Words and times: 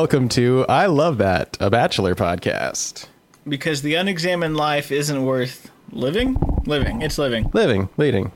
welcome 0.00 0.28
to 0.28 0.62
I 0.68 0.84
Love 0.84 1.16
That, 1.16 1.56
a 1.58 1.70
Bachelor 1.70 2.14
podcast. 2.14 3.06
Because 3.48 3.80
the 3.80 3.94
unexamined 3.94 4.54
life 4.54 4.92
isn't 4.92 5.24
worth 5.24 5.70
living? 5.90 6.36
Living. 6.66 7.00
It's 7.00 7.16
living. 7.16 7.48
Living, 7.54 7.88
leading, 7.96 8.30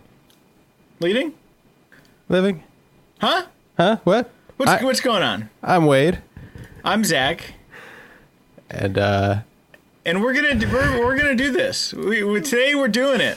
Leading? 1.01 1.35
living. 2.31 2.63
Huh? 3.21 3.45
Huh? 3.77 3.99
What? 4.05 4.31
What's, 4.57 4.73
I, 4.73 4.83
what's 4.85 5.01
going 5.03 5.23
on? 5.23 5.51
I'm 5.63 5.85
Wade, 5.85 6.23
I'm 6.83 7.05
Zach. 7.05 7.52
and 8.71 8.97
uh, 8.97 9.41
And 10.07 10.23
we're 10.23 10.33
gonna 10.33 10.67
we're, 10.73 11.05
we're 11.05 11.19
gonna 11.19 11.35
do 11.37 11.52
this. 11.52 11.93
We, 11.93 12.24
we, 12.24 12.41
today 12.41 12.74
we're 12.74 12.89
doing 12.89 13.21
it. 13.21 13.37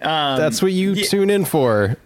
that's 0.00 0.60
what 0.60 0.72
you 0.72 0.94
yeah. 0.94 1.04
tune 1.04 1.30
in 1.30 1.44
for. 1.44 1.96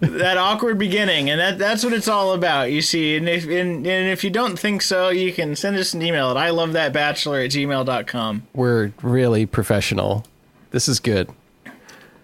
That 0.00 0.36
awkward 0.36 0.78
beginning, 0.78 1.30
and 1.30 1.40
that 1.40 1.58
that's 1.58 1.82
what 1.82 1.92
it's 1.92 2.06
all 2.08 2.32
about. 2.32 2.70
You 2.70 2.80
see, 2.82 3.16
and 3.16 3.28
if 3.28 3.44
and, 3.44 3.86
and 3.86 4.08
if 4.10 4.22
you 4.22 4.30
don't 4.30 4.56
think 4.58 4.82
so, 4.82 5.08
you 5.08 5.32
can 5.32 5.56
send 5.56 5.76
us 5.76 5.94
an 5.94 6.02
email 6.02 6.30
at 6.30 6.36
I 6.36 6.50
love 6.50 6.72
that 6.74 6.92
bachelor 6.92 7.40
at 7.40 7.50
gmail.com. 7.50 8.46
We're 8.54 8.92
really 9.02 9.46
professional. 9.46 10.24
This 10.70 10.88
is 10.88 11.00
good. 11.00 11.28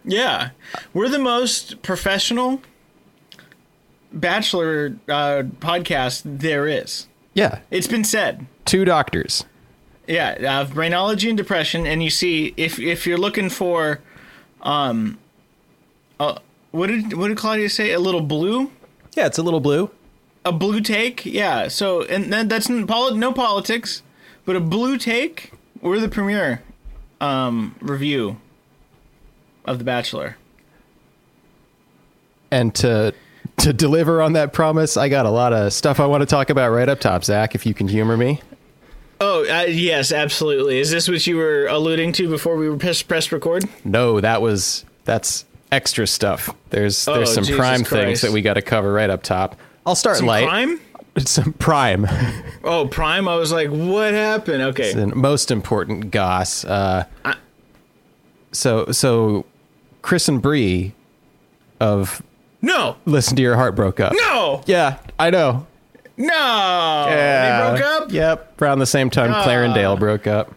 Yeah, 0.05 0.51
we're 0.95 1.09
the 1.09 1.19
most 1.19 1.83
professional 1.83 2.63
bachelor 4.13 4.97
uh, 5.09 5.43
podcast 5.61 6.23
there 6.25 6.67
is. 6.67 7.07
Yeah, 7.35 7.61
It's 7.71 7.87
been 7.87 8.05
said. 8.05 8.47
two 8.65 8.85
doctors. 8.85 9.45
Yeah, 10.07 10.31
uh, 10.41 10.67
brainology 10.67 11.29
and 11.29 11.37
depression, 11.39 11.87
and 11.87 12.03
you 12.03 12.11
see 12.11 12.53
if 12.57 12.79
if 12.81 13.07
you're 13.07 13.19
looking 13.19 13.49
for, 13.49 14.01
um, 14.63 15.19
uh, 16.19 16.39
what 16.71 16.89
did 16.89 17.15
what 17.15 17.29
did 17.29 17.37
Claudia 17.37 17.69
say? 17.69 17.93
A 17.93 18.01
little 18.01 18.21
blue, 18.21 18.71
Yeah, 19.17 19.27
it's 19.27 19.39
a 19.39 19.43
little 19.43 19.61
blue. 19.61 19.91
a 20.45 20.53
blue 20.53 20.81
take. 20.81 21.25
Yeah. 21.27 21.69
So 21.69 22.03
and 22.03 22.33
then 22.33 22.49
that's 22.49 22.69
no 22.69 23.33
politics, 23.33 24.03
but 24.45 24.57
a 24.57 24.61
blue 24.61 24.97
take. 24.99 25.53
We're 25.83 25.99
the 25.99 26.09
premiere, 26.09 26.63
um, 27.21 27.75
review 27.81 28.37
of 29.65 29.79
The 29.79 29.85
Bachelor. 29.85 30.37
And 32.51 32.75
to 32.77 33.15
to 33.59 33.73
deliver 33.73 34.23
on 34.23 34.33
that 34.35 34.53
promise, 34.53 34.97
I 34.97 35.09
got 35.09 35.27
a 35.27 35.31
lot 35.31 35.53
of 35.53 35.73
stuff 35.73 36.01
I 36.01 36.07
want 36.07 36.23
to 36.23 36.27
talk 36.27 36.51
about 36.51 36.71
right 36.71 36.89
up 36.89 37.01
top. 37.01 37.25
Zach, 37.25 37.55
if 37.55 37.65
you 37.67 37.75
can 37.75 37.89
humor 37.89 38.17
me. 38.17 38.41
Oh 39.21 39.43
uh, 39.43 39.65
yes, 39.65 40.13
absolutely. 40.13 40.79
Is 40.79 40.91
this 40.91 41.09
what 41.09 41.27
you 41.27 41.37
were 41.37 41.67
alluding 41.67 42.13
to 42.15 42.29
before 42.29 42.57
we 42.57 42.69
were 42.69 42.77
press, 42.77 43.03
press 43.03 43.31
record? 43.33 43.65
No, 43.85 44.21
that 44.21 44.41
was 44.41 44.85
that's 45.05 45.45
extra 45.73 46.07
stuff. 46.07 46.55
There's 46.71 47.07
Oh, 47.09 47.15
there's 47.15 47.33
some 47.35 47.45
Jesus 47.45 47.59
prime 47.59 47.85
things 47.85 48.21
that 48.23 48.33
we 48.33 48.43
got 48.43 48.55
to 48.55 48.63
cover 48.63 48.93
right 48.93 49.11
up 49.11 49.23
top. 49.23 49.57
I'll 49.87 49.95
start 49.95 50.19
Some 50.19 50.27
light. 50.27 50.47
crime? 50.47 50.81
Some 51.19 51.53
prime. 51.55 52.07
Oh, 52.63 52.87
prime. 52.87 53.27
I 53.29 53.35
was 53.37 53.51
like, 53.53 53.69
what 53.71 54.15
happened? 54.15 54.63
Okay. 54.63 54.93
and 54.93 55.15
most 55.17 55.51
important 55.51 56.11
goss. 56.13 56.65
Uh, 56.65 57.05
so 58.53 58.87
so 58.93 59.45
Chris 60.03 60.29
and 60.29 60.41
Bri 60.41 60.95
of 61.81 62.23
No. 62.63 62.97
Listen 63.07 63.37
to 63.37 63.43
Your 63.43 63.57
Heart 63.57 63.75
broke 63.75 64.01
up. 64.01 64.13
No. 64.15 64.63
Yeah, 64.67 64.99
I 65.19 65.31
know. 65.31 65.67
No. 66.17 66.27
Yeah. 66.29 67.73
They 67.73 67.79
broke 67.81 67.87
up. 68.03 68.13
Yep. 68.13 68.63
Around 68.63 68.79
the 68.81 68.87
same 68.87 69.11
time 69.11 69.33
Clarendale 69.33 69.99
broke 69.99 70.27
up. 70.27 70.55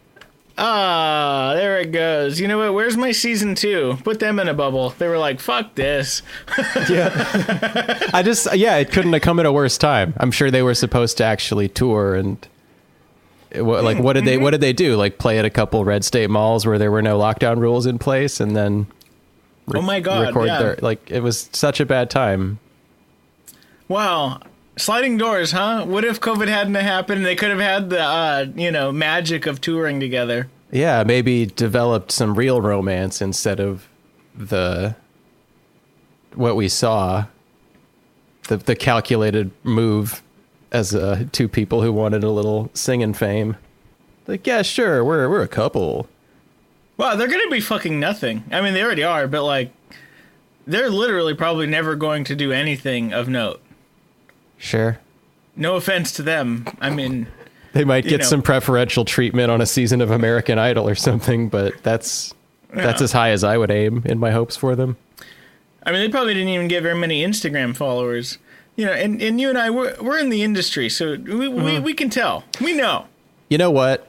Ah, 0.65 1.51
there 1.55 1.77
it 1.77 1.91
goes. 1.91 2.39
You 2.39 2.47
know 2.47 2.57
what? 2.57 2.73
Where's 2.73 2.95
my 2.95 3.11
season 3.11 3.53
two? 3.53 3.97
Put 4.05 4.21
them 4.21 4.39
in 4.39 4.47
a 4.47 4.53
bubble. 4.53 4.91
They 4.91 5.09
were 5.09 5.17
like, 5.17 5.41
fuck 5.41 5.75
this. 5.75 6.21
Yeah. 6.89 8.09
I 8.13 8.23
just 8.23 8.47
yeah, 8.55 8.77
it 8.77 8.91
couldn't 8.91 9.11
have 9.11 9.21
come 9.21 9.39
at 9.39 9.45
a 9.45 9.51
worse 9.51 9.77
time. 9.77 10.13
I'm 10.17 10.31
sure 10.31 10.49
they 10.51 10.61
were 10.61 10.73
supposed 10.73 11.17
to 11.17 11.25
actually 11.25 11.67
tour 11.67 12.15
and 12.15 12.45
it 13.51 13.61
like 13.61 13.99
what 13.99 14.13
did 14.13 14.25
they 14.25 14.37
what 14.37 14.51
did 14.51 14.61
they 14.61 14.71
do? 14.73 14.95
Like 14.95 15.17
play 15.17 15.37
at 15.37 15.45
a 15.45 15.49
couple 15.49 15.83
red 15.83 16.05
state 16.05 16.29
malls 16.29 16.65
where 16.65 16.77
there 16.77 16.91
were 16.91 17.01
no 17.01 17.19
lockdown 17.19 17.59
rules 17.59 17.85
in 17.85 17.99
place 17.99 18.39
and 18.39 18.55
then 18.55 18.87
oh 19.73 19.81
my 19.81 19.99
god. 19.99 20.27
record 20.27 20.47
yeah. 20.47 20.59
their 20.59 20.75
like 20.81 21.11
it 21.11 21.21
was 21.21 21.49
such 21.51 21.79
a 21.79 21.85
bad 21.85 22.09
time. 22.09 22.59
Wow. 23.89 24.39
Sliding 24.75 25.17
doors, 25.17 25.51
huh? 25.51 25.85
What 25.85 26.03
if 26.03 26.19
COVID 26.19 26.47
hadn't 26.47 26.73
happened 26.75 27.17
and 27.17 27.25
they 27.25 27.35
could 27.35 27.51
have 27.51 27.59
had 27.59 27.89
the, 27.91 28.01
uh, 28.01 28.45
you 28.55 28.71
know, 28.71 28.91
magic 28.91 29.45
of 29.45 29.61
touring 29.61 29.99
together? 29.99 30.49
Yeah, 30.71 31.03
maybe 31.03 31.45
developed 31.45 32.11
some 32.11 32.33
real 32.33 32.59
romance 32.59 33.21
instead 33.21 33.59
of 33.59 33.87
the 34.35 34.95
what 36.33 36.55
we 36.55 36.67
saw 36.67 37.25
the 38.47 38.57
the 38.57 38.75
calculated 38.75 39.51
move 39.63 40.23
as 40.71 40.95
uh, 40.95 41.25
two 41.31 41.47
people 41.47 41.83
who 41.83 41.93
wanted 41.93 42.23
a 42.23 42.31
little 42.31 42.71
singing 42.73 43.13
fame. 43.13 43.55
Like, 44.25 44.47
yeah, 44.47 44.63
sure, 44.63 45.03
we're 45.03 45.29
we're 45.29 45.43
a 45.43 45.47
couple. 45.47 46.07
Wow, 46.97 47.15
they're 47.15 47.27
gonna 47.27 47.49
be 47.49 47.59
fucking 47.59 47.99
nothing. 47.99 48.43
I 48.51 48.61
mean, 48.61 48.73
they 48.73 48.83
already 48.83 49.03
are, 49.03 49.27
but 49.27 49.43
like, 49.43 49.71
they're 50.65 50.89
literally 50.89 51.35
probably 51.35 51.67
never 51.67 51.95
going 51.95 52.23
to 52.25 52.35
do 52.35 52.51
anything 52.51 53.13
of 53.13 53.29
note. 53.29 53.61
Sure. 54.63 54.97
No 55.57 55.75
offense 55.75 56.13
to 56.13 56.23
them. 56.23 56.65
I 56.79 56.89
mean, 56.89 57.27
They 57.73 57.83
might 57.83 58.05
You 58.05 58.11
get 58.11 58.21
know. 58.21 58.25
some 58.27 58.41
preferential 58.41 59.03
treatment 59.03 59.51
on 59.51 59.59
a 59.59 59.65
season 59.65 59.99
of 59.99 60.09
American 60.09 60.57
Idol 60.57 60.87
or 60.87 60.95
something, 60.95 61.49
but 61.49 61.83
that's 61.83 62.33
that's 62.73 63.01
Yeah. 63.01 63.03
as 63.03 63.11
high 63.11 63.29
as 63.31 63.43
I 63.43 63.57
would 63.57 63.69
aim 63.69 64.01
in 64.05 64.17
my 64.19 64.31
hopes 64.31 64.55
for 64.55 64.75
them. 64.75 64.95
I 65.85 65.91
mean, 65.91 65.99
they 66.01 66.09
probably 66.09 66.33
didn't 66.33 66.49
even 66.49 66.67
get 66.69 66.81
very 66.81 66.97
many 66.97 67.23
Instagram 67.23 67.75
followers. 67.75 68.37
You 68.77 68.85
know, 68.85 68.93
and, 68.93 69.21
and 69.21 69.39
you 69.39 69.49
and 69.49 69.57
I, 69.57 69.69
we're, 69.69 69.95
we're 70.01 70.17
in 70.17 70.29
the 70.29 70.41
industry, 70.43 70.89
so 70.89 71.15
we, 71.17 71.47
we, 71.47 71.79
we 71.79 71.93
can 71.93 72.09
tell. 72.09 72.43
We 72.61 72.73
know. 72.73 73.05
You 73.49 73.57
know 73.59 73.69
what? 73.69 74.07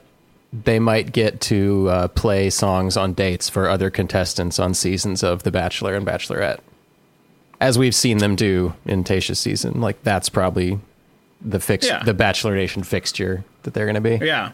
They 0.53 0.79
might 0.79 1.11
get 1.11 1.41
to 1.41 1.89
uh, 1.89 2.07
play 2.07 2.49
songs 2.49 2.95
on 2.97 3.13
dates 3.13 3.49
for 3.49 3.67
other 3.69 3.89
contestants 3.91 4.57
on 4.57 4.73
seasons 4.73 5.21
of 5.21 5.43
The 5.43 5.51
Bachelor 5.51 5.93
and 5.95 6.07
Bachelorette, 6.07 6.59
as 7.61 7.77
we've 7.77 7.95
seen 7.95 8.17
them 8.19 8.35
do 8.35 8.73
in 8.85 9.03
Tayshia's 9.03 9.39
season. 9.39 9.81
Like 9.81 10.01
that's 10.03 10.29
probably 10.29 10.79
the 11.41 11.59
fix, 11.59 11.85
Yeah. 11.87 12.03
the 12.03 12.13
Bachelor 12.13 12.55
Nation 12.55 12.83
fixture 12.83 13.43
that 13.63 13.73
they're 13.73 13.85
going 13.85 14.01
to 14.01 14.01
be. 14.19 14.25
Yeah. 14.25 14.51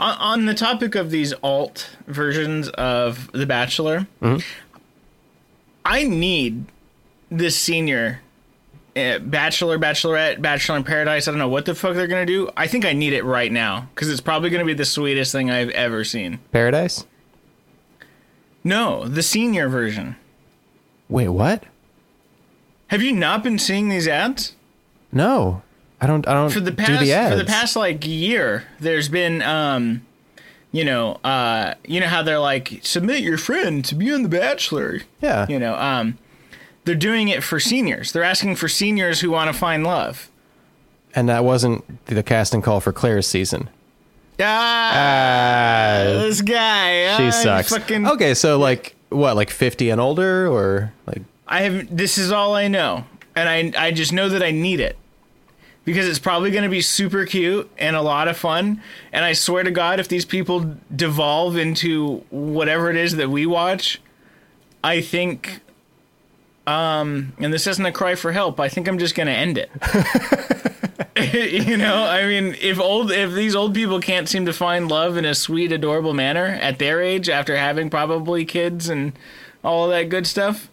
On, 0.00 0.16
on 0.18 0.46
the 0.46 0.54
topic 0.54 0.94
of 0.94 1.10
these 1.10 1.32
alt 1.42 1.88
versions 2.06 2.68
of 2.70 3.30
The 3.32 3.46
Bachelor, 3.46 4.06
I 5.84 6.02
need 6.04 6.64
this 7.30 7.56
senior 7.56 8.20
uh, 8.96 9.18
Bachelor, 9.20 9.78
Bachelorette, 9.78 10.42
Bachelor 10.42 10.76
in 10.78 10.84
Paradise. 10.84 11.28
I 11.28 11.30
don't 11.30 11.38
know 11.38 11.48
what 11.48 11.64
the 11.66 11.74
fuck 11.74 11.94
they're 11.94 12.08
gonna 12.08 12.26
do. 12.26 12.50
I 12.56 12.66
think 12.66 12.84
I 12.84 12.92
need 12.92 13.12
it 13.12 13.22
right 13.24 13.52
now 13.52 13.88
because 13.94 14.10
it's 14.10 14.20
probably 14.20 14.50
gonna 14.50 14.64
be 14.64 14.74
the 14.74 14.84
sweetest 14.84 15.30
thing 15.30 15.50
I've 15.50 15.70
ever 15.70 16.02
seen. 16.04 16.40
Paradise? 16.50 17.04
No, 18.64 19.06
the 19.06 19.22
senior 19.22 19.68
version. 19.68 20.16
Wait, 21.08 21.28
what? 21.28 21.62
Have 22.88 23.02
you 23.02 23.12
not 23.12 23.42
been 23.42 23.58
seeing 23.58 23.88
these 23.88 24.08
ads? 24.08 24.54
No, 25.12 25.62
I 26.00 26.06
don't. 26.06 26.26
I 26.28 26.34
don't 26.34 26.50
for 26.50 26.60
the 26.60 26.70
do 26.70 26.76
past 26.76 27.00
the 27.00 27.12
ads. 27.12 27.32
for 27.32 27.38
the 27.38 27.44
past 27.44 27.76
like 27.76 28.06
year 28.06 28.64
there's 28.80 29.08
been 29.08 29.40
um 29.42 30.04
you 30.72 30.84
know 30.84 31.14
uh 31.24 31.74
you 31.86 31.98
know 32.00 32.06
how 32.06 32.22
they're 32.22 32.38
like 32.38 32.80
submit 32.82 33.20
your 33.20 33.38
friend 33.38 33.84
to 33.86 33.94
be 33.94 34.12
on 34.12 34.22
the 34.22 34.28
bachelor 34.28 35.00
Yeah. 35.22 35.46
you 35.48 35.58
know 35.58 35.74
um 35.76 36.18
they're 36.84 36.94
doing 36.94 37.28
it 37.28 37.42
for 37.42 37.58
seniors 37.58 38.12
they're 38.12 38.22
asking 38.22 38.56
for 38.56 38.68
seniors 38.68 39.20
who 39.20 39.30
want 39.30 39.50
to 39.50 39.58
find 39.58 39.82
love 39.82 40.30
and 41.14 41.26
that 41.30 41.42
wasn't 41.42 42.04
the 42.06 42.22
casting 42.22 42.60
call 42.60 42.80
for 42.80 42.92
Clare's 42.92 43.26
season. 43.26 43.70
ah, 44.38 44.92
Ah, 44.94 46.02
this 46.22 46.42
guy 46.42 47.16
she 47.16 47.26
ah, 47.28 47.30
sucks. 47.30 47.70
fucking, 47.70 48.06
Okay, 48.06 48.34
so 48.34 48.58
like 48.58 48.94
what, 49.08 49.36
like 49.36 49.48
fifty 49.50 49.88
and 49.90 50.00
older, 50.02 50.46
or 50.46 50.92
like 51.06 51.22
i 51.48 51.62
have 51.62 51.96
this 51.96 52.18
is 52.18 52.30
all 52.30 52.54
i 52.54 52.68
know 52.68 53.04
and 53.34 53.48
i 53.48 53.86
i 53.86 53.90
just 53.90 54.12
know 54.12 54.28
that 54.28 54.42
i 54.42 54.50
need 54.50 54.80
it 54.80 54.96
because 55.88 56.06
it's 56.06 56.18
probably 56.18 56.50
going 56.50 56.64
to 56.64 56.68
be 56.68 56.82
super 56.82 57.24
cute 57.24 57.66
and 57.78 57.96
a 57.96 58.02
lot 58.02 58.28
of 58.28 58.36
fun. 58.36 58.82
And 59.10 59.24
I 59.24 59.32
swear 59.32 59.62
to 59.62 59.70
God, 59.70 59.98
if 59.98 60.06
these 60.06 60.26
people 60.26 60.76
devolve 60.94 61.56
into 61.56 62.18
whatever 62.28 62.90
it 62.90 62.96
is 62.96 63.16
that 63.16 63.30
we 63.30 63.46
watch, 63.46 63.98
I 64.84 65.00
think, 65.00 65.60
um, 66.66 67.32
and 67.38 67.54
this 67.54 67.66
isn't 67.66 67.86
a 67.86 67.90
cry 67.90 68.16
for 68.16 68.32
help. 68.32 68.60
I 68.60 68.68
think 68.68 68.86
I'm 68.86 68.98
just 68.98 69.14
going 69.14 69.28
to 69.28 69.32
end 69.32 69.56
it. 69.56 69.70
you 71.66 71.78
know, 71.78 72.04
I 72.04 72.26
mean, 72.26 72.54
if 72.60 72.78
old, 72.78 73.10
if 73.10 73.32
these 73.32 73.56
old 73.56 73.74
people 73.74 73.98
can't 73.98 74.28
seem 74.28 74.44
to 74.44 74.52
find 74.52 74.90
love 74.90 75.16
in 75.16 75.24
a 75.24 75.34
sweet, 75.34 75.72
adorable 75.72 76.12
manner 76.12 76.58
at 76.60 76.78
their 76.78 77.00
age 77.00 77.30
after 77.30 77.56
having 77.56 77.88
probably 77.88 78.44
kids 78.44 78.90
and 78.90 79.14
all 79.64 79.88
that 79.88 80.10
good 80.10 80.26
stuff, 80.26 80.68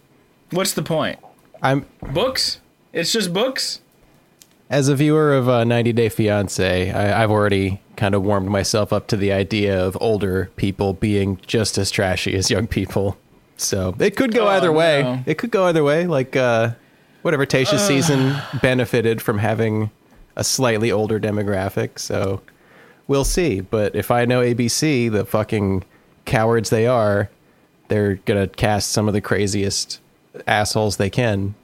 what's 0.50 0.72
the 0.74 0.82
point? 0.82 1.18
I'm 1.62 1.86
Books? 2.12 2.60
It's 2.92 3.12
just 3.12 3.32
books. 3.32 3.80
as 4.70 4.88
a 4.88 4.96
viewer 4.96 5.34
of 5.34 5.48
uh, 5.48 5.64
90 5.64 5.92
Day 5.92 6.08
Fiance, 6.08 6.90
I, 6.90 7.22
I've 7.22 7.30
already 7.30 7.80
kind 7.96 8.14
of 8.14 8.22
warmed 8.22 8.48
myself 8.48 8.92
up 8.92 9.06
to 9.08 9.16
the 9.16 9.32
idea 9.32 9.82
of 9.84 9.96
older 10.00 10.50
people 10.56 10.92
being 10.92 11.38
just 11.46 11.78
as 11.78 11.90
trashy 11.90 12.34
as 12.34 12.50
young 12.50 12.66
people. 12.66 13.16
So 13.56 13.94
it 13.98 14.16
could 14.16 14.32
go 14.34 14.44
Oh, 14.46 14.50
either 14.50 14.72
way. 14.72 15.02
no. 15.02 15.22
It 15.26 15.38
could 15.38 15.50
go 15.50 15.66
either 15.66 15.82
way. 15.84 16.06
Like 16.06 16.36
uh, 16.36 16.72
whatever 17.22 17.46
Tayshia's 17.46 17.86
season 17.86 18.36
benefited 18.60 19.22
from 19.22 19.38
having 19.38 19.90
a 20.36 20.44
slightly 20.44 20.92
older 20.92 21.18
demographic. 21.18 21.98
So 21.98 22.42
we'll 23.08 23.24
see. 23.24 23.60
But 23.60 23.96
if 23.96 24.10
I 24.10 24.24
know 24.26 24.40
ABC, 24.42 25.10
the 25.10 25.24
fucking 25.24 25.84
cowards 26.26 26.68
they 26.70 26.86
are, 26.86 27.30
they're 27.88 28.16
gonna 28.26 28.46
cast 28.48 28.90
some 28.90 29.06
of 29.08 29.14
the 29.14 29.20
craziest 29.22 30.00
assholes 30.46 30.96
they 30.96 31.10
can. 31.10 31.54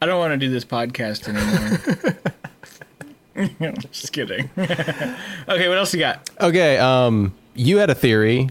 I 0.00 0.06
don't 0.06 0.18
want 0.18 0.32
to 0.32 0.36
do 0.36 0.50
this 0.50 0.64
podcast 0.64 1.28
anymore. 1.28 2.32
Just 3.90 4.12
kidding. 4.12 4.50
okay, 4.58 5.68
what 5.68 5.78
else 5.78 5.94
you 5.94 6.00
got? 6.00 6.28
Okay, 6.40 6.76
um, 6.78 7.32
you 7.54 7.78
had 7.78 7.88
a 7.88 7.94
theory. 7.94 8.48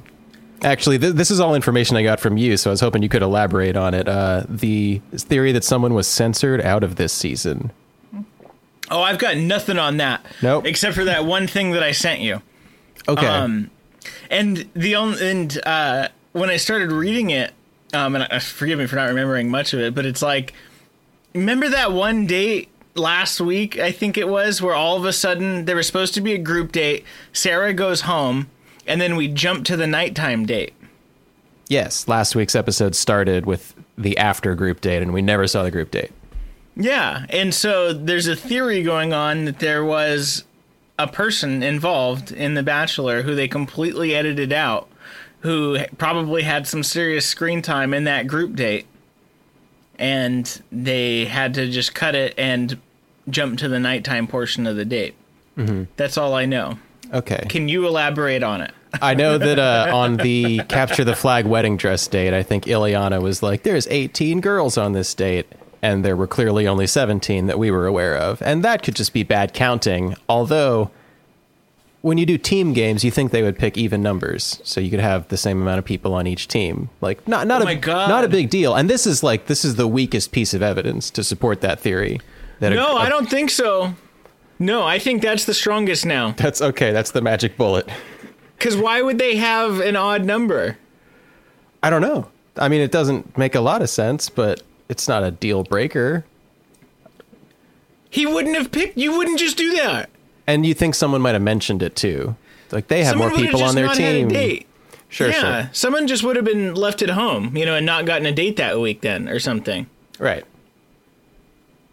Actually, 0.63 0.97
th- 0.97 1.15
this 1.15 1.29
is 1.29 1.39
all 1.39 1.53
information 1.53 1.97
I 1.97 2.03
got 2.03 2.19
from 2.19 2.37
you, 2.37 2.55
so 2.55 2.69
I 2.69 2.71
was 2.71 2.79
hoping 2.79 3.03
you 3.03 3.09
could 3.09 3.21
elaborate 3.21 3.75
on 3.75 3.93
it. 3.93 4.07
Uh, 4.07 4.43
the 4.47 5.01
theory 5.11 5.51
that 5.51 5.63
someone 5.63 5.93
was 5.93 6.07
censored 6.07 6.61
out 6.61 6.83
of 6.83 6.95
this 6.95 7.11
season. 7.11 7.71
Oh, 8.89 9.01
I've 9.01 9.19
got 9.19 9.37
nothing 9.37 9.77
on 9.77 9.97
that. 9.97 10.25
Nope. 10.41 10.65
Except 10.65 10.95
for 10.95 11.05
that 11.05 11.25
one 11.25 11.47
thing 11.47 11.71
that 11.71 11.83
I 11.83 11.91
sent 11.91 12.21
you. 12.21 12.41
Okay. 13.07 13.25
Um, 13.25 13.71
and 14.29 14.69
the 14.73 14.95
only 14.95 15.29
and 15.29 15.61
uh, 15.65 16.07
when 16.33 16.49
I 16.49 16.57
started 16.57 16.91
reading 16.91 17.29
it, 17.29 17.53
um, 17.93 18.15
and 18.15 18.27
uh, 18.31 18.39
forgive 18.39 18.79
me 18.79 18.87
for 18.87 18.95
not 18.95 19.09
remembering 19.09 19.49
much 19.49 19.73
of 19.73 19.79
it, 19.79 19.93
but 19.93 20.05
it's 20.05 20.21
like, 20.21 20.53
remember 21.33 21.69
that 21.69 21.91
one 21.91 22.25
date 22.25 22.69
last 22.95 23.41
week? 23.41 23.77
I 23.79 23.91
think 23.91 24.17
it 24.17 24.27
was 24.27 24.61
where 24.61 24.75
all 24.75 24.97
of 24.97 25.05
a 25.05 25.13
sudden 25.13 25.65
there 25.65 25.75
was 25.75 25.87
supposed 25.87 26.13
to 26.13 26.21
be 26.21 26.33
a 26.33 26.37
group 26.37 26.71
date. 26.71 27.03
Sarah 27.33 27.73
goes 27.73 28.01
home, 28.01 28.49
and 28.87 28.99
then 29.01 29.15
we 29.15 29.27
jump 29.27 29.65
to 29.65 29.77
the 29.77 29.87
nighttime 29.87 30.45
date. 30.45 30.73
yes, 31.67 32.07
last 32.07 32.35
week's 32.35 32.55
episode 32.55 32.95
started 32.95 33.45
with 33.45 33.73
the 33.97 34.17
after 34.17 34.55
group 34.55 34.81
date, 34.81 35.01
and 35.01 35.13
we 35.13 35.21
never 35.21 35.47
saw 35.47 35.63
the 35.63 35.71
group 35.71 35.91
date. 35.91 36.11
Yeah, 36.75 37.25
and 37.29 37.53
so 37.53 37.93
there's 37.93 38.27
a 38.27 38.35
theory 38.35 38.83
going 38.83 39.13
on 39.13 39.45
that 39.45 39.59
there 39.59 39.83
was 39.83 40.43
a 40.97 41.07
person 41.07 41.63
involved 41.63 42.31
in 42.31 42.53
The 42.53 42.63
Bachelor 42.63 43.21
who 43.21 43.35
they 43.35 43.47
completely 43.47 44.15
edited 44.15 44.51
out, 44.53 44.87
who 45.41 45.77
probably 45.97 46.43
had 46.43 46.67
some 46.67 46.83
serious 46.83 47.25
screen 47.25 47.61
time 47.61 47.93
in 47.93 48.05
that 48.05 48.27
group 48.27 48.55
date, 48.55 48.85
and 49.99 50.61
they 50.71 51.25
had 51.25 51.53
to 51.55 51.69
just 51.69 51.93
cut 51.93 52.15
it 52.15 52.33
and 52.37 52.79
jump 53.29 53.59
to 53.59 53.67
the 53.67 53.79
nighttime 53.79 54.27
portion 54.27 54.65
of 54.65 54.75
the 54.75 54.85
date. 54.85 55.15
That's 55.95 56.17
all 56.17 56.33
I 56.33 56.45
know. 56.45 56.79
Okay. 57.13 57.45
Can 57.47 57.69
you 57.69 57.85
elaborate 57.85 58.41
on 58.41 58.61
it? 58.61 58.71
I 59.01 59.13
know 59.13 59.37
that 59.37 59.59
uh, 59.59 59.95
on 59.95 60.17
the 60.17 60.61
capture 60.69 61.03
the 61.03 61.15
flag 61.15 61.45
wedding 61.45 61.77
dress 61.77 62.07
date, 62.07 62.33
I 62.33 62.41
think 62.41 62.65
Ileana 62.65 63.21
was 63.21 63.43
like, 63.43 63.63
"There's 63.63 63.87
18 63.87 64.41
girls 64.41 64.77
on 64.77 64.93
this 64.93 65.13
date," 65.13 65.45
and 65.81 66.03
there 66.03 66.15
were 66.15 66.27
clearly 66.27 66.67
only 66.67 66.87
17 66.87 67.45
that 67.47 67.59
we 67.59 67.69
were 67.69 67.85
aware 67.85 68.17
of, 68.17 68.41
and 68.41 68.63
that 68.63 68.81
could 68.83 68.95
just 68.95 69.13
be 69.13 69.23
bad 69.23 69.53
counting. 69.53 70.15
Although, 70.27 70.89
when 72.01 72.17
you 72.17 72.25
do 72.25 72.37
team 72.37 72.73
games, 72.73 73.03
you 73.03 73.11
think 73.11 73.31
they 73.31 73.43
would 73.43 73.57
pick 73.57 73.77
even 73.77 74.01
numbers, 74.01 74.59
so 74.63 74.81
you 74.81 74.89
could 74.89 74.99
have 74.99 75.27
the 75.27 75.37
same 75.37 75.61
amount 75.61 75.79
of 75.79 75.85
people 75.85 76.13
on 76.13 76.27
each 76.27 76.47
team. 76.47 76.89
Like, 76.99 77.27
not 77.27 77.47
not 77.47 77.61
Oh 77.61 77.67
a 77.67 77.75
not 77.79 78.23
a 78.23 78.27
big 78.27 78.49
deal. 78.49 78.75
And 78.75 78.89
this 78.89 79.05
is 79.05 79.23
like 79.23 79.45
this 79.45 79.63
is 79.63 79.75
the 79.75 79.87
weakest 79.87 80.31
piece 80.31 80.53
of 80.53 80.61
evidence 80.61 81.09
to 81.11 81.23
support 81.23 81.61
that 81.61 81.79
theory. 81.79 82.19
That 82.59 82.73
No, 82.73 82.97
I 82.97 83.09
don't 83.09 83.29
think 83.29 83.49
so. 83.49 83.93
No, 84.59 84.83
I 84.83 84.99
think 84.99 85.23
that's 85.23 85.45
the 85.45 85.53
strongest 85.55 86.05
now. 86.05 86.31
That's 86.37 86.61
okay. 86.61 86.91
That's 86.91 87.11
the 87.11 87.21
magic 87.21 87.57
bullet. 87.57 87.89
Because 88.57 88.77
why 88.77 89.01
would 89.01 89.17
they 89.17 89.37
have 89.37 89.79
an 89.79 89.95
odd 89.95 90.23
number? 90.23 90.77
I 91.81 91.89
don't 91.89 92.01
know. 92.03 92.27
I 92.57 92.67
mean, 92.67 92.81
it 92.81 92.91
doesn't 92.91 93.35
make 93.39 93.55
a 93.55 93.61
lot 93.61 93.81
of 93.81 93.89
sense, 93.89 94.29
but 94.29 94.61
it's 94.87 95.07
not 95.07 95.23
a 95.23 95.31
deal 95.31 95.63
breaker. 95.63 96.25
He 98.11 98.27
wouldn't 98.27 98.55
have 98.55 98.71
picked. 98.71 98.99
You 98.99 99.17
wouldn't 99.17 99.39
just 99.39 99.57
do 99.57 99.73
that. 99.77 100.10
And 100.47 100.65
you 100.65 100.73
think 100.73 100.95
someone 100.95 101.21
might 101.21 101.33
have 101.33 101.41
mentioned 101.41 101.83
it 101.83 101.95
too. 101.95 102.35
Like 102.71 102.87
they 102.87 103.03
have 103.03 103.13
Someone 103.13 103.29
more 103.29 103.37
people 103.37 103.63
on 103.63 103.75
their 103.75 103.85
not 103.85 103.97
had 103.97 104.15
a 104.15 104.27
team. 104.27 104.65
Sure, 105.09 105.29
yeah, 105.29 105.63
sure. 105.63 105.69
someone 105.73 106.07
just 106.07 106.23
would 106.23 106.37
have 106.37 106.45
been 106.45 106.73
left 106.73 107.01
at 107.01 107.09
home, 107.09 107.55
you 107.57 107.65
know, 107.65 107.75
and 107.75 107.85
not 107.85 108.05
gotten 108.05 108.25
a 108.25 108.31
date 108.31 108.55
that 108.55 108.79
week 108.79 109.01
then, 109.01 109.27
or 109.27 109.39
something. 109.39 109.87
Right. 110.19 110.45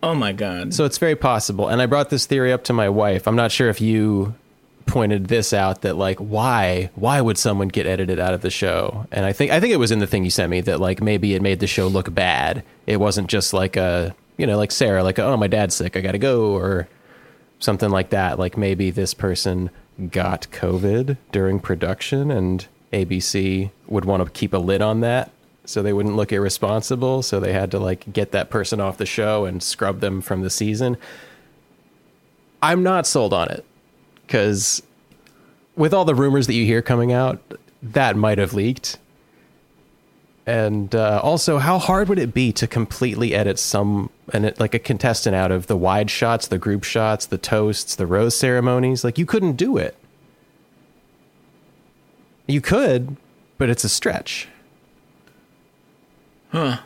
Oh 0.03 0.15
my 0.15 0.33
god. 0.33 0.73
So 0.73 0.85
it's 0.85 0.99
very 0.99 1.17
possible. 1.17 1.69
And 1.69 1.83
I 1.83 1.87
brought 1.87 2.11
this 2.11 2.27
theory 2.27 2.53
up 2.53 2.63
to 2.65 2.73
my 2.73 2.89
wife. 2.89 3.27
I'm 3.27 3.35
not 3.35 3.51
sure 3.51 3.69
if 3.69 3.81
you 3.81 4.35
pointed 4.87 5.27
this 5.27 5.53
out 5.53 5.83
that 5.83 5.97
like 5.97 6.19
why 6.19 6.91
why 6.95 7.21
would 7.21 7.37
someone 7.37 7.69
get 7.69 7.87
edited 7.87 8.21
out 8.21 8.35
of 8.35 8.41
the 8.43 8.51
show? 8.51 9.07
And 9.11 9.27
I 9.27 9.33
think 9.33 9.51
I 9.51 9.61
think 9.61 9.73
it 9.73 9.79
was 9.79 9.91
in 9.91 9.99
the 9.99 10.07
thing 10.07 10.25
you 10.25 10.31
sent 10.31 10.51
me 10.51 10.61
that 10.63 10.81
like 10.81 11.03
maybe 11.03 11.35
it 11.35 11.43
made 11.43 11.61
the 11.61 11.67
show 11.67 11.89
look 11.89 12.15
bad. 12.15 12.63
It 12.87 12.99
wasn't 12.99 13.29
just 13.29 13.53
like 13.53 13.77
a 13.77 14.15
you 14.37 14.47
know 14.47 14.57
like 14.57 14.71
Sarah 14.71 15.03
like 15.03 15.19
oh 15.19 15.37
my 15.37 15.49
dad's 15.49 15.75
sick 15.75 15.97
I 15.97 16.01
got 16.01 16.13
to 16.13 16.19
go 16.19 16.53
or 16.53 16.89
something 17.59 17.91
like 17.91 18.11
that. 18.11 18.39
Like 18.39 18.57
maybe 18.57 18.91
this 18.91 19.15
person 19.15 19.71
got 20.11 20.47
COVID 20.53 21.17
during 21.33 21.61
production 21.61 22.31
and 22.31 22.67
ABC 22.93 23.71
would 23.87 24.05
want 24.05 24.25
to 24.25 24.31
keep 24.31 24.53
a 24.53 24.59
lid 24.59 24.81
on 24.81 25.01
that 25.01 25.31
so 25.65 25.83
they 25.83 25.93
wouldn't 25.93 26.17
look 26.17 26.33
irresponsible. 26.33 27.23
So 27.23 27.41
they 27.41 27.53
had 27.53 27.71
to 27.73 27.79
like 27.79 28.11
get 28.13 28.33
that 28.33 28.49
person 28.49 28.81
off 28.81 28.97
the 28.97 29.07
show 29.07 29.45
and 29.45 29.63
scrub 29.63 30.01
them 30.01 30.21
from 30.21 30.43
the 30.43 30.51
season. 30.51 30.97
I'm 32.63 32.83
not 32.83 33.07
sold 33.07 33.33
on 33.33 33.51
it 33.51 33.65
because 34.27 34.83
with 35.77 35.93
all 35.93 36.05
the 36.05 36.15
rumors 36.15 36.47
that 36.47 36.55
you 36.55 36.65
hear 36.65 36.83
coming 36.83 37.13
out, 37.13 37.41
that 37.83 38.17
might 38.17 38.39
have 38.39 38.55
leaked. 38.55 38.99
And 40.49 40.95
uh, 40.95 41.21
also, 41.23 41.59
how 41.59 41.79
hard 41.79 42.09
would 42.09 42.19
it 42.19 42.33
be 42.33 42.53
to 42.53 42.67
completely 42.67 43.35
edit 43.35 43.59
some 43.59 44.09
and 44.33 44.51
like 44.59 44.73
a 44.73 44.79
contestant 44.79 45.37
out 45.37 45.53
of 45.53 45.67
the 45.67 45.77
wide 45.77 46.11
shots, 46.11 46.47
the 46.47 46.57
group 46.57 46.85
shots, 46.85 47.27
the 47.27 47.37
toasts, 47.37 47.95
the 47.95 48.07
rose 48.07 48.35
ceremonies? 48.35 49.05
Like 49.05 49.19
you 49.19 49.27
couldn't 49.27 49.57
do 49.57 49.77
it. 49.77 49.95
You 52.47 52.63
could, 52.63 53.19
but 53.59 53.69
it's 53.69 53.85
a 53.85 53.91
stretch. 53.91 54.49
Huh. 56.51 56.79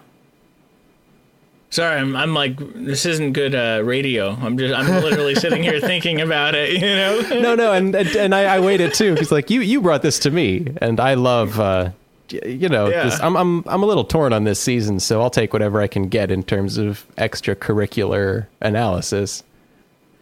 Sorry, 1.71 2.00
I'm, 2.00 2.16
I'm 2.16 2.35
like, 2.35 2.57
this 2.75 3.07
isn't 3.07 3.33
good 3.33 3.54
uh, 3.54 3.83
radio. 3.85 4.31
I'm 4.31 4.59
just, 4.59 4.75
I'm 4.75 5.04
literally 5.04 5.35
sitting 5.37 5.62
here 5.62 5.78
thinking 5.78 6.21
about 6.21 6.57
it, 6.57 6.73
you 6.73 6.81
know? 6.81 7.21
no, 7.40 7.54
no, 7.54 7.73
and 7.73 7.95
and, 7.95 8.35
I, 8.35 8.57
I 8.57 8.59
waited 8.59 8.92
too 8.92 9.14
because 9.14 9.31
like 9.31 9.50
you 9.50 9.61
you 9.61 9.81
brought 9.81 10.02
this 10.02 10.19
to 10.19 10.33
me, 10.33 10.66
and 10.78 10.99
I 10.99 11.14
love 11.14 11.61
uh, 11.61 11.92
you 12.31 12.69
know 12.69 12.88
Yeah. 12.88 13.05
this, 13.05 13.21
I'm 13.21 13.37
I'm 13.37 13.64
I'm 13.67 13.83
a 13.83 13.87
little 13.87 14.05
torn 14.05 14.33
on 14.33 14.45
this 14.45 14.61
season, 14.61 15.00
so 15.00 15.21
I'll 15.21 15.31
take 15.31 15.52
whatever 15.52 15.81
I 15.81 15.87
can 15.87 16.09
get 16.09 16.31
in 16.31 16.43
terms 16.43 16.79
of 16.79 17.07
extracurricular 17.17 18.47
analysis. 18.61 19.43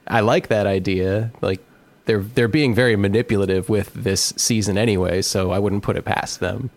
I 0.07 0.21
like 0.21 0.49
that 0.49 0.67
idea, 0.67 1.31
like. 1.41 1.61
They're 2.07 2.21
they're 2.23 2.49
being 2.49 2.75
very 2.75 2.97
manipulative 2.97 3.69
with 3.69 3.93
this 3.95 4.33
season 4.37 4.77
anyway, 4.77 5.23
so 5.23 5.53
I 5.53 5.61
wouldn't 5.61 5.85
put 5.85 5.97
it 5.97 6.05
past 6.05 6.41
them. 6.41 6.71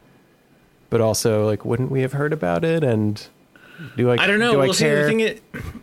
But 0.92 1.02
also, 1.02 1.48
like, 1.48 1.66
wouldn't 1.66 1.90
we 1.90 2.02
have 2.02 2.12
heard 2.14 2.34
about 2.34 2.64
it? 2.64 2.84
And 2.84 3.26
do 3.98 4.12
I? 4.12 4.16
I 4.22 4.28
don't 4.28 4.38
know. 4.40 4.52
Do 4.52 4.58
we'll 4.60 4.70
I 4.70 4.74
see. 4.74 4.84
Care? 4.84 5.36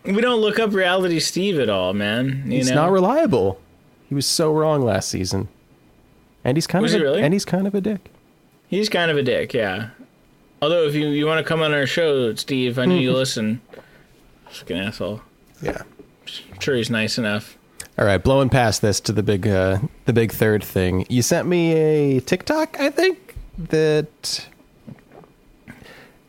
we 0.05 0.21
don't 0.21 0.41
look 0.41 0.61
up 0.61 0.73
reality 0.73 1.19
Steve 1.19 1.59
at 1.59 1.69
all, 1.69 1.95
man. 1.95 2.43
You 2.47 2.59
He's 2.59 2.69
know? 2.69 2.77
not 2.85 2.93
reliable. 2.93 3.61
He 4.09 4.15
was 4.15 4.27
so 4.27 4.53
wrong 4.53 4.83
last 4.83 5.09
season, 5.09 5.49
and 6.45 6.57
he's 6.57 6.69
kind 6.69 6.83
Was 6.83 6.95
of 6.95 7.01
a, 7.01 7.05
really? 7.05 7.23
and 7.23 7.33
he's 7.33 7.47
kind 7.47 7.67
of 7.67 7.75
a 7.75 7.81
dick. 7.81 8.11
He's 8.71 8.89
kind 8.89 9.11
of 9.11 9.17
a 9.17 9.23
dick, 9.23 9.53
yeah. 9.53 9.91
Although, 10.63 10.87
if 10.87 10.95
you, 10.95 11.09
you 11.09 11.27
want 11.27 11.45
to 11.45 11.49
come 11.49 11.61
on 11.61 11.75
our 11.75 11.87
show, 11.87 12.33
Steve, 12.37 12.79
I 12.79 12.85
know 12.85 12.95
you 12.95 13.13
listen. 13.13 13.61
Fucking 14.49 14.79
asshole. 14.79 15.23
Yeah. 15.61 15.83
I'm 16.53 16.61
sure 16.61 16.77
he's 16.77 16.89
nice 16.89 17.19
enough. 17.19 17.59
All 17.99 18.05
right, 18.05 18.23
blowing 18.23 18.49
past 18.49 18.81
this 18.81 19.01
to 19.01 19.13
the 19.13 19.25
big 19.25 19.49
uh, 19.49 19.81
the 20.05 20.13
big 20.13 20.31
third 20.33 20.63
thing. 20.63 21.05
You 21.09 21.21
sent 21.21 21.49
me 21.49 21.73
a 21.73 22.21
TikTok, 22.21 22.79
I 22.79 22.91
think, 22.91 23.35
that 23.59 24.47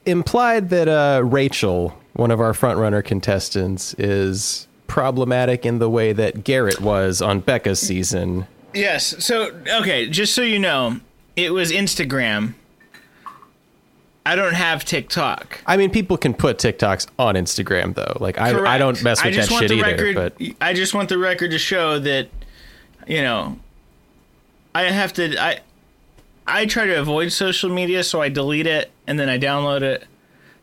implied 0.07 0.69
that 0.69 0.87
uh, 0.87 1.21
Rachael, 1.23 1.95
one 2.13 2.31
of 2.31 2.41
our 2.41 2.53
frontrunner 2.53 3.05
contestants, 3.05 3.93
is 3.99 4.67
problematic 4.87 5.65
in 5.65 5.77
the 5.77 5.89
way 5.89 6.11
that 6.11 6.43
Garrett 6.43 6.81
was 6.81 7.21
on 7.21 7.39
Becca's 7.39 7.79
season. 7.79 8.47
Yes. 8.73 9.23
So, 9.23 9.51
okay, 9.79 10.09
just 10.09 10.33
so 10.33 10.41
you 10.41 10.59
know, 10.59 10.99
it 11.45 11.51
was 11.51 11.71
Instagram. 11.71 12.53
I 14.25 14.35
don't 14.35 14.53
have 14.53 14.85
TikTok. 14.85 15.61
I 15.65 15.77
mean, 15.77 15.89
people 15.89 16.15
can 16.15 16.33
put 16.33 16.59
TikToks 16.59 17.07
on 17.17 17.35
Instagram 17.35 17.95
though. 17.95 18.17
Like 18.19 18.39
I, 18.39 18.75
I 18.75 18.77
don't 18.77 19.01
mess 19.03 19.23
with 19.23 19.35
that 19.35 19.49
shit 19.49 19.69
the 19.69 19.75
either. 19.79 20.05
record, 20.05 20.15
But 20.15 20.55
I 20.61 20.73
just 20.73 20.93
want 20.93 21.09
the 21.09 21.17
record 21.17 21.51
to 21.51 21.57
show 21.57 21.97
that, 21.99 22.29
you 23.07 23.21
know, 23.21 23.57
I 24.75 24.83
have 24.83 25.13
to. 25.13 25.41
I 25.41 25.59
I 26.45 26.65
try 26.65 26.85
to 26.85 26.99
avoid 26.99 27.31
social 27.31 27.69
media, 27.69 28.03
so 28.03 28.21
I 28.21 28.29
delete 28.29 28.67
it 28.67 28.91
and 29.07 29.19
then 29.19 29.27
I 29.27 29.37
download 29.39 29.81
it. 29.81 30.05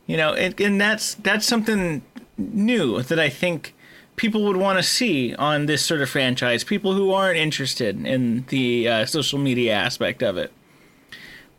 You 0.07 0.17
know, 0.17 0.33
and, 0.33 0.59
and 0.59 0.79
that's 0.79 1.15
that's 1.15 1.45
something 1.45 2.01
new 2.37 3.01
that 3.03 3.19
I 3.19 3.29
think 3.29 3.75
people 4.15 4.43
would 4.45 4.57
want 4.57 4.79
to 4.79 4.83
see 4.83 5.35
on 5.35 5.65
this 5.65 5.85
sort 5.85 6.01
of 6.01 6.09
franchise. 6.09 6.63
People 6.63 6.93
who 6.93 7.11
aren't 7.11 7.37
interested 7.37 8.05
in 8.05 8.45
the 8.47 8.87
uh, 8.87 9.05
social 9.05 9.37
media 9.37 9.73
aspect 9.73 10.23
of 10.23 10.37
it. 10.37 10.51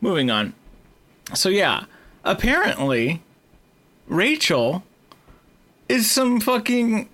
Moving 0.01 0.31
on. 0.31 0.55
So 1.35 1.49
yeah, 1.49 1.85
apparently, 2.25 3.23
Rachael 4.09 4.83
is 5.89 6.11
some 6.11 6.41
fucking 6.41 7.09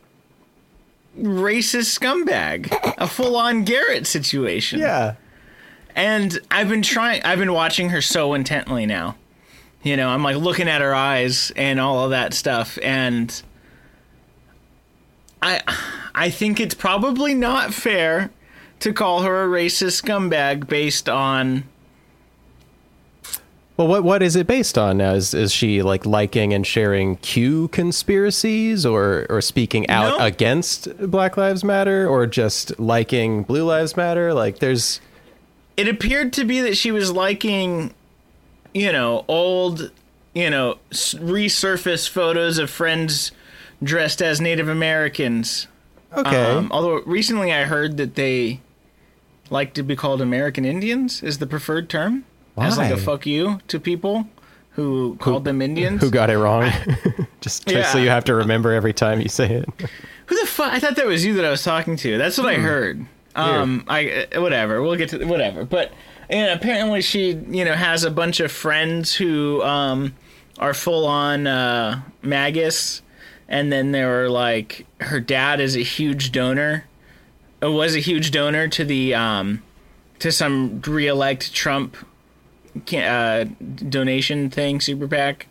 racist 1.18 1.98
scumbag, 1.98 2.70
a 2.98 3.06
full-on 3.06 3.64
Garrett 3.64 4.06
situation. 4.06 4.80
Yeah. 4.80 5.14
And 5.94 6.38
I've 6.50 6.68
been 6.68 6.82
trying 6.82 7.22
I've 7.22 7.38
been 7.38 7.54
watching 7.54 7.90
her 7.90 8.02
so 8.02 8.34
intently 8.34 8.84
now. 8.86 9.16
You 9.82 9.96
know, 9.96 10.08
I'm 10.08 10.22
like 10.22 10.36
looking 10.36 10.68
at 10.68 10.80
her 10.80 10.94
eyes 10.94 11.52
and 11.56 11.80
all 11.80 12.04
of 12.04 12.10
that 12.10 12.34
stuff 12.34 12.78
and 12.82 13.42
I 15.42 15.62
I 16.14 16.30
think 16.30 16.60
it's 16.60 16.74
probably 16.74 17.34
not 17.34 17.72
fair 17.72 18.30
to 18.80 18.92
call 18.92 19.22
her 19.22 19.44
a 19.44 19.48
racist 19.48 20.02
scumbag 20.02 20.68
based 20.68 21.08
on 21.08 21.64
Well, 23.76 23.88
what 23.88 24.04
what 24.04 24.22
is 24.22 24.36
it 24.36 24.46
based 24.46 24.78
on 24.78 24.96
now? 24.98 25.12
Is 25.12 25.34
is 25.34 25.52
she 25.52 25.82
like 25.82 26.06
liking 26.06 26.54
and 26.54 26.66
sharing 26.66 27.16
Q 27.16 27.68
conspiracies, 27.68 28.86
or 28.86 29.26
or 29.28 29.40
speaking 29.42 29.88
out 29.90 30.18
No. 30.18 30.24
against 30.24 30.96
Black 31.10 31.36
Lives 31.36 31.62
Matter, 31.62 32.08
or 32.08 32.26
just 32.26 32.78
liking 32.80 33.42
Blue 33.42 33.64
Lives 33.64 33.94
Matter? 33.96 34.32
Like, 34.32 34.60
there's 34.60 35.00
it 35.76 35.88
appeared 35.88 36.32
to 36.34 36.44
be 36.44 36.62
that 36.62 36.76
she 36.78 36.90
was 36.90 37.12
liking, 37.12 37.92
you 38.72 38.90
know, 38.92 39.26
old, 39.28 39.90
you 40.34 40.48
know, 40.48 40.78
s- 40.90 41.12
resurfaced 41.12 42.08
photos 42.08 42.56
of 42.56 42.70
friends 42.70 43.30
dressed 43.82 44.22
as 44.22 44.40
Native 44.40 44.70
Americans. 44.70 45.66
okay. 46.16 46.44
Um, 46.50 46.68
although 46.72 47.02
recently 47.04 47.52
I 47.52 47.64
heard 47.64 47.98
that 47.98 48.14
they 48.14 48.60
like 49.50 49.74
to 49.74 49.82
be 49.82 49.94
called 49.94 50.22
American 50.22 50.64
Indians 50.64 51.22
is 51.22 51.36
the 51.38 51.46
preferred 51.46 51.90
term 51.90 52.24
as 52.58 52.78
like 52.78 52.90
a 52.90 52.94
Why? 52.94 53.00
fuck 53.00 53.26
you 53.26 53.60
to 53.68 53.80
people 53.80 54.28
who 54.70 55.16
called 55.16 55.44
them 55.44 55.62
Indians. 55.62 56.02
Who 56.02 56.10
got 56.10 56.30
it 56.30 56.38
wrong? 56.38 56.70
just, 57.40 57.66
just 57.66 57.92
so 57.92 57.98
you 57.98 58.10
have 58.10 58.24
to 58.24 58.34
remember 58.34 58.72
every 58.72 58.92
time 58.92 59.20
you 59.20 59.28
say 59.28 59.50
it. 59.50 59.68
Who 60.26 60.40
the 60.40 60.46
fuck? 60.46 60.72
I 60.72 60.78
thought 60.78 60.96
that 60.96 61.06
was 61.06 61.24
you 61.24 61.34
that 61.34 61.44
I 61.44 61.50
was 61.50 61.62
talking 61.62 61.96
to. 61.96 62.18
That's 62.18 62.36
what 62.36 62.46
I 62.46 62.54
heard. 62.54 63.06
Um, 63.34 63.84
I 63.88 64.26
uh, 64.34 64.40
whatever. 64.40 64.82
We'll 64.82 64.96
get 64.96 65.10
to 65.10 65.24
whatever. 65.24 65.64
But 65.64 65.92
and 66.28 66.50
apparently 66.50 67.02
she, 67.02 67.32
you 67.32 67.64
know, 67.64 67.74
has 67.74 68.04
a 68.04 68.10
bunch 68.10 68.40
of 68.40 68.50
friends 68.50 69.14
who 69.14 69.62
um 69.62 70.14
are 70.58 70.74
full 70.74 71.06
on 71.06 71.46
uh, 71.46 72.02
MAGAs, 72.22 73.02
and 73.48 73.70
then 73.70 73.92
there 73.92 74.08
were 74.08 74.30
like 74.30 74.86
her 75.00 75.20
dad 75.20 75.60
is 75.60 75.76
a 75.76 75.82
huge 75.82 76.32
donor. 76.32 76.86
It 77.60 77.66
was 77.66 77.94
a 77.94 78.00
huge 78.00 78.30
donor 78.30 78.68
to 78.68 78.84
the 78.84 79.14
um 79.14 79.62
to 80.18 80.32
some 80.32 80.80
re-elect 80.80 81.54
Trump 81.54 81.96
uh, 82.92 83.44
donation 83.88 84.50
thing, 84.50 84.80
super 84.80 85.08
PAC. 85.08 85.46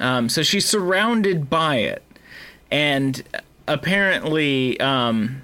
Um, 0.00 0.28
so 0.28 0.42
she's 0.42 0.66
surrounded 0.66 1.50
by 1.50 1.76
it. 1.76 2.02
And 2.70 3.22
apparently 3.66 4.78
um, 4.80 5.42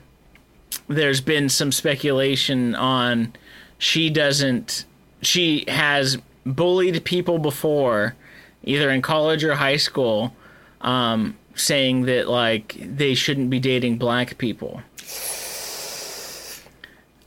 there's 0.89 1.21
been 1.21 1.49
some 1.49 1.73
speculation 1.73 2.75
on 2.75 3.33
she 3.79 4.11
doesn't 4.11 4.85
she 5.23 5.65
has 5.69 6.19
bullied 6.47 7.05
people 7.05 7.39
before 7.39 8.15
either 8.63 8.91
in 8.91 9.03
college 9.03 9.45
or 9.45 9.55
high 9.55 9.77
school 9.77 10.35
um, 10.81 11.37
saying 11.55 12.03
that 12.03 12.29
like 12.29 12.77
they 12.81 13.15
shouldn't 13.15 13.51
be 13.51 13.59
dating 13.59 13.99
black 13.99 14.39
people 14.39 14.83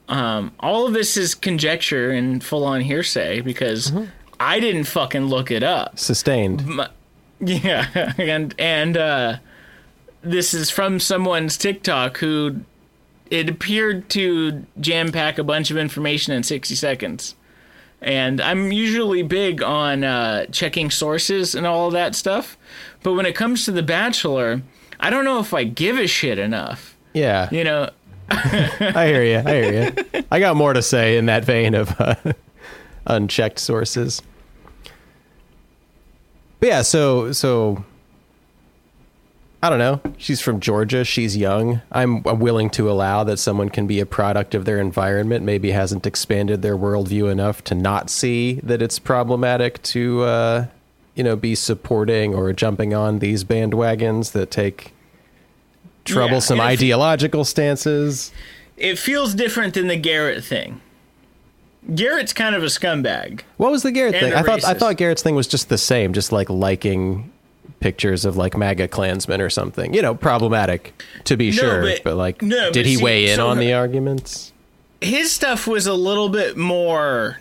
um, 0.09 0.51
all 0.59 0.87
of 0.87 0.93
this 0.93 1.17
is 1.17 1.35
conjecture 1.35 2.11
and 2.11 2.43
full-on 2.43 2.81
hearsay 2.81 3.41
because 3.41 3.91
i 4.39 4.59
didn't 4.59 4.85
fucking 4.85 5.25
look 5.25 5.51
it 5.51 5.63
up 5.63 5.97
Sustained. 5.99 6.63
yeah, 7.39 8.13
and 8.17 8.55
and 8.57 8.97
uh, 8.97 9.37
this 10.21 10.53
is 10.53 10.69
from 10.69 10.99
someone's 10.99 11.57
TikTok 11.57 12.17
who 12.17 12.61
it 13.29 13.49
appeared 13.49 14.09
to 14.09 14.65
jam 14.79 15.11
pack 15.11 15.37
a 15.37 15.43
bunch 15.43 15.69
of 15.69 15.77
information 15.77 16.33
in 16.33 16.43
60 16.43 16.73
seconds. 16.75 17.35
And 18.01 18.39
I'm 18.41 18.71
usually 18.71 19.21
big 19.23 19.61
on 19.61 20.03
uh, 20.03 20.45
checking 20.47 20.89
sources 20.91 21.53
and 21.55 21.65
all 21.67 21.87
of 21.87 21.93
that 21.93 22.15
stuff, 22.15 22.57
but 23.03 23.13
when 23.13 23.25
it 23.25 23.35
comes 23.35 23.65
to 23.65 23.71
The 23.71 23.83
Bachelor, 23.83 24.61
I 24.99 25.09
don't 25.09 25.25
know 25.25 25.39
if 25.39 25.53
I 25.53 25.63
give 25.63 25.97
a 25.97 26.07
shit 26.07 26.37
enough. 26.39 26.95
Yeah, 27.13 27.49
You 27.51 27.63
know, 27.63 27.89
I 28.29 29.07
hear 29.07 29.23
you. 29.23 29.37
I 29.45 29.53
hear 29.53 29.95
you. 30.13 30.23
I 30.31 30.39
got 30.39 30.55
more 30.55 30.73
to 30.73 30.81
say 30.81 31.17
in 31.17 31.27
that 31.27 31.45
vein 31.45 31.73
of 31.75 31.99
uh, 31.99 32.15
unchecked 33.05 33.59
sources. 33.59 34.21
But 36.59 36.69
yeah, 36.69 36.81
so 36.81 37.31
so 37.31 37.83
I 39.61 39.69
don't 39.69 39.79
know. 39.79 40.01
She's 40.17 40.39
from 40.39 40.59
Georgia. 40.59 41.03
She's 41.03 41.35
young. 41.35 41.81
I'm, 41.91 42.21
willing 42.21 42.69
to 42.71 42.91
allow 42.91 43.23
that 43.23 43.37
someone 43.37 43.69
can 43.69 43.87
be 43.87 43.99
a 43.99 44.05
product 44.05 44.53
of 44.53 44.65
their 44.65 44.79
environment. 44.79 45.43
Maybe 45.43 45.71
hasn't 45.71 46.05
expanded 46.05 46.61
their 46.61 46.77
worldview 46.77 47.31
enough 47.31 47.63
to 47.65 47.75
not 47.75 48.09
see 48.09 48.59
that 48.61 48.81
it's 48.81 48.99
problematic 48.99 49.81
to, 49.83 50.21
uh, 50.23 50.65
you 51.15 51.23
know, 51.23 51.35
be 51.35 51.55
supporting 51.55 52.35
or 52.35 52.53
jumping 52.53 52.93
on 52.93 53.19
these 53.19 53.43
bandwagons 53.43 54.33
that 54.33 54.51
take 54.51 54.93
troublesome 56.15 56.59
if- 56.59 56.65
ideological 56.65 57.43
stances. 57.45 58.31
it 58.77 58.97
feels 58.99 59.33
different 59.33 59.73
than 59.73 59.87
the 59.87 59.97
Garrett 59.97 60.43
thing. 60.43 60.81
Garrett's 61.95 62.33
kind 62.33 62.53
of 62.55 62.63
a 62.63 62.67
scumbag. 62.67 63.41
What 63.57 63.71
was 63.71 63.83
the 63.83 63.91
Garrett 63.91 64.13
thing? 64.15 64.33
I 64.33 64.43
thought 64.43 64.63
I 64.65 64.73
thought 64.73 64.97
Garrett's 64.97 65.23
thing 65.23 65.35
was 65.35 65.47
just 65.47 65.69
the 65.69 65.77
same, 65.77 66.11
just 66.13 66.31
like 66.31 66.49
liking 66.49 67.31
pictures 67.79 68.25
of 68.25 68.35
like 68.35 68.57
MAGA 68.57 68.87
Klansmen 68.89 69.39
or 69.39 69.49
something. 69.49 69.93
You 69.93 70.01
know, 70.01 70.13
problematic 70.15 71.01
to 71.25 71.37
be 71.37 71.47
No, 71.51 71.55
sure, 71.55 71.81
but, 71.83 72.01
but- 72.03 72.15
like, 72.15 72.41
no, 72.41 72.71
did 72.71 72.83
but 72.83 72.85
he 72.87 72.95
see, 72.97 73.03
weigh 73.03 73.29
in 73.29 73.35
so 73.37 73.47
on 73.47 73.59
the 73.59 73.73
arguments? 73.73 74.51
his 74.99 75.31
stuff 75.31 75.67
was 75.67 75.85
a 75.85 75.93
little 75.93 76.27
bit 76.27 76.57
more 76.57 77.37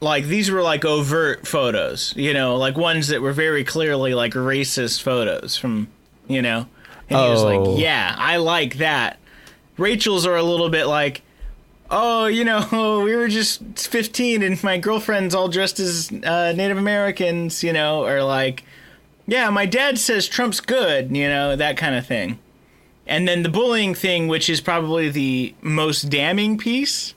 like 0.00 0.24
these 0.24 0.50
were 0.50 0.60
like 0.62 0.84
overt 0.84 1.46
photos, 1.46 2.12
you 2.16 2.34
know, 2.34 2.56
like 2.56 2.76
ones 2.76 3.08
that 3.08 3.22
were 3.22 3.32
very 3.32 3.62
clearly 3.64 4.12
like 4.12 4.32
racist 4.34 5.00
photos 5.02 5.56
from, 5.56 5.86
you 6.28 6.42
know. 6.42 6.66
And 7.08 7.18
he 7.18 7.28
was 7.30 7.42
Oh. 7.42 7.46
like, 7.72 7.78
"Yeah, 7.80 8.14
I 8.18 8.36
like 8.38 8.78
that." 8.78 9.18
Rachael's 9.78 10.26
are 10.26 10.36
a 10.36 10.42
little 10.42 10.68
bit 10.70 10.86
like, 10.86 11.22
"Oh, 11.90 12.26
you 12.26 12.44
know, 12.44 13.00
we 13.04 13.14
were 13.14 13.28
just 13.28 13.62
15 13.78 14.42
and 14.42 14.62
my 14.64 14.78
girlfriend's 14.78 15.34
all 15.34 15.48
dressed 15.48 15.78
as 15.78 16.10
uh, 16.24 16.52
Native 16.56 16.78
Americans, 16.78 17.62
you 17.62 17.72
know, 17.72 18.04
or 18.04 18.22
like, 18.22 18.64
yeah, 19.26 19.50
my 19.50 19.66
dad 19.66 19.98
says 19.98 20.26
Trump's 20.28 20.60
good, 20.60 21.16
you 21.16 21.28
know, 21.28 21.54
that 21.56 21.76
kind 21.76 21.94
of 21.94 22.06
thing." 22.06 22.38
And 23.08 23.28
then 23.28 23.44
the 23.44 23.48
bullying 23.48 23.94
thing, 23.94 24.26
which 24.26 24.50
is 24.50 24.60
probably 24.60 25.08
the 25.08 25.54
most 25.62 26.10
damning 26.10 26.58
piece, 26.58 27.14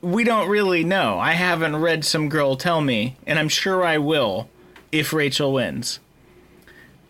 we 0.00 0.24
don't 0.24 0.48
really 0.48 0.82
know. 0.82 1.20
I 1.20 1.32
haven't 1.32 1.76
read 1.76 2.04
some 2.04 2.28
girl 2.28 2.56
tell 2.56 2.80
me, 2.80 3.14
and 3.28 3.38
I'm 3.38 3.48
sure 3.48 3.84
I 3.84 3.98
will 3.98 4.48
if 4.90 5.12
Rachel 5.12 5.52
wins. 5.52 6.00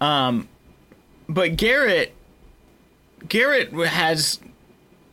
Um, 0.03 0.49
but 1.31 1.57
Garrett, 1.57 2.13
Garrett 3.29 3.73
has 3.73 4.41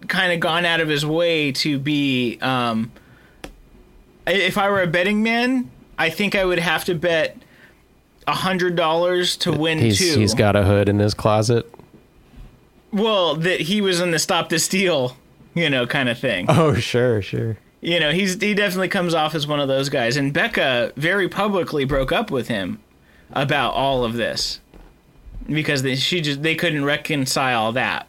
kind 0.08 0.34
of 0.34 0.40
gone 0.40 0.66
out 0.66 0.80
of 0.82 0.90
his 0.90 1.06
way 1.06 1.52
to 1.54 1.80
be. 1.80 2.38
Um, 2.42 2.92
if 4.26 4.58
I 4.58 4.70
were 4.70 4.82
a 4.82 4.88
betting 4.88 5.24
man, 5.24 5.72
I 5.98 6.10
think 6.10 6.36
I 6.36 6.44
would 6.44 6.60
have 6.60 6.86
to 6.86 6.96
bet 6.96 7.38
a 8.28 8.34
hundred 8.34 8.76
dollars 8.76 9.38
to 9.38 9.54
win 9.54 9.78
He's 9.80 9.98
two. 10.00 10.20
he's 10.20 10.34
got 10.34 10.56
a 10.56 10.64
hood 10.64 10.90
in 10.90 11.00
his 11.00 11.14
closet. 11.14 11.72
Well, 12.92 13.36
that 13.36 13.62
he 13.62 13.80
was 13.82 14.02
in 14.02 14.12
the 14.12 14.20
stop 14.20 14.50
the 14.50 14.60
steal, 14.60 15.16
you 15.54 15.70
know, 15.70 15.86
kind 15.86 16.10
of 16.10 16.18
thing. 16.20 16.46
Oh, 16.50 16.74
sure, 16.74 17.22
sure. 17.22 17.58
You 17.80 18.00
know, 18.00 18.12
he's 18.12 18.42
he 18.42 18.54
definitely 18.54 18.90
comes 18.90 19.14
off 19.14 19.36
as 19.36 19.46
one 19.48 19.60
of 19.60 19.68
those 19.68 19.90
guys. 19.90 20.18
And 20.18 20.34
Becca 20.34 20.94
very 20.98 21.30
publicly 21.30 21.86
broke 21.86 22.12
up 22.12 22.32
with 22.32 22.48
him 22.48 22.80
about 23.32 23.74
all 23.74 24.04
of 24.04 24.14
this 24.14 24.60
because 25.48 25.82
they, 25.84 25.96
she 25.96 26.22
just 26.22 26.42
they 26.44 26.56
couldn't 26.56 26.86
reconcile 26.86 27.72
that. 27.74 28.08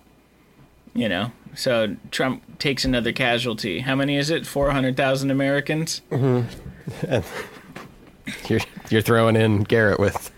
You 0.95 1.09
know, 1.09 1.33
so 1.54 1.97
Trump 2.11 2.59
takes 2.59 2.85
another 2.85 3.12
casualty. 3.12 3.80
How 3.80 3.95
many 3.95 4.16
is 4.16 4.30
it? 4.30 4.47
Four 4.47 4.71
hundred 4.71 4.97
thousand 4.97 5.30
Americans. 5.30 6.00
Mm-hmm. 6.11 7.18
You're 8.49 8.61
you're 8.90 9.02
throwing 9.02 9.37
in 9.37 9.62
Garrett 9.62 9.99
with 10.00 10.30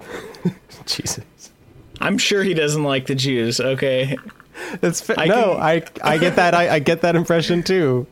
Jesus. 0.86 1.24
I'm 2.00 2.18
sure 2.18 2.42
he 2.42 2.54
doesn't 2.54 2.82
like 2.84 3.06
the 3.06 3.14
Jews. 3.14 3.60
Okay, 3.60 4.16
That's 4.80 5.00
fa- 5.00 5.18
I 5.18 5.26
no, 5.26 5.54
can- 5.54 5.62
I 5.62 5.82
I 6.14 6.18
get 6.18 6.36
that 6.36 6.54
I, 6.54 6.76
I 6.76 6.78
get 6.78 7.00
that 7.02 7.16
impression 7.16 7.62
too. 7.62 8.06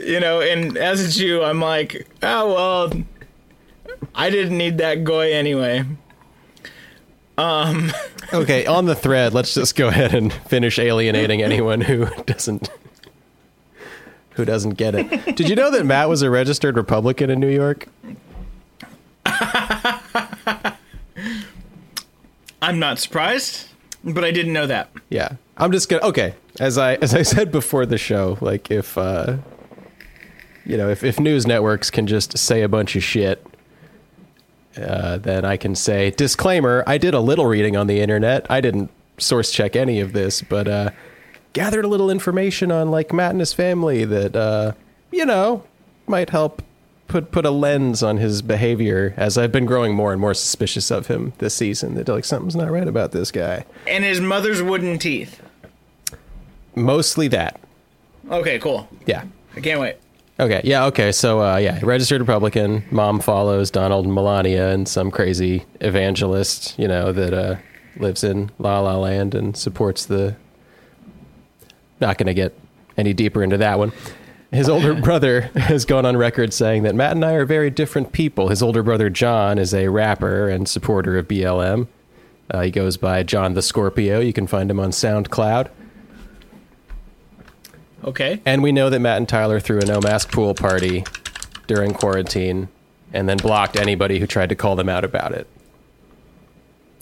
you 0.00 0.20
know, 0.20 0.40
and 0.40 0.76
as 0.76 1.04
a 1.04 1.10
Jew, 1.18 1.42
I'm 1.42 1.60
like, 1.60 2.06
oh 2.22 2.54
well, 2.54 3.02
I 4.14 4.30
didn't 4.30 4.56
need 4.58 4.78
that 4.78 5.04
goy 5.04 5.32
anyway. 5.32 5.84
Okay, 8.32 8.66
on 8.66 8.86
the 8.86 8.94
thread, 8.94 9.32
let's 9.34 9.54
just 9.54 9.76
go 9.76 9.88
ahead 9.88 10.14
and 10.14 10.32
finish 10.32 10.78
alienating 10.78 11.42
anyone 11.42 11.80
who 11.80 12.06
doesn't 12.26 12.68
who 14.30 14.44
doesn't 14.44 14.74
get 14.74 14.94
it. 14.96 15.36
Did 15.36 15.48
you 15.48 15.54
know 15.54 15.70
that 15.70 15.86
Matt 15.86 16.08
was 16.08 16.22
a 16.22 16.30
registered 16.30 16.76
Republican 16.76 17.30
in 17.30 17.38
New 17.38 17.50
York? 17.50 17.86
I'm 22.60 22.78
not 22.78 22.98
surprised, 22.98 23.68
but 24.02 24.24
I 24.24 24.32
didn't 24.32 24.52
know 24.52 24.66
that. 24.66 24.90
Yeah. 25.10 25.36
I'm 25.56 25.70
just 25.70 25.88
gonna 25.88 26.02
okay. 26.06 26.34
As 26.58 26.78
I 26.78 26.94
as 26.96 27.14
I 27.14 27.22
said 27.22 27.52
before 27.52 27.86
the 27.86 27.98
show, 27.98 28.38
like 28.40 28.70
if 28.70 28.98
uh 28.98 29.36
you 30.66 30.76
know, 30.76 30.88
if, 30.88 31.04
if 31.04 31.20
news 31.20 31.46
networks 31.46 31.90
can 31.90 32.06
just 32.06 32.36
say 32.38 32.62
a 32.62 32.68
bunch 32.68 32.96
of 32.96 33.04
shit, 33.04 33.46
uh, 34.76 35.18
then 35.18 35.44
I 35.44 35.56
can 35.56 35.74
say 35.74 36.10
disclaimer, 36.10 36.82
I 36.86 36.98
did 36.98 37.14
a 37.14 37.20
little 37.20 37.46
reading 37.46 37.76
on 37.76 37.86
the 37.86 38.00
internet. 38.00 38.46
I 38.50 38.60
didn't 38.60 38.90
source 39.18 39.50
check 39.50 39.76
any 39.76 40.00
of 40.00 40.12
this, 40.12 40.42
but 40.42 40.66
uh 40.68 40.90
gathered 41.52 41.84
a 41.84 41.88
little 41.88 42.10
information 42.10 42.72
on 42.72 42.90
like 42.90 43.12
Matt 43.12 43.30
and 43.30 43.38
his 43.40 43.52
family 43.52 44.04
that 44.04 44.34
uh 44.34 44.72
you 45.12 45.24
know 45.24 45.62
might 46.06 46.30
help 46.30 46.62
put 47.06 47.30
put 47.30 47.46
a 47.46 47.50
lens 47.50 48.02
on 48.02 48.16
his 48.16 48.42
behavior 48.42 49.14
as 49.16 49.38
I've 49.38 49.52
been 49.52 49.66
growing 49.66 49.94
more 49.94 50.10
and 50.10 50.20
more 50.20 50.34
suspicious 50.34 50.90
of 50.90 51.06
him 51.06 51.32
this 51.38 51.54
season. 51.54 51.94
That 51.94 52.08
like 52.08 52.24
something's 52.24 52.56
not 52.56 52.70
right 52.70 52.88
about 52.88 53.12
this 53.12 53.30
guy. 53.30 53.64
And 53.86 54.02
his 54.02 54.20
mother's 54.20 54.62
wooden 54.62 54.98
teeth. 54.98 55.40
Mostly 56.74 57.28
that. 57.28 57.60
Okay, 58.30 58.58
cool. 58.58 58.88
Yeah. 59.06 59.24
I 59.56 59.60
can't 59.60 59.80
wait. 59.80 59.96
Okay. 60.38 60.60
Yeah. 60.64 60.86
Okay. 60.86 61.12
So, 61.12 61.40
uh, 61.40 61.56
yeah, 61.56 61.78
registered 61.82 62.20
Republican. 62.20 62.84
Mom 62.90 63.20
follows 63.20 63.70
Donald 63.70 64.04
and 64.04 64.14
Melania 64.14 64.70
and 64.70 64.88
some 64.88 65.10
crazy 65.10 65.64
evangelist, 65.80 66.76
you 66.78 66.88
know, 66.88 67.12
that 67.12 67.32
uh, 67.32 67.56
lives 67.96 68.24
in 68.24 68.50
La 68.58 68.80
La 68.80 68.96
Land 68.96 69.34
and 69.34 69.56
supports 69.56 70.06
the. 70.06 70.36
Not 72.00 72.18
going 72.18 72.26
to 72.26 72.34
get 72.34 72.58
any 72.96 73.12
deeper 73.12 73.42
into 73.42 73.56
that 73.58 73.78
one. 73.78 73.92
His 74.50 74.68
older 74.68 74.94
brother 75.00 75.42
has 75.54 75.84
gone 75.84 76.04
on 76.04 76.16
record 76.16 76.52
saying 76.52 76.82
that 76.82 76.96
Matt 76.96 77.12
and 77.12 77.24
I 77.24 77.34
are 77.34 77.44
very 77.46 77.70
different 77.70 78.12
people. 78.12 78.48
His 78.48 78.62
older 78.62 78.82
brother 78.82 79.10
John 79.10 79.58
is 79.58 79.72
a 79.72 79.88
rapper 79.88 80.48
and 80.48 80.68
supporter 80.68 81.16
of 81.16 81.28
BLM. 81.28 81.86
Uh, 82.50 82.62
he 82.62 82.70
goes 82.72 82.96
by 82.96 83.22
John 83.22 83.54
the 83.54 83.62
Scorpio. 83.62 84.20
You 84.20 84.32
can 84.32 84.48
find 84.48 84.70
him 84.70 84.80
on 84.80 84.90
SoundCloud. 84.90 85.70
Okay. 88.04 88.40
And 88.44 88.62
we 88.62 88.70
know 88.72 88.90
that 88.90 89.00
Matt 89.00 89.16
and 89.18 89.28
Tyler 89.28 89.60
threw 89.60 89.78
a 89.80 89.84
no 89.86 90.00
mask 90.00 90.30
pool 90.30 90.54
party 90.54 91.04
during 91.66 91.92
quarantine 91.94 92.68
and 93.12 93.28
then 93.28 93.38
blocked 93.38 93.76
anybody 93.76 94.18
who 94.18 94.26
tried 94.26 94.50
to 94.50 94.54
call 94.54 94.76
them 94.76 94.88
out 94.88 95.04
about 95.04 95.32
it. 95.32 95.46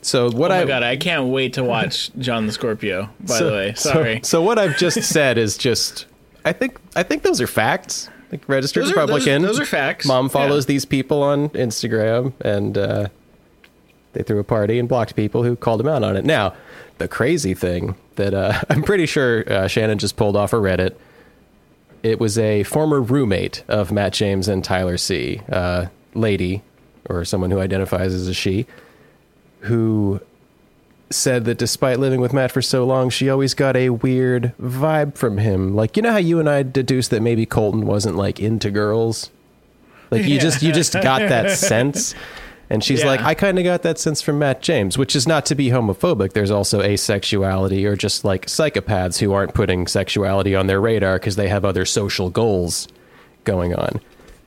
So 0.03 0.31
what 0.31 0.51
Oh 0.51 0.55
my 0.57 0.61
I 0.63 0.65
god, 0.65 0.83
I 0.83 0.97
can't 0.97 1.27
wait 1.29 1.53
to 1.55 1.65
watch 1.65 2.11
John 2.19 2.47
the 2.47 2.53
Scorpio. 2.53 3.09
By 3.21 3.39
so, 3.39 3.47
the 3.47 3.53
way, 3.53 3.75
sorry. 3.75 4.21
So, 4.25 4.43
what 4.43 4.59
I've 4.59 4.77
just 4.77 5.01
said 5.09 5.39
is 5.39 5.57
just 5.57 6.07
I 6.45 6.53
think 6.53 6.79
I 6.97 7.03
think 7.05 7.23
those 7.23 7.41
are 7.41 7.47
facts. 7.47 8.09
Like 8.33 8.49
registered 8.49 8.85
Those 8.85 8.93
are- 8.93 8.95
those- 8.95 9.09
Republican. 9.27 9.43
those 9.43 9.61
are 9.61 9.65
facts. 9.67 10.07
Mom 10.07 10.29
follows 10.29 10.65
Yeah. 10.65 10.69
these 10.69 10.85
people 10.87 11.23
on 11.23 11.51
Instagram 11.51 12.33
and 12.41 12.77
uh, 12.79 13.09
they 14.13 14.23
threw 14.23 14.39
a 14.39 14.45
party 14.45 14.79
and 14.79 14.89
blocked 14.89 15.17
people 15.17 15.43
who 15.43 15.57
called 15.57 15.81
him 15.81 15.89
out 15.89 16.03
on 16.03 16.17
it. 16.17 16.25
Now, 16.25 16.55
the 16.99 17.09
crazy 17.09 17.55
thing 17.55 17.97
that 18.17 18.35
uh, 18.35 18.61
I'm 18.71 18.83
pretty 18.83 19.07
sure 19.07 19.51
uh, 19.51 19.69
Shannon 19.69 19.99
just 19.99 20.17
pulled 20.17 20.37
off 20.37 20.53
a 20.53 20.57
Reddit. 20.57 20.95
It 22.03 22.19
was 22.19 22.37
a 22.37 22.65
former 22.65 23.01
roommate 23.01 23.63
of 23.69 23.93
Matt 23.93 24.13
James 24.13 24.49
and 24.49 24.65
Tyler 24.65 24.97
C. 24.97 25.41
Uh, 25.51 25.87
lady, 26.15 26.63
or 27.09 27.25
someone 27.25 27.51
who 27.51 27.61
identifies 27.61 28.13
as 28.13 28.27
a 28.29 28.35
she, 28.35 28.67
who 29.61 30.21
said 31.11 31.45
that 31.45 31.59
despite 31.59 31.99
living 32.01 32.21
with 32.21 32.33
Matt 32.33 32.51
for 32.51 32.63
so 32.63 32.85
long, 32.85 33.09
she 33.11 33.29
always 33.31 33.55
got 33.55 33.77
a 33.77 33.91
weird 33.91 34.53
vibe 34.61 35.15
from 35.15 35.39
him. 35.39 35.75
Like, 35.77 35.97
you 35.97 36.03
know 36.03 36.11
how 36.11 36.17
you 36.19 36.41
and 36.41 36.49
I 36.49 36.63
deduced 36.63 37.11
that 37.11 37.21
maybe 37.23 37.47
Colton 37.47 37.87
wasn't 37.87 38.17
like 38.17 38.41
into 38.41 38.71
girls? 38.71 39.31
Like 40.11 40.25
you 40.25 40.35
Yeah. 40.35 40.41
just 40.41 40.63
you 40.63 40.73
just 40.73 40.95
got 40.95 41.21
that 41.21 41.51
sense. 41.57 42.15
And 42.73 42.83
she's 42.83 43.01
Yeah. 43.01 43.07
like, 43.09 43.21
I 43.21 43.35
kind 43.35 43.59
of 43.59 43.65
got 43.65 43.83
that 43.83 43.99
sense 43.99 44.23
from 44.23 44.39
Matt 44.39 44.63
James, 44.63 44.97
which 44.97 45.15
is 45.15 45.27
not 45.29 45.45
to 45.47 45.55
be 45.55 45.69
homophobic. 45.69 46.33
There's 46.33 46.51
also 46.51 46.81
asexuality 46.81 47.85
or 47.85 47.97
just 47.97 48.25
like 48.25 48.47
psychopaths 48.47 49.19
who 49.19 49.33
aren't 49.33 49.53
putting 49.53 49.87
sexuality 49.87 50.57
on 50.57 50.69
their 50.69 50.81
radar 50.81 51.17
because 51.19 51.37
they 51.37 51.49
have 51.49 51.65
other 51.65 51.85
social 51.85 52.31
goals 52.31 52.89
going 53.45 53.75
on. 53.75 54.01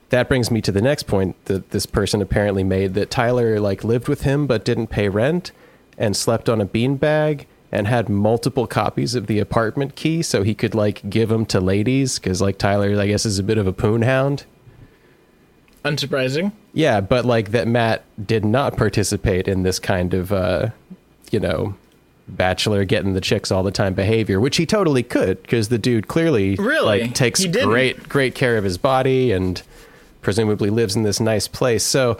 That 0.09 0.27
brings 0.27 0.49
me 0.49 0.59
to 0.61 0.71
the 0.71 0.81
next 0.81 1.03
point 1.03 1.35
that 1.45 1.69
this 1.69 1.85
person 1.85 2.21
apparently 2.21 2.63
made 2.63 2.93
that 2.95 3.11
Tyler 3.11 3.59
like 3.59 3.83
lived 3.83 4.07
with 4.07 4.21
him 4.21 4.47
but 4.47 4.65
didn't 4.65 4.87
pay 4.87 5.07
rent 5.09 5.51
and 5.97 6.15
slept 6.15 6.49
on 6.49 6.59
a 6.61 6.65
beanbag 6.65 7.45
and 7.71 7.87
had 7.87 8.09
multiple 8.09 8.65
copies 8.67 9.15
of 9.15 9.27
the 9.27 9.39
apartment 9.39 9.95
key 9.95 10.21
so 10.21 10.41
he 10.43 10.53
could 10.55 10.73
like 10.73 11.09
give 11.09 11.29
them 11.29 11.45
to 11.47 11.59
ladies 11.59 12.17
because 12.19 12.41
like 12.41 12.57
Tyler 12.57 12.99
I 12.99 13.07
guess 13.07 13.25
is 13.25 13.37
a 13.39 13.43
bit 13.43 13.57
of 13.57 13.67
a 13.67 13.73
poon 13.73 14.01
hound. 14.03 14.45
Unsurprising. 15.85 16.51
Yeah, 16.73 16.99
but 16.99 17.25
like 17.25 17.51
that 17.51 17.67
Matt 17.67 18.03
did 18.25 18.43
not 18.43 18.75
participate 18.75 19.47
in 19.47 19.63
this 19.63 19.77
kind 19.79 20.13
of 20.13 20.33
uh 20.33 20.69
you 21.31 21.39
know 21.39 21.75
bachelor 22.27 22.83
getting 22.85 23.13
the 23.13 23.21
chicks 23.21 23.51
all 23.51 23.61
the 23.61 23.71
time 23.71 23.93
behavior, 23.93 24.39
which 24.39 24.57
he 24.57 24.65
totally 24.65 25.03
could 25.03 25.41
because 25.43 25.69
the 25.69 25.77
dude 25.77 26.07
clearly 26.07 26.55
Really? 26.55 27.03
like 27.03 27.13
takes 27.13 27.45
great 27.45 28.09
great 28.09 28.33
care 28.33 28.57
of 28.57 28.63
his 28.63 28.77
body 28.79 29.31
and 29.31 29.61
presumably 30.21 30.71
lives 30.71 30.95
in 30.95 31.03
this 31.03 31.19
nice 31.19 31.47
place. 31.47 31.83
So 31.83 32.17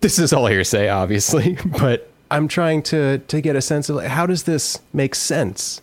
this 0.00 0.18
is 0.20 0.32
all 0.32 0.46
hearsay 0.46 0.88
obviously, 0.88 1.58
but 1.80 2.08
I'm 2.30 2.46
trying 2.46 2.82
to 2.84 3.18
to 3.18 3.40
get 3.40 3.56
a 3.56 3.60
sense 3.62 3.88
of 3.88 3.96
like 3.96 4.06
how 4.08 4.26
does 4.26 4.44
this 4.44 4.78
make 4.92 5.14
sense? 5.16 5.82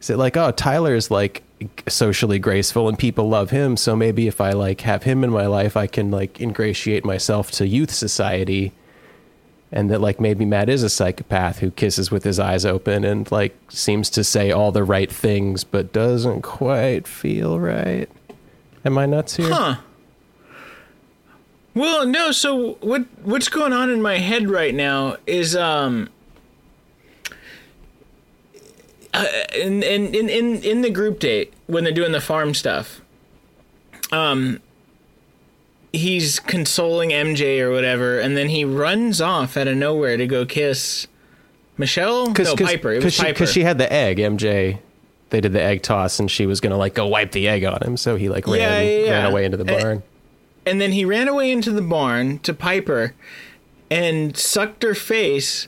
Is 0.00 0.10
it 0.10 0.16
like, 0.16 0.36
oh, 0.36 0.50
Tyler's 0.50 1.10
like 1.10 1.42
socially 1.88 2.38
graceful 2.38 2.88
and 2.88 2.98
people 2.98 3.28
love 3.28 3.50
him, 3.50 3.76
so 3.76 3.96
maybe 3.96 4.26
if 4.26 4.40
I 4.40 4.52
like 4.52 4.82
have 4.82 5.02
him 5.02 5.24
in 5.24 5.30
my 5.30 5.46
life, 5.46 5.76
I 5.76 5.86
can 5.86 6.10
like 6.10 6.40
ingratiate 6.40 7.04
myself 7.04 7.50
to 7.52 7.66
youth 7.66 7.90
society, 7.90 8.72
and 9.72 9.90
that 9.90 10.00
like 10.00 10.20
maybe 10.20 10.44
Matt 10.44 10.68
is 10.68 10.82
a 10.82 10.90
psychopath 10.90 11.58
who 11.58 11.70
kisses 11.70 12.10
with 12.10 12.24
his 12.24 12.38
eyes 12.38 12.64
open 12.64 13.04
and 13.04 13.30
like 13.30 13.56
seems 13.68 14.08
to 14.10 14.24
say 14.24 14.50
all 14.50 14.72
the 14.72 14.84
right 14.84 15.10
things 15.12 15.64
but 15.64 15.92
doesn't 15.92 16.42
quite 16.42 17.06
feel 17.06 17.58
right. 17.58 18.08
Am 18.84 18.96
I 18.96 19.06
nuts 19.06 19.36
here? 19.36 19.52
Huh. 19.52 19.76
Well, 21.74 22.06
no. 22.06 22.32
So 22.32 22.74
what 22.80 23.02
what's 23.22 23.48
going 23.48 23.72
on 23.72 23.90
in 23.90 24.02
my 24.02 24.18
head 24.18 24.48
right 24.48 24.74
now 24.74 25.16
is 25.26 25.54
um. 25.54 26.10
Uh, 29.18 29.26
in, 29.54 29.82
in 29.82 30.14
in 30.14 30.62
in 30.62 30.82
the 30.82 30.90
group 30.90 31.18
date 31.18 31.52
when 31.66 31.82
they're 31.84 31.92
doing 31.92 32.12
the 32.12 32.20
farm 32.20 32.54
stuff, 32.54 33.00
um, 34.12 34.60
he's 35.92 36.38
consoling 36.40 37.10
MJ 37.10 37.60
or 37.60 37.70
whatever, 37.70 38.18
and 38.20 38.36
then 38.36 38.48
he 38.48 38.64
runs 38.64 39.20
off 39.20 39.56
out 39.56 39.66
of 39.68 39.76
nowhere 39.76 40.16
to 40.16 40.26
go 40.26 40.46
kiss 40.46 41.06
Michelle. 41.76 42.28
No, 42.32 42.54
Piper. 42.56 42.92
It 42.92 43.04
was 43.04 43.14
she, 43.14 43.22
Piper. 43.22 43.46
she 43.46 43.62
had 43.62 43.78
the 43.78 43.92
egg. 43.92 44.18
MJ, 44.18 44.78
they 45.30 45.40
did 45.40 45.52
the 45.52 45.62
egg 45.62 45.82
toss, 45.82 46.18
and 46.20 46.30
she 46.30 46.46
was 46.46 46.60
gonna 46.60 46.76
like 46.76 46.94
go 46.94 47.06
wipe 47.06 47.32
the 47.32 47.48
egg 47.48 47.64
on 47.64 47.82
him, 47.82 47.96
so 47.96 48.16
he 48.16 48.28
like 48.28 48.46
ran 48.46 48.58
Yeah, 48.58 48.80
yeah, 48.80 49.10
ran 49.10 49.24
yeah. 49.24 49.28
away 49.28 49.44
into 49.44 49.56
the 49.56 49.64
barn. 49.64 50.02
and 50.66 50.80
then 50.80 50.92
he 50.92 51.04
ran 51.04 51.28
away 51.28 51.50
into 51.50 51.72
the 51.72 51.82
barn 51.82 52.38
to 52.40 52.54
Piper 52.54 53.14
and 53.90 54.36
sucked 54.36 54.82
her 54.82 54.94
face. 54.94 55.66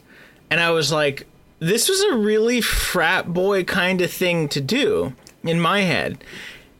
And 0.52 0.60
I 0.60 0.70
was 0.72 0.90
like, 0.92 1.26
this 1.60 1.88
was 1.88 2.00
a 2.00 2.16
really 2.16 2.60
frat 2.60 3.32
boy 3.32 3.62
kind 3.64 4.00
of 4.00 4.10
thing 4.10 4.48
to 4.48 4.60
do 4.60 5.14
in 5.44 5.60
my 5.60 5.82
head. 5.82 6.24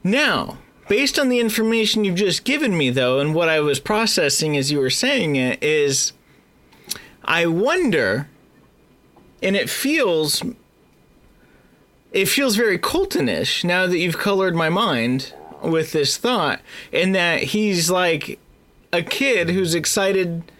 Now, 0.02 0.58
based 0.88 1.18
on 1.18 1.28
the 1.28 1.38
information 1.38 2.04
you've 2.04 2.16
just 2.16 2.44
given 2.44 2.76
me, 2.76 2.90
though, 2.90 3.20
and 3.20 3.34
what 3.34 3.48
I 3.48 3.60
was 3.60 3.78
processing 3.78 4.56
as 4.56 4.72
you 4.72 4.78
were 4.80 4.90
saying 4.90 5.36
it, 5.36 5.62
is 5.62 6.14
I 7.24 7.46
wonder, 7.46 8.28
and 9.42 9.54
it 9.54 9.70
feels. 9.70 10.42
It 12.12 12.26
feels 12.26 12.56
very 12.56 12.76
Coltonish 12.76 13.62
now 13.62 13.86
that 13.86 13.98
you've 13.98 14.18
colored 14.18 14.56
my 14.56 14.68
mind 14.68 15.32
with 15.62 15.92
this 15.92 16.16
thought, 16.16 16.60
in 16.90 17.12
that 17.12 17.44
he's 17.44 17.88
like 17.88 18.40
a 18.92 19.00
kid 19.00 19.50
who's 19.50 19.76
excited 19.76 20.50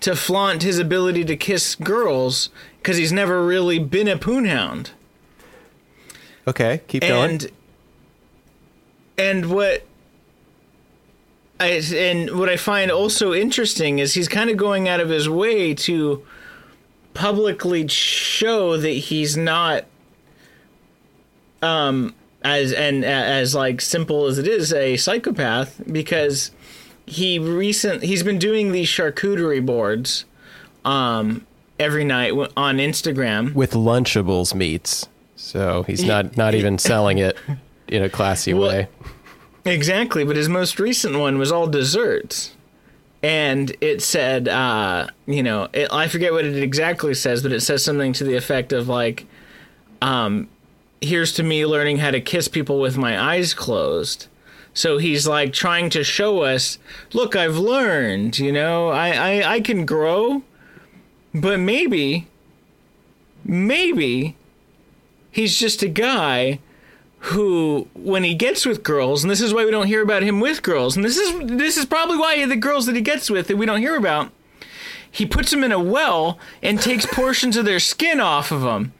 to 0.00 0.16
flaunt 0.16 0.64
his 0.64 0.80
ability 0.80 1.24
to 1.26 1.36
kiss 1.36 1.76
girls 1.76 2.50
because 2.86 2.98
he's 2.98 3.12
never 3.12 3.44
really 3.44 3.80
been 3.80 4.06
a 4.06 4.16
poonhound. 4.16 4.90
Okay, 6.46 6.82
keep 6.86 7.02
going. 7.02 7.30
And 7.30 7.50
and 9.18 9.50
what 9.50 9.84
I 11.58 11.82
and 11.96 12.38
what 12.38 12.48
I 12.48 12.56
find 12.56 12.92
also 12.92 13.34
interesting 13.34 13.98
is 13.98 14.14
he's 14.14 14.28
kind 14.28 14.50
of 14.50 14.56
going 14.56 14.88
out 14.88 15.00
of 15.00 15.08
his 15.08 15.28
way 15.28 15.74
to 15.74 16.24
publicly 17.12 17.88
show 17.88 18.76
that 18.76 18.88
he's 18.88 19.36
not 19.36 19.86
um 21.62 22.14
as 22.44 22.72
and 22.72 23.04
as 23.04 23.52
like 23.52 23.80
simple 23.80 24.26
as 24.26 24.38
it 24.38 24.46
is 24.46 24.72
a 24.72 24.96
psychopath 24.96 25.82
because 25.90 26.52
he 27.04 27.40
recent 27.40 28.04
he's 28.04 28.22
been 28.22 28.38
doing 28.38 28.70
these 28.70 28.88
charcuterie 28.88 29.64
boards 29.64 30.24
um 30.84 31.45
every 31.78 32.04
night 32.04 32.32
on 32.56 32.78
Instagram 32.78 33.54
with 33.54 33.72
Lunchables 33.72 34.54
meats. 34.54 35.08
So 35.36 35.82
he's 35.84 36.04
not 36.04 36.36
not 36.42 36.54
even 36.54 36.78
selling 36.78 37.18
it 37.18 37.36
in 37.88 38.02
a 38.02 38.08
classy 38.08 38.54
Well, 38.54 38.68
way. 38.68 38.88
Exactly, 39.64 40.24
but 40.24 40.36
his 40.36 40.48
most 40.48 40.78
recent 40.78 41.18
one 41.18 41.38
was 41.38 41.50
all 41.50 41.66
desserts. 41.66 42.54
and 43.22 43.74
it 43.80 44.00
said, 44.02 44.46
uh, 44.48 45.08
you 45.26 45.42
know, 45.42 45.68
it, 45.72 45.88
I 45.92 46.06
forget 46.06 46.32
what 46.32 46.44
it 46.44 46.62
exactly 46.62 47.14
says, 47.14 47.42
but 47.42 47.50
it 47.52 47.60
says 47.60 47.82
something 47.84 48.12
to 48.14 48.24
the 48.24 48.36
effect 48.36 48.72
of 48.72 48.88
like, 48.88 49.26
um, 50.02 50.48
"Here's 51.00 51.32
to 51.34 51.42
me 51.42 51.66
learning 51.66 51.98
how 51.98 52.10
to 52.12 52.20
kiss 52.20 52.46
people 52.48 52.78
with 52.80 52.96
my 52.96 53.20
eyes 53.20 53.54
closed." 53.54 54.28
So 54.74 54.98
he's 54.98 55.26
like 55.26 55.52
trying 55.54 55.88
to 55.90 56.04
show 56.04 56.42
us, 56.42 56.78
look, 57.14 57.34
I've 57.34 57.56
learned, 57.56 58.38
you 58.38 58.52
know, 58.52 58.88
I, 58.90 59.08
I, 59.40 59.52
I 59.54 59.60
can 59.62 59.86
grow, 59.86 60.42
but 61.40 61.60
maybe, 61.60 62.26
maybe 63.44 64.36
he's 65.30 65.56
just 65.56 65.82
a 65.82 65.88
guy 65.88 66.58
who 67.18 67.88
when 67.94 68.22
he 68.22 68.34
gets 68.34 68.66
with 68.66 68.82
girls 68.82 69.24
and 69.24 69.30
this 69.30 69.40
is 69.40 69.52
why 69.52 69.64
we 69.64 69.70
don't 69.70 69.86
hear 69.86 70.02
about 70.02 70.22
him 70.22 70.38
with 70.38 70.62
girls 70.62 70.94
and 70.94 71.04
this 71.04 71.16
is 71.16 71.48
this 71.48 71.76
is 71.76 71.84
probably 71.84 72.16
why 72.16 72.44
the 72.46 72.54
girls 72.54 72.86
that 72.86 72.94
he 72.94 73.00
gets 73.00 73.28
with 73.30 73.48
that 73.48 73.56
we 73.56 73.66
don't 73.66 73.80
hear 73.80 73.96
about 73.96 74.30
he 75.10 75.24
puts 75.24 75.50
them 75.50 75.64
in 75.64 75.72
a 75.72 75.80
well 75.80 76.38
and 76.62 76.78
takes 76.78 77.06
portions 77.06 77.56
of 77.56 77.64
their 77.64 77.80
skin 77.80 78.20
off 78.20 78.52
of 78.52 78.60
them 78.60 78.92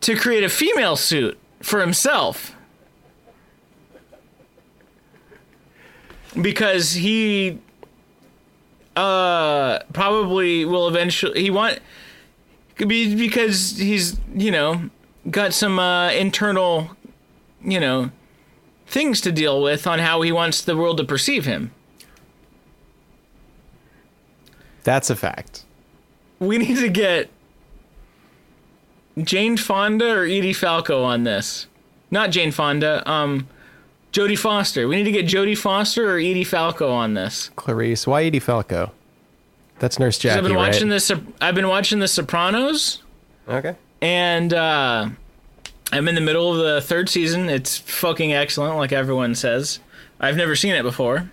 to 0.00 0.14
create 0.14 0.44
a 0.44 0.48
female 0.48 0.94
suit 0.94 1.36
for 1.60 1.80
himself. 1.80 2.54
Because 6.40 6.92
he 6.92 7.58
uh 8.96 9.80
probably 9.92 10.64
will 10.64 10.88
eventually 10.88 11.42
he 11.42 11.50
want 11.50 11.78
could 12.76 12.88
be 12.88 13.14
because 13.14 13.76
he's 13.78 14.18
you 14.34 14.50
know 14.50 14.88
got 15.30 15.52
some 15.52 15.78
uh, 15.78 16.10
internal 16.10 16.90
you 17.62 17.78
know 17.80 18.10
things 18.86 19.20
to 19.20 19.30
deal 19.32 19.60
with 19.62 19.86
on 19.86 19.98
how 19.98 20.22
he 20.22 20.30
wants 20.32 20.62
the 20.62 20.76
world 20.76 20.96
to 20.98 21.04
perceive 21.04 21.44
him 21.44 21.70
That's 24.84 25.10
a 25.10 25.16
fact. 25.16 25.64
we 26.38 26.58
need 26.58 26.76
to 26.76 26.88
get 26.88 27.28
Jane 29.18 29.56
Fonda 29.56 30.08
or 30.18 30.22
Edie 30.24 30.52
Falco 30.52 31.02
on 31.02 31.24
this 31.24 31.66
not 32.10 32.30
Jane 32.30 32.52
Fonda 32.52 33.02
um 33.10 33.48
Jodie 34.16 34.38
Foster 34.38 34.88
we 34.88 34.96
need 34.96 35.04
to 35.04 35.12
get 35.12 35.26
Jodie 35.26 35.58
Foster 35.58 36.10
or 36.14 36.18
Edie 36.18 36.44
Falco 36.44 36.90
on 36.90 37.14
this 37.14 37.50
Clarice, 37.56 38.06
why 38.06 38.22
Edie 38.24 38.38
Falco? 38.40 38.92
That's 39.78 39.98
Nurse 39.98 40.18
Jackie, 40.18 40.38
I've 40.38 40.44
been 40.44 40.54
watching 40.56 40.88
right? 40.88 40.94
this 40.94 41.12
I've 41.40 41.54
been 41.54 41.68
watching 41.68 41.98
The 41.98 42.08
Sopranos 42.08 43.02
Okay. 43.48 43.74
and 44.00 44.54
uh, 44.54 45.08
I'm 45.92 46.08
in 46.08 46.14
the 46.14 46.20
middle 46.20 46.50
of 46.52 46.58
the 46.58 46.80
third 46.80 47.08
season. 47.08 47.48
It's 47.48 47.78
fucking 47.78 48.32
excellent, 48.32 48.76
like 48.76 48.90
everyone 48.92 49.34
says. 49.36 49.78
I've 50.18 50.36
never 50.36 50.56
seen 50.56 50.74
it 50.74 50.82
before. 50.82 51.30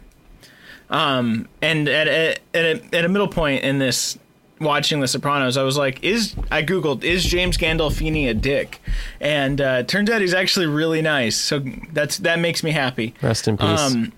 Um, 0.91 1.47
and 1.61 1.87
at 1.87 2.07
a, 2.07 2.35
at 2.53 2.65
a, 2.65 2.95
at 2.95 3.05
a 3.05 3.09
middle 3.09 3.27
point 3.27 3.63
in 3.63 3.79
this 3.79 4.19
watching 4.63 4.99
The 4.99 5.08
Sopranos, 5.08 5.58
I 5.58 5.63
was 5.63 5.78
like, 5.78 6.04
"Is 6.04 6.36
I 6.52 6.63
googled 6.63 7.04
is 7.04 7.23
James 7.23 7.58
Gandolfini 7.58 8.30
a 8.30 8.34
dick?" 8.34 8.82
And 9.19 9.60
uh, 9.62 9.84
turns 9.84 10.10
out 10.10 10.21
he's 10.21 10.34
actually 10.34 10.67
really 10.67 11.02
nice. 11.02 11.36
So 11.36 11.60
that's 11.91 12.17
that 12.19 12.39
makes 12.39 12.63
me 12.63 12.71
happy. 12.71 13.13
Rest 13.21 13.47
in 13.47 13.58
peace. 13.58 13.80
Um, 13.80 14.13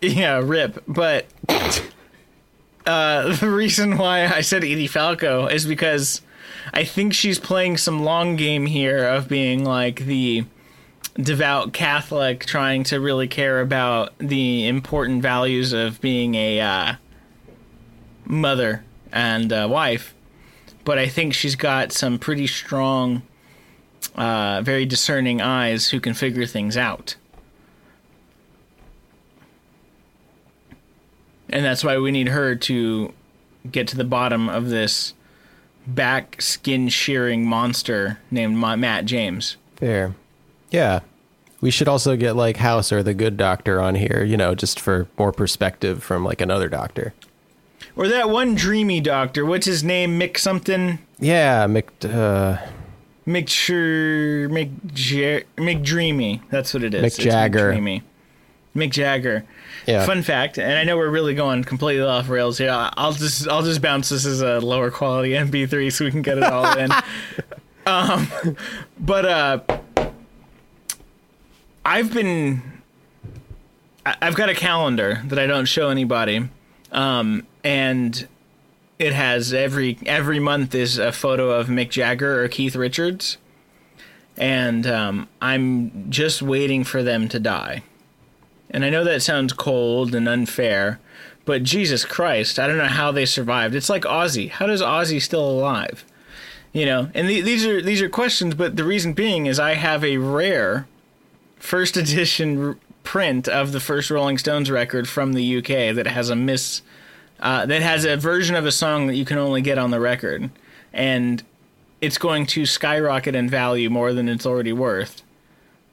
yeah, 0.00 0.40
rip. 0.42 0.82
But 0.86 1.26
uh, 2.86 3.36
the 3.36 3.50
reason 3.50 3.96
why 3.96 4.26
I 4.26 4.40
said 4.40 4.64
Edie 4.64 4.86
Falco 4.86 5.46
is 5.46 5.66
because 5.66 6.22
I 6.72 6.84
think 6.84 7.14
she's 7.14 7.38
playing 7.38 7.76
some 7.76 8.02
long 8.02 8.36
game 8.36 8.66
here 8.66 9.04
of 9.06 9.28
being 9.28 9.64
like 9.64 10.00
the 10.00 10.44
devout 11.14 11.72
Catholic 11.72 12.44
trying 12.46 12.84
to 12.84 12.98
really 13.00 13.28
care 13.28 13.60
about 13.60 14.12
the 14.18 14.66
important 14.66 15.22
values 15.22 15.72
of 15.72 16.00
being 16.00 16.34
a 16.34 16.60
uh, 16.60 16.94
mother 18.24 18.84
and 19.12 19.52
uh, 19.52 19.68
wife. 19.70 20.14
But 20.84 20.98
I 20.98 21.08
think 21.08 21.34
she's 21.34 21.54
got 21.54 21.92
some 21.92 22.18
pretty 22.18 22.46
strong, 22.46 23.22
uh, 24.16 24.62
very 24.62 24.84
discerning 24.84 25.40
eyes 25.40 25.90
who 25.90 26.00
can 26.00 26.14
figure 26.14 26.46
things 26.46 26.76
out. 26.76 27.16
and 31.52 31.64
that's 31.64 31.84
why 31.84 31.98
we 31.98 32.10
need 32.10 32.28
her 32.28 32.56
to 32.56 33.12
get 33.70 33.86
to 33.88 33.96
the 33.96 34.04
bottom 34.04 34.48
of 34.48 34.70
this 34.70 35.14
back 35.86 36.40
skin 36.40 36.88
shearing 36.88 37.44
monster 37.44 38.18
named 38.30 38.56
Ma- 38.56 38.76
Matt 38.76 39.04
James. 39.04 39.56
Fair. 39.76 40.14
Yeah. 40.70 41.00
We 41.60 41.70
should 41.70 41.86
also 41.86 42.16
get 42.16 42.34
like 42.34 42.56
House 42.56 42.90
or 42.90 43.02
the 43.02 43.14
good 43.14 43.36
doctor 43.36 43.80
on 43.80 43.94
here, 43.94 44.24
you 44.24 44.36
know, 44.36 44.54
just 44.54 44.80
for 44.80 45.06
more 45.18 45.30
perspective 45.30 46.02
from 46.02 46.24
like 46.24 46.40
another 46.40 46.68
doctor. 46.68 47.12
Or 47.96 48.08
that 48.08 48.30
one 48.30 48.54
dreamy 48.54 49.00
doctor, 49.00 49.44
what's 49.44 49.66
his 49.66 49.82
name? 49.84 50.18
Mick 50.18 50.38
something? 50.38 50.98
Yeah, 51.18 51.66
Mc, 51.66 51.88
uh, 52.04 52.58
Mick 53.26 53.48
sure 53.48 54.48
Mick 54.48 54.70
Jer- 54.92 55.44
Mick 55.56 55.84
Dreamy. 55.84 56.42
That's 56.50 56.72
what 56.74 56.82
it 56.82 56.94
is. 56.94 57.02
Mick 57.02 57.20
Jagger. 57.20 57.70
Dreamy. 57.70 58.02
Mick 58.74 58.90
Jagger. 58.90 59.44
yeah. 59.86 60.04
Fun 60.06 60.22
fact, 60.22 60.58
and 60.58 60.78
I 60.78 60.84
know 60.84 60.96
we're 60.96 61.10
really 61.10 61.34
going 61.34 61.62
completely 61.64 62.02
off 62.04 62.28
rails 62.28 62.58
here. 62.58 62.70
I'll 62.70 63.12
just 63.12 63.46
I'll 63.48 63.62
just 63.62 63.82
bounce 63.82 64.08
this 64.08 64.24
as 64.24 64.40
a 64.40 64.60
lower 64.60 64.90
quality 64.90 65.30
MP3 65.32 65.92
so 65.92 66.04
we 66.06 66.10
can 66.10 66.22
get 66.22 66.38
it 66.38 66.44
all 66.44 66.76
in. 66.78 66.90
um, 67.86 68.28
but 68.98 69.26
uh, 69.26 69.60
I've 71.84 72.12
been 72.14 72.62
I've 74.04 74.34
got 74.34 74.48
a 74.48 74.54
calendar 74.54 75.20
that 75.26 75.38
I 75.38 75.46
don't 75.46 75.66
show 75.66 75.88
anybody, 75.88 76.48
um, 76.90 77.46
and 77.64 78.26
it 78.98 79.12
has 79.12 79.52
every 79.52 79.98
every 80.06 80.38
month 80.38 80.74
is 80.74 80.98
a 80.98 81.12
photo 81.12 81.50
of 81.50 81.66
Mick 81.66 81.90
Jagger 81.90 82.42
or 82.42 82.48
Keith 82.48 82.76
Richards, 82.76 83.36
and 84.36 84.86
um, 84.86 85.28
I'm 85.40 86.10
just 86.10 86.42
waiting 86.42 86.84
for 86.84 87.02
them 87.02 87.28
to 87.28 87.40
die. 87.40 87.82
And 88.70 88.84
I 88.84 88.90
know 88.90 89.04
that 89.04 89.22
sounds 89.22 89.52
cold 89.52 90.14
and 90.14 90.28
unfair, 90.28 90.98
but 91.44 91.62
Jesus 91.62 92.04
Christ, 92.04 92.58
I 92.58 92.66
don't 92.66 92.78
know 92.78 92.86
how 92.86 93.12
they 93.12 93.26
survived. 93.26 93.74
It's 93.74 93.90
like 93.90 94.04
Ozzy. 94.04 94.48
How 94.48 94.66
does 94.66 94.80
Ozzy 94.80 95.20
still 95.20 95.48
alive? 95.48 96.04
You 96.72 96.86
know, 96.86 97.10
and 97.14 97.28
the, 97.28 97.42
these 97.42 97.66
are 97.66 97.82
these 97.82 98.00
are 98.00 98.08
questions, 98.08 98.54
but 98.54 98.76
the 98.76 98.84
reason 98.84 99.12
being 99.12 99.46
is 99.46 99.60
I 99.60 99.74
have 99.74 100.04
a 100.04 100.16
rare 100.16 100.86
first 101.56 101.96
edition 101.96 102.64
r- 102.64 102.76
print 103.02 103.48
of 103.48 103.72
the 103.72 103.80
first 103.80 104.10
Rolling 104.10 104.38
Stones 104.38 104.70
record 104.70 105.08
from 105.08 105.32
the 105.32 105.58
UK 105.58 105.94
that 105.94 106.06
has 106.06 106.30
a 106.30 106.36
miss 106.36 106.82
uh, 107.42 107.66
that 107.66 107.82
has 107.82 108.04
a 108.06 108.16
version 108.16 108.56
of 108.56 108.64
a 108.64 108.72
song 108.72 109.06
that 109.08 109.14
you 109.16 109.24
can 109.26 109.36
only 109.36 109.60
get 109.60 109.76
on 109.76 109.90
the 109.90 110.00
record, 110.00 110.48
and 110.92 111.42
it's 112.00 112.16
going 112.18 112.46
to 112.46 112.64
skyrocket 112.64 113.34
in 113.34 113.48
value 113.50 113.90
more 113.90 114.12
than 114.14 114.28
it's 114.28 114.46
already 114.46 114.72
worth 114.72 115.22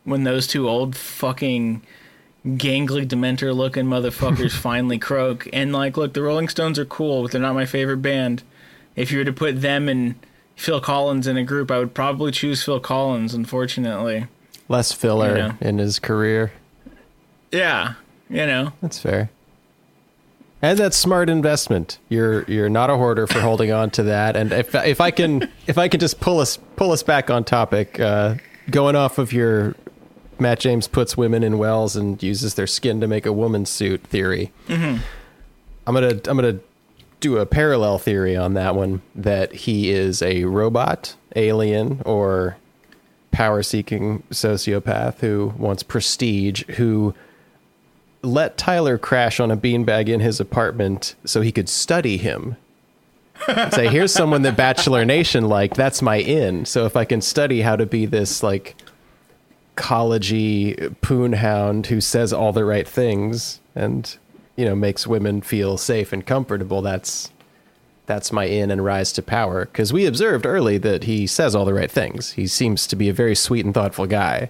when 0.06 0.24
those 0.24 0.48
two 0.48 0.68
old 0.70 0.96
fucking 0.96 1.82
gangly 2.48 3.06
dementor 3.06 3.54
looking 3.54 3.86
motherfuckers 3.86 4.52
finally 4.60 4.98
croak 4.98 5.48
and 5.52 5.74
like 5.74 5.98
look 5.98 6.14
the 6.14 6.22
rolling 6.22 6.48
stones 6.48 6.80
are 6.80 6.86
cool 6.86 7.22
but 7.22 7.32
they're 7.32 7.42
not 7.42 7.54
my 7.54 7.66
favorite 7.66 7.98
band 7.98 8.42
if 8.96 9.12
you 9.12 9.18
were 9.20 9.26
to 9.26 9.34
put 9.34 9.62
them 9.62 9.90
and 9.90 10.16
phil 10.56 10.80
collins 10.80 11.28
in 11.28 11.36
a 11.38 11.44
group 11.44 11.70
i 11.70 11.78
would 11.78 11.94
probably 11.94 12.32
choose 12.32 12.64
phil 12.64 12.80
collins 12.80 13.34
unfortunately 13.34 14.26
Less 14.70 14.92
filler 14.94 15.30
You 15.36 15.44
know. 15.50 15.54
in 15.62 15.78
his 15.80 16.00
career. 16.00 16.54
yeah 17.52 17.96
you 18.30 18.46
know 18.48 18.72
That's 18.82 19.00
fair. 19.00 19.30
And 20.62 20.78
that's 20.78 20.98
smart 20.98 21.30
investment. 21.30 22.00
You're 22.10 22.44
you're 22.44 22.70
not 22.70 22.90
a 22.90 22.98
hoarder 22.98 23.28
for 23.28 23.40
holding 23.40 23.72
on 23.72 23.92
to 23.92 24.04
that. 24.04 24.36
And 24.36 24.52
if 24.52 24.76
if 24.76 25.00
I 25.00 25.12
can 25.12 25.50
if 25.68 25.78
I 25.78 25.88
can 25.88 26.00
just 26.00 26.20
pull 26.20 26.40
us 26.40 26.58
pull 26.76 26.92
us 26.92 27.02
back 27.02 27.30
on 27.30 27.46
topic, 27.46 28.00
uh, 28.00 28.36
going 28.70 28.96
off 28.96 29.18
of 29.18 29.32
your 29.32 29.76
Matt 30.38 30.60
James 30.60 30.88
puts 30.88 31.16
women 31.16 31.44
in 31.44 31.58
wells 31.58 31.96
and 31.96 32.22
uses 32.22 32.56
their 32.56 32.68
skin 32.68 33.00
to 33.02 33.08
make 33.08 33.26
a 33.26 33.34
woman's 33.34 33.70
suit 33.70 34.04
theory. 34.04 34.52
I'm 35.88 35.94
gonna 35.94 36.20
I'm 36.28 36.38
gonna 36.38 36.60
do 37.22 37.38
a 37.38 37.46
parallel 37.46 37.98
theory 37.98 38.36
on 38.36 38.54
that 38.54 38.76
one 38.76 39.02
that 39.16 39.54
he 39.54 39.92
is 39.92 40.22
a 40.22 40.44
robot, 40.46 41.16
alien, 41.36 42.02
or 42.06 42.58
power 43.32 43.64
seeking 43.64 44.24
sociopath 44.32 45.20
who 45.20 45.54
wants 45.58 45.84
prestige, 45.84 46.64
who 46.76 47.14
let 48.22 48.58
Tyler 48.58 48.98
crash 48.98 49.40
on 49.40 49.52
a 49.52 49.58
beanbag 49.58 50.10
in 50.10 50.20
his 50.20 50.40
apartment 50.40 51.16
so 51.26 51.42
he 51.42 51.52
could 51.52 51.70
study 51.70 52.18
him. 52.18 52.58
Say, 53.72 53.88
here's 53.88 54.14
someone 54.14 54.42
that 54.42 54.58
Bachelor 54.58 55.06
Nation 55.06 55.48
liked. 55.48 55.76
That's 55.76 56.02
my 56.02 56.18
in. 56.18 56.66
So 56.66 56.86
if 56.86 56.98
I 56.98 57.06
can 57.06 57.22
study 57.22 57.62
how 57.62 57.78
to 57.78 57.86
be 57.86 58.06
this 58.06 58.44
like 58.44 58.76
collegey 59.78 60.94
poon 61.00 61.34
hound 61.34 61.88
who 61.88 62.02
says 62.02 62.34
all 62.34 62.52
the 62.52 62.66
right 62.66 62.86
things 62.86 63.62
and 63.76 64.18
you 64.58 64.66
know 64.66 64.76
makes 64.76 65.08
women 65.08 65.42
feel 65.42 65.78
safe 65.78 66.12
and 66.12 66.26
comfortable, 66.26 66.82
that's 66.82 67.32
that's 68.08 68.34
my 68.34 68.44
in 68.44 68.72
and 68.72 68.84
rise 68.84 69.14
to 69.14 69.22
power. 69.22 69.66
Because 69.66 69.94
we 69.94 70.06
observed 70.06 70.46
early 70.46 70.78
that 70.80 71.06
he 71.06 71.26
says 71.26 71.56
all 71.56 71.64
the 71.64 71.74
right 71.74 71.92
things. 71.92 72.34
He 72.34 72.46
seems 72.46 72.88
to 72.88 72.98
be 72.98 73.08
a 73.08 73.14
very 73.14 73.36
sweet 73.36 73.64
and 73.64 73.74
thoughtful 73.74 74.06
guy 74.06 74.50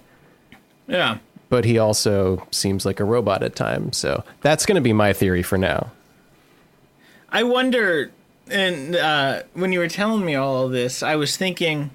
yeah 0.89 1.19
but 1.50 1.66
he 1.66 1.78
also 1.78 2.48
seems 2.52 2.86
like 2.86 3.00
a 3.00 3.04
robot 3.04 3.44
at 3.44 3.56
times. 3.56 3.98
So 3.98 4.24
that's 4.42 4.66
going 4.66 4.76
to 4.76 4.82
be 4.82 4.94
my 4.94 5.14
theory 5.14 5.44
for 5.44 5.58
now. 5.58 5.92
I 7.32 7.44
wonder, 7.44 8.12
and 8.50 8.96
uh, 8.96 9.44
when 9.54 9.72
you 9.72 9.80
were 9.80 9.88
telling 9.88 10.26
me 10.26 10.36
all 10.36 10.66
of 10.66 10.72
this, 10.72 11.04
I 11.04 11.16
was 11.16 11.38
thinking 11.38 11.92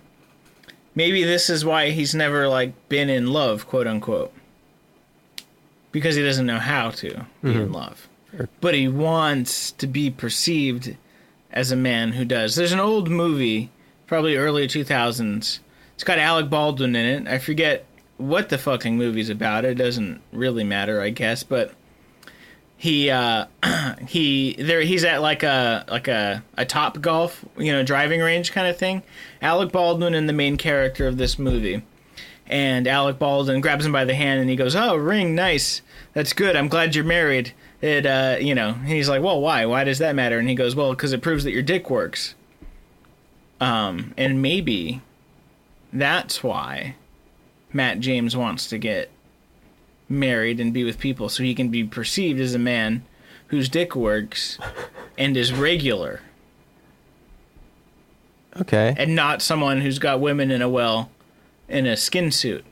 maybe 0.94 1.24
this 1.24 1.50
is 1.50 1.64
why 1.64 1.90
he's 1.90 2.14
never 2.14 2.48
like 2.48 2.72
been 2.88 3.08
in 3.08 3.32
love, 3.32 3.66
quote 3.66 3.86
unquote, 3.86 4.32
because 5.92 6.16
he 6.16 6.22
doesn't 6.22 6.46
know 6.46 6.58
how 6.58 6.90
to 6.90 7.26
be 7.42 7.52
in 7.54 7.72
love, 7.72 8.08
but 8.60 8.74
he 8.74 8.88
wants 8.88 9.72
to 9.72 9.86
be 9.86 10.10
perceived 10.10 10.96
as 11.52 11.70
a 11.70 11.76
man 11.76 12.12
who 12.12 12.24
does. 12.24 12.56
There's 12.56 12.72
an 12.72 12.80
old 12.80 13.08
movie, 13.08 13.70
probably 14.06 14.36
early 14.36 14.66
2000s. 14.66 15.60
It's 15.94 16.04
got 16.04 16.18
Alec 16.18 16.50
Baldwin 16.50 16.96
in 16.96 17.26
it. 17.26 17.32
I 17.32 17.38
forget 17.38 17.86
what 18.16 18.48
the 18.48 18.58
fucking 18.58 18.96
movie's 18.96 19.30
about. 19.30 19.64
It 19.64 19.74
doesn't 19.74 20.20
really 20.32 20.64
matter, 20.64 21.00
I 21.00 21.10
guess, 21.10 21.42
but 21.42 21.74
he 22.76 23.10
uh 23.10 23.46
he 24.08 24.54
there 24.58 24.82
he's 24.82 25.04
at 25.04 25.22
like 25.22 25.42
a 25.42 25.84
like 25.88 26.08
a 26.08 26.42
a 26.56 26.66
top 26.66 27.00
golf 27.00 27.44
you 27.56 27.72
know 27.72 27.82
driving 27.82 28.20
range 28.20 28.52
kind 28.52 28.66
of 28.66 28.76
thing. 28.76 29.02
Alec 29.40 29.72
baldwin 29.72 30.14
and 30.14 30.28
the 30.28 30.32
main 30.32 30.56
character 30.56 31.06
of 31.06 31.16
this 31.16 31.38
movie. 31.38 31.82
And 32.46 32.86
alec 32.86 33.18
baldwin 33.18 33.62
grabs 33.62 33.86
him 33.86 33.92
by 33.92 34.04
the 34.04 34.14
hand 34.14 34.40
and 34.40 34.50
he 34.50 34.56
goes 34.56 34.76
oh 34.76 34.96
ring 34.96 35.34
nice. 35.34 35.82
That's 36.12 36.32
good. 36.32 36.56
I'm 36.56 36.68
glad 36.68 36.94
you're 36.94 37.04
married. 37.04 37.52
It 37.80 38.06
uh 38.06 38.36
you 38.40 38.54
know 38.54 38.74
he's 38.74 39.08
like 39.08 39.22
well 39.22 39.40
why? 39.40 39.66
Why 39.66 39.84
does 39.84 39.98
that 39.98 40.14
matter? 40.14 40.38
And 40.38 40.48
he 40.48 40.54
goes 40.54 40.76
well 40.76 40.90
because 40.90 41.12
it 41.12 41.22
proves 41.22 41.44
that 41.44 41.52
your 41.52 41.62
dick 41.62 41.88
works. 41.88 42.34
Um 43.60 44.12
and 44.16 44.42
maybe 44.42 45.00
that's 45.92 46.42
why 46.42 46.96
matt 47.74 48.00
james 48.00 48.34
wants 48.36 48.66
to 48.68 48.78
get 48.78 49.10
married 50.08 50.60
and 50.60 50.72
be 50.72 50.84
with 50.84 50.98
people 50.98 51.28
so 51.28 51.42
he 51.42 51.54
can 51.54 51.68
be 51.68 51.84
perceived 51.84 52.40
as 52.40 52.54
a 52.54 52.58
man 52.58 53.04
whose 53.48 53.68
dick 53.68 53.94
works 53.96 54.58
and 55.18 55.36
is 55.36 55.52
regular 55.52 56.20
Okay. 58.60 58.94
and 58.96 59.16
not 59.16 59.42
someone 59.42 59.80
who's 59.80 59.98
got 59.98 60.20
women 60.20 60.50
in 60.50 60.62
a 60.62 60.68
well 60.68 61.10
in 61.68 61.86
a 61.86 61.96
skin 61.96 62.30
suit. 62.30 62.64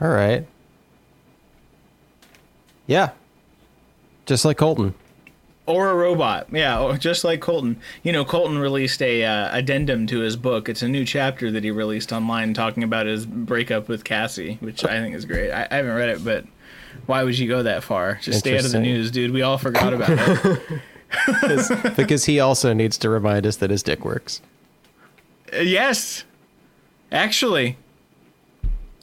All 0.00 0.06
right. 0.08 0.46
Yeah. 2.86 3.10
Just 4.26 4.44
like 4.44 4.58
Colton. 4.58 4.94
Or 5.66 5.90
a 5.90 5.94
robot, 5.94 6.48
yeah, 6.52 6.78
or 6.78 6.98
just 6.98 7.24
like 7.24 7.40
Colton. 7.40 7.80
You 8.02 8.12
know, 8.12 8.22
Colton 8.22 8.58
released 8.58 9.00
a 9.00 9.24
uh, 9.24 9.56
addendum 9.56 10.06
to 10.08 10.20
his 10.20 10.36
book. 10.36 10.68
It's 10.68 10.82
a 10.82 10.88
new 10.88 11.06
chapter 11.06 11.50
that 11.50 11.64
he 11.64 11.70
released 11.70 12.12
online 12.12 12.52
talking 12.52 12.82
about 12.82 13.06
his 13.06 13.24
breakup 13.24 13.88
with 13.88 14.04
Cassie, 14.04 14.58
which 14.60 14.84
I 14.84 15.00
think 15.00 15.14
is 15.14 15.24
great. 15.24 15.50
I, 15.50 15.66
I 15.70 15.76
haven't 15.76 15.94
read 15.94 16.10
it, 16.10 16.22
but 16.22 16.44
why 17.06 17.22
would 17.22 17.38
you 17.38 17.48
go 17.48 17.62
that 17.62 17.82
far? 17.82 18.18
Just 18.20 18.40
stay 18.40 18.58
out 18.58 18.66
of 18.66 18.72
the 18.72 18.80
news, 18.80 19.10
dude. 19.10 19.30
We 19.30 19.40
all 19.40 19.56
forgot 19.56 19.94
about 19.94 20.10
it. 20.10 20.82
because 21.96 22.24
he 22.24 22.40
also 22.40 22.72
needs 22.72 22.98
to 22.98 23.08
remind 23.08 23.46
us 23.46 23.56
that 23.56 23.70
his 23.70 23.82
dick 23.82 24.04
works. 24.04 24.40
Uh, 25.52 25.58
yes, 25.58 26.24
actually. 27.12 27.76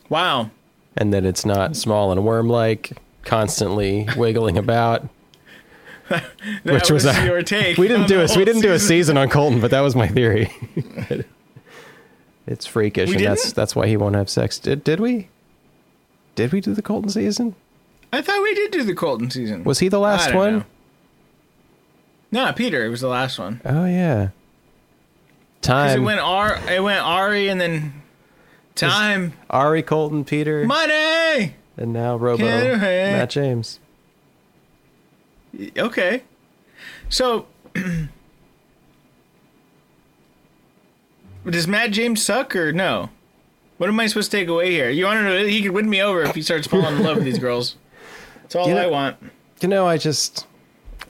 Wow. 0.10 0.52
And 0.98 1.14
that 1.14 1.26
it's 1.26 1.46
not 1.46 1.76
small 1.76 2.12
and 2.12 2.24
worm 2.26 2.50
like, 2.50 2.92
constantly 3.24 4.08
wiggling 4.18 4.58
about. 4.58 5.08
That 6.64 6.74
Which 6.74 6.92
was, 6.92 7.06
was 7.06 7.18
a- 7.18 7.26
your 7.26 7.42
take. 7.44 7.78
We 7.78 7.88
didn't 7.88 8.04
on 8.04 8.08
do 8.10 8.22
a 8.22 8.28
we 8.38 8.46
didn't 8.46 8.62
do 8.62 8.72
a 8.74 8.80
season. 8.80 8.88
season 8.88 9.18
on 9.18 9.30
Colton, 9.30 9.60
but 9.62 9.72
that 9.72 9.82
was 9.82 9.96
my 9.96 10.08
theory. 10.08 10.52
it's 12.48 12.66
freakish, 12.66 13.10
We 13.10 13.16
and 13.16 13.26
that's 13.26 13.44
didn't? 13.44 13.56
that's 13.56 13.76
why 13.76 13.88
he 13.88 13.98
won't 13.98 14.16
have 14.16 14.30
sex. 14.30 14.60
Did 14.60 14.84
did 14.84 15.00
we? 15.00 15.30
Did 16.36 16.52
we 16.52 16.62
do 16.62 16.74
the 16.74 16.82
Colton 16.82 17.10
season? 17.10 17.56
I 18.14 18.22
thought 18.22 18.42
we 18.42 18.54
did 18.54 18.72
do 18.72 18.84
the 18.84 18.94
Colton 18.96 19.30
season. 19.30 19.64
Was 19.64 19.80
he 19.80 19.88
the 19.88 20.00
I 20.00 20.04
last 20.12 20.28
don't 20.30 20.36
one? 20.38 20.58
know. 20.60 20.66
No, 22.46 22.54
Peter. 22.54 22.86
It 22.86 22.90
was 22.90 23.02
the 23.02 23.08
last 23.10 23.38
one. 23.40 23.62
Oh 23.66 23.86
yeah. 23.86 24.30
'Cause 25.62 25.68
Time. 25.68 26.00
it 26.02 26.04
went 26.04 26.20
R. 26.20 26.60
It 26.70 26.82
went 26.84 27.02
Ari, 27.04 27.48
and 27.50 27.62
then 27.62 27.94
time, 28.74 29.34
Ari 29.50 29.84
Colton, 29.84 30.26
Peter, 30.26 30.66
money. 30.66 31.54
and 31.78 31.94
now 31.94 32.16
Robo 32.16 32.44
Matt 32.44 33.30
James. 33.30 33.80
Okay. 35.78 36.24
So, 37.10 37.48
does 41.50 41.68
Matt 41.68 41.92
James 41.92 42.24
suck 42.24 42.56
or 42.56 42.72
no? 42.72 43.10
What 43.78 43.90
am 43.90 44.00
I 44.00 44.08
supposed 44.08 44.32
to 44.32 44.38
take 44.38 44.48
away 44.48 44.72
here? 44.72 44.90
You 44.90 45.06
want 45.06 45.18
to 45.20 45.24
know 45.24 45.46
he 45.46 45.62
could 45.64 45.72
win 45.72 45.90
me 45.90 46.02
over 46.02 46.22
if 46.22 46.36
he 46.36 46.42
starts 46.42 46.68
falling 46.68 46.98
in 46.98 47.04
love 47.04 47.16
with 47.18 47.26
these 47.26 47.40
girls. 47.40 47.76
That's 48.44 48.56
all 48.56 48.68
You 48.68 48.76
know- 48.76 48.84
I 48.84 48.88
want. 48.88 49.18
You 49.62 49.68
know, 49.68 49.88
I 49.88 49.98
just, 49.98 50.46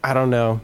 I 0.03 0.13
don't 0.13 0.29
know. 0.29 0.59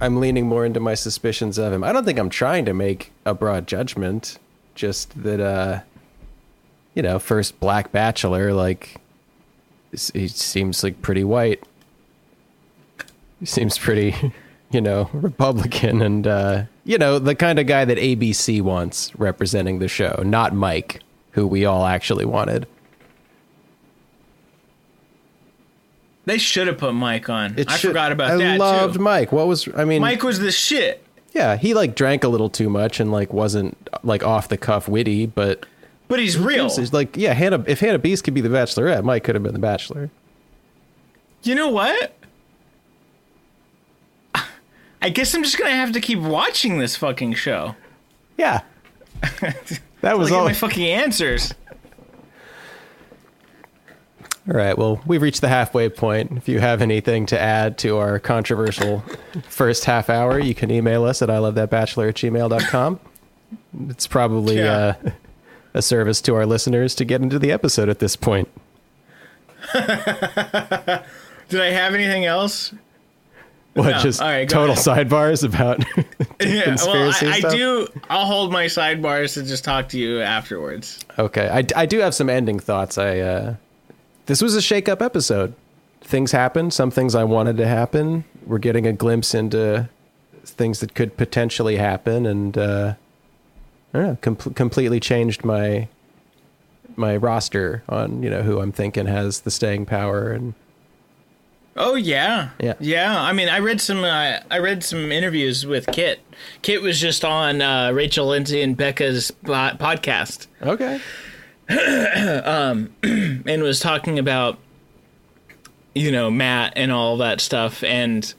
I'm 0.00 0.20
leaning 0.20 0.46
more 0.46 0.64
into 0.64 0.78
my 0.80 0.94
suspicions 0.94 1.58
of 1.58 1.72
him. 1.72 1.82
I 1.82 1.92
don't 1.92 2.04
think 2.04 2.18
I'm 2.18 2.28
trying 2.30 2.64
to 2.66 2.72
make 2.74 3.12
a 3.24 3.34
broad 3.34 3.66
judgment. 3.66 4.38
Just 4.74 5.22
that, 5.22 5.40
uh, 5.40 5.80
you 6.94 7.02
know, 7.02 7.18
first 7.18 7.58
black 7.60 7.90
bachelor, 7.92 8.52
like, 8.52 9.00
he 9.90 10.28
seems 10.28 10.84
like 10.84 11.02
pretty 11.02 11.24
white. 11.24 11.62
He 13.40 13.46
seems 13.46 13.78
pretty, 13.78 14.14
you 14.70 14.80
know, 14.80 15.08
Republican 15.12 16.02
and, 16.02 16.26
uh, 16.26 16.64
you 16.84 16.98
know, 16.98 17.18
the 17.18 17.34
kind 17.34 17.58
of 17.58 17.66
guy 17.66 17.84
that 17.84 17.98
ABC 17.98 18.60
wants 18.62 19.14
representing 19.16 19.78
the 19.78 19.88
show, 19.88 20.22
not 20.24 20.54
Mike, 20.54 21.00
who 21.32 21.46
we 21.46 21.64
all 21.64 21.84
actually 21.86 22.24
wanted. 22.24 22.66
They 26.24 26.38
should 26.38 26.66
have 26.66 26.76
put 26.78 26.92
Mike 26.92 27.28
on. 27.30 27.54
It 27.58 27.70
I 27.70 27.76
should- 27.76 27.88
forgot 27.88 28.12
about 28.12 28.32
I 28.32 28.36
that 28.36 28.46
I 28.54 28.56
loved 28.56 28.94
too. 28.96 29.00
Mike. 29.00 29.32
What 29.32 29.46
was, 29.46 29.68
I 29.76 29.84
mean, 29.84 30.02
Mike 30.02 30.22
was 30.22 30.38
the 30.40 30.52
shit. 30.52 31.02
Yeah, 31.32 31.56
he 31.56 31.74
like 31.74 31.94
drank 31.94 32.24
a 32.24 32.28
little 32.28 32.48
too 32.50 32.68
much 32.68 33.00
and 33.00 33.12
like 33.12 33.32
wasn't 33.32 33.76
like 34.02 34.22
off 34.24 34.48
the 34.48 34.56
cuff 34.56 34.88
witty, 34.88 35.26
but 35.26 35.64
But 36.08 36.18
he's 36.18 36.38
real. 36.38 36.66
it's 36.66 36.92
like 36.92 37.16
yeah, 37.16 37.32
Hannah. 37.34 37.62
If 37.66 37.80
Hannah 37.80 37.98
Beast 37.98 38.24
could 38.24 38.34
be 38.34 38.40
the 38.40 38.48
Bachelorette, 38.48 39.04
Mike 39.04 39.24
could 39.24 39.34
have 39.36 39.42
been 39.44 39.52
the 39.52 39.58
Bachelor. 39.58 40.10
You 41.44 41.54
know 41.54 41.68
what? 41.68 42.14
I 45.00 45.10
guess 45.10 45.34
I'm 45.34 45.42
just 45.42 45.58
gonna 45.58 45.70
have 45.70 45.92
to 45.92 46.00
keep 46.00 46.18
watching 46.18 46.78
this 46.78 46.96
fucking 46.96 47.34
show. 47.34 47.74
Yeah, 48.36 48.62
that 50.00 50.18
was 50.18 50.30
all. 50.32 50.44
my 50.44 50.52
fucking 50.52 50.86
answers. 50.86 51.54
all 54.48 54.54
right. 54.54 54.76
Well, 54.78 55.00
we've 55.06 55.22
reached 55.22 55.40
the 55.40 55.48
halfway 55.48 55.88
point. 55.88 56.32
If 56.36 56.48
you 56.48 56.58
have 56.60 56.80
anything 56.82 57.26
to 57.26 57.38
add 57.40 57.78
to 57.78 57.98
our 57.98 58.18
controversial 58.18 59.02
first 59.48 59.84
half 59.84 60.08
hour, 60.10 60.38
you 60.38 60.54
can 60.54 60.70
email 60.70 61.04
us 61.04 61.20
at 61.22 61.30
I 61.30 61.38
love 61.38 61.54
that 61.56 61.70
bachelor 61.70 62.08
at 62.08 62.14
gmail.com. 62.16 63.00
It's 63.90 64.06
probably 64.06 64.58
Yeah. 64.58 64.94
uh, 65.04 65.10
a 65.74 65.82
service 65.82 66.20
to 66.22 66.34
our 66.34 66.46
listeners 66.46 66.94
to 66.96 67.04
get 67.04 67.20
into 67.20 67.38
the 67.38 67.52
episode 67.52 67.88
at 67.88 67.98
this 67.98 68.16
point. 68.16 68.48
Did 69.74 71.60
I 71.60 71.70
have 71.70 71.94
anything 71.94 72.24
else? 72.24 72.72
What 73.78 73.90
No. 73.92 73.98
just 74.00 74.20
right, 74.20 74.48
total 74.48 74.72
ahead. 74.74 75.08
sidebars 75.08 75.44
about 75.44 75.84
Yeah, 76.40 76.62
conspiracy 76.64 77.26
I, 77.26 77.30
I 77.30 77.38
stuff? 77.40 77.52
do. 77.52 77.86
I'll 78.10 78.26
hold 78.26 78.52
my 78.52 78.64
sidebars 78.66 79.34
to 79.34 79.42
just 79.44 79.62
talk 79.64 79.88
to 79.90 79.98
you 79.98 80.20
afterwards. 80.20 80.98
Okay, 81.18 81.48
I, 81.48 81.64
I 81.80 81.86
do 81.86 81.98
have 82.00 82.14
some 82.14 82.28
ending 82.28 82.58
thoughts. 82.58 82.98
I 82.98 83.20
uh, 83.20 83.54
this 84.26 84.42
was 84.42 84.54
a 84.54 84.60
shake 84.62 84.88
up 84.88 85.00
episode. 85.00 85.54
Things 86.00 86.32
happened. 86.32 86.72
Some 86.72 86.90
things 86.90 87.14
I 87.14 87.24
wanted 87.24 87.56
to 87.58 87.66
happen. 87.66 88.24
We're 88.46 88.58
getting 88.58 88.86
a 88.86 88.92
glimpse 88.92 89.34
into 89.34 89.88
things 90.44 90.80
that 90.80 90.94
could 90.94 91.16
potentially 91.16 91.76
happen, 91.76 92.24
and 92.26 92.56
uh, 92.58 92.94
I 93.94 93.98
don't 93.98 94.06
know, 94.06 94.18
com- 94.20 94.54
completely 94.54 95.00
changed 95.00 95.44
my 95.44 95.88
my 96.96 97.16
roster 97.16 97.84
on 97.88 98.22
you 98.24 98.30
know 98.30 98.42
who 98.42 98.60
I'm 98.60 98.72
thinking 98.72 99.06
has 99.06 99.40
the 99.42 99.50
staying 99.52 99.86
power 99.86 100.32
and 100.32 100.54
Oh 101.80 101.94
yeah, 101.94 102.50
Yeah. 102.60 102.74
yeah. 102.80 103.20
I 103.22 103.32
mean, 103.32 103.48
I 103.48 103.58
read 103.60 103.80
some. 103.80 104.02
Uh, 104.02 104.38
I 104.50 104.58
read 104.58 104.82
some 104.82 105.12
interviews 105.12 105.64
with 105.64 105.86
Kit. 105.92 106.18
Kit 106.62 106.82
was 106.82 107.00
just 107.00 107.24
on 107.24 107.62
uh, 107.62 107.92
Rachel 107.92 108.26
Lindsay 108.26 108.60
and 108.62 108.76
Becca's 108.76 109.30
po- 109.30 109.52
podcast. 109.78 110.48
okay. 110.62 111.00
and 111.68 113.62
was 113.62 113.78
talking 113.80 114.18
about 114.18 114.58
you 115.94 116.10
know 116.10 116.30
Matt 116.30 116.72
and 116.76 116.90
all 116.90 117.16
that 117.18 117.40
stuff 117.40 117.82
and 117.84 118.32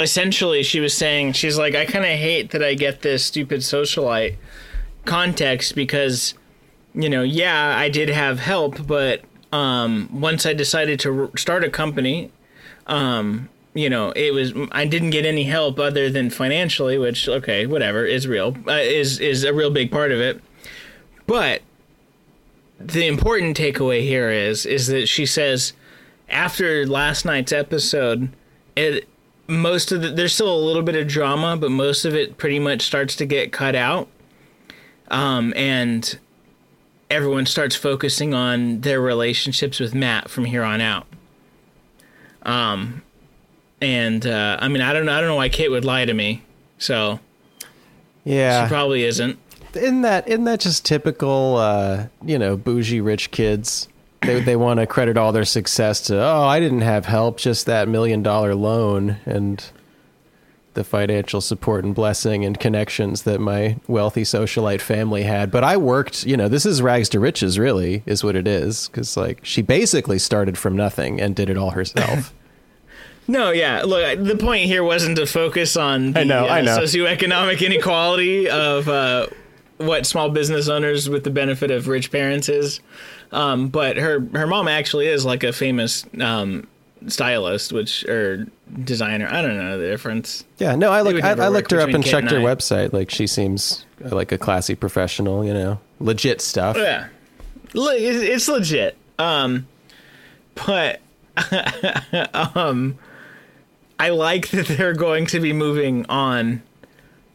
essentially 0.00 0.62
she 0.62 0.80
was 0.80 0.92
saying 0.96 1.32
she's 1.34 1.56
like 1.58 1.74
I 1.74 1.84
kind 1.84 2.04
of 2.04 2.10
hate 2.10 2.50
that 2.50 2.62
I 2.62 2.74
get 2.74 3.02
this 3.02 3.24
stupid 3.24 3.60
socialite 3.60 4.36
context 5.04 5.74
because 5.76 6.34
you 6.94 7.08
know 7.08 7.22
yeah 7.22 7.76
I 7.76 7.88
did 7.88 8.08
have 8.08 8.40
help 8.40 8.84
but 8.86 9.22
um 9.52 10.08
once 10.20 10.44
I 10.46 10.52
decided 10.52 10.98
to 11.00 11.22
r- 11.24 11.30
start 11.36 11.62
a 11.64 11.70
company 11.70 12.30
um 12.92 13.48
you 13.74 13.88
know 13.88 14.10
it 14.12 14.32
was 14.32 14.52
I 14.70 14.84
didn't 14.84 15.10
get 15.10 15.24
any 15.24 15.44
help 15.44 15.78
other 15.78 16.10
than 16.10 16.30
financially 16.30 16.98
which 16.98 17.28
okay 17.28 17.66
whatever 17.66 18.04
is 18.04 18.26
real 18.26 18.56
uh, 18.66 18.72
is 18.72 19.18
is 19.18 19.44
a 19.44 19.52
real 19.52 19.70
big 19.70 19.90
part 19.90 20.12
of 20.12 20.20
it 20.20 20.40
but 21.26 21.62
the 22.78 23.06
important 23.06 23.56
takeaway 23.56 24.02
here 24.02 24.30
is 24.30 24.66
is 24.66 24.88
that 24.88 25.06
she 25.08 25.26
says 25.26 25.72
after 26.28 26.86
last 26.86 27.24
night's 27.24 27.52
episode 27.52 28.28
it 28.76 29.08
most 29.48 29.92
of 29.92 30.02
the 30.02 30.10
there's 30.10 30.32
still 30.32 30.54
a 30.54 30.58
little 30.58 30.82
bit 30.82 30.96
of 30.96 31.06
drama, 31.06 31.56
but 31.56 31.70
most 31.70 32.04
of 32.04 32.14
it 32.14 32.38
pretty 32.38 32.58
much 32.58 32.82
starts 32.82 33.16
to 33.16 33.26
get 33.26 33.52
cut 33.52 33.74
out. 33.74 34.08
Um, 35.08 35.52
and 35.56 36.18
everyone 37.10 37.46
starts 37.46 37.76
focusing 37.76 38.32
on 38.32 38.80
their 38.80 39.00
relationships 39.00 39.78
with 39.78 39.94
Matt 39.94 40.30
from 40.30 40.46
here 40.46 40.62
on 40.62 40.80
out. 40.80 41.06
Um, 42.44 43.02
and 43.80 44.26
uh, 44.26 44.58
I 44.60 44.68
mean, 44.68 44.82
I 44.82 44.92
don't 44.92 45.06
know, 45.06 45.12
I 45.12 45.20
don't 45.20 45.28
know 45.28 45.36
why 45.36 45.48
Kate 45.48 45.70
would 45.70 45.84
lie 45.84 46.04
to 46.04 46.14
me. 46.14 46.42
So 46.78 47.20
Yeah. 48.24 48.64
she 48.64 48.68
probably 48.68 49.04
isn't. 49.04 49.38
isn't 49.74 50.02
that 50.02 50.26
isn't 50.28 50.44
that 50.44 50.60
just 50.60 50.84
typical 50.84 51.56
uh 51.56 52.06
you 52.24 52.38
know 52.38 52.56
bougie 52.58 53.00
rich 53.00 53.30
kids 53.30 53.88
they 54.20 54.38
they 54.40 54.54
want 54.54 54.78
to 54.78 54.86
credit 54.86 55.16
all 55.16 55.32
their 55.32 55.46
success 55.46 56.00
to 56.02 56.20
oh 56.22 56.42
i 56.44 56.60
didn't 56.60 56.82
have 56.82 57.06
help 57.06 57.38
just 57.38 57.64
that 57.64 57.88
million 57.88 58.22
dollar 58.22 58.54
loan 58.54 59.16
and 59.24 59.64
the 60.74 60.84
financial 60.84 61.40
support 61.40 61.84
and 61.84 61.94
blessing 61.94 62.44
and 62.44 62.58
connections 62.58 63.22
that 63.22 63.40
my 63.40 63.76
wealthy 63.86 64.22
socialite 64.22 64.80
family 64.80 65.22
had 65.22 65.50
but 65.50 65.62
i 65.64 65.76
worked 65.76 66.24
you 66.24 66.36
know 66.36 66.48
this 66.48 66.66
is 66.66 66.82
rags 66.82 67.08
to 67.08 67.20
riches 67.20 67.58
really 67.58 68.02
is 68.06 68.24
what 68.24 68.36
it 68.36 68.46
is 68.46 68.88
because 68.88 69.16
like 69.16 69.38
she 69.44 69.62
basically 69.62 70.18
started 70.18 70.56
from 70.56 70.76
nothing 70.76 71.20
and 71.20 71.36
did 71.36 71.50
it 71.50 71.56
all 71.56 71.70
herself 71.70 72.32
No, 73.28 73.50
yeah. 73.50 73.82
Look, 73.82 74.24
the 74.24 74.36
point 74.36 74.64
here 74.64 74.82
wasn't 74.82 75.16
to 75.16 75.26
focus 75.26 75.76
on 75.76 76.12
the 76.12 76.20
I 76.20 76.24
know, 76.24 76.44
uh, 76.44 76.48
I 76.48 76.60
know. 76.60 76.76
socioeconomic 76.76 77.60
inequality 77.66 78.48
of 78.48 78.88
uh, 78.88 79.28
what 79.78 80.06
small 80.06 80.28
business 80.30 80.68
owners 80.68 81.08
with 81.08 81.24
the 81.24 81.30
benefit 81.30 81.70
of 81.70 81.88
rich 81.88 82.10
parents 82.10 82.48
is. 82.48 82.80
Um, 83.30 83.68
but 83.68 83.96
her 83.96 84.26
her 84.34 84.46
mom 84.46 84.68
actually 84.68 85.06
is 85.06 85.24
like 85.24 85.44
a 85.44 85.52
famous 85.52 86.04
um, 86.20 86.66
stylist, 87.08 87.72
which 87.72 88.04
or 88.04 88.46
designer. 88.84 89.28
I 89.30 89.42
don't 89.42 89.56
know 89.56 89.78
the 89.78 89.88
difference. 89.88 90.44
yeah 90.58 90.74
no 90.74 90.90
i 90.90 91.00
looked 91.02 91.22
I, 91.22 91.32
I 91.32 91.48
looked 91.48 91.70
her 91.70 91.80
up 91.80 91.90
and 91.90 92.02
Kate 92.02 92.10
checked 92.10 92.30
her 92.30 92.36
and 92.38 92.46
I. 92.46 92.54
website 92.54 92.92
like 92.92 93.10
she 93.10 93.26
seems 93.26 93.84
like 94.00 94.32
a 94.32 94.38
classy 94.38 94.74
professional 94.74 95.44
you 95.44 95.52
know 95.54 95.78
legit 96.00 96.40
stuff 96.40 96.76
Yeah, 96.76 97.08
look, 97.74 97.96
it's, 97.98 98.22
it's 98.22 98.48
legit. 98.48 98.96
Um, 99.18 99.66
but 100.66 101.00
um, 102.56 102.98
I 103.98 104.10
like 104.10 104.48
that 104.50 104.66
they're 104.66 104.94
going 104.94 105.26
to 105.26 105.40
be 105.40 105.52
moving 105.52 106.04
on 106.08 106.62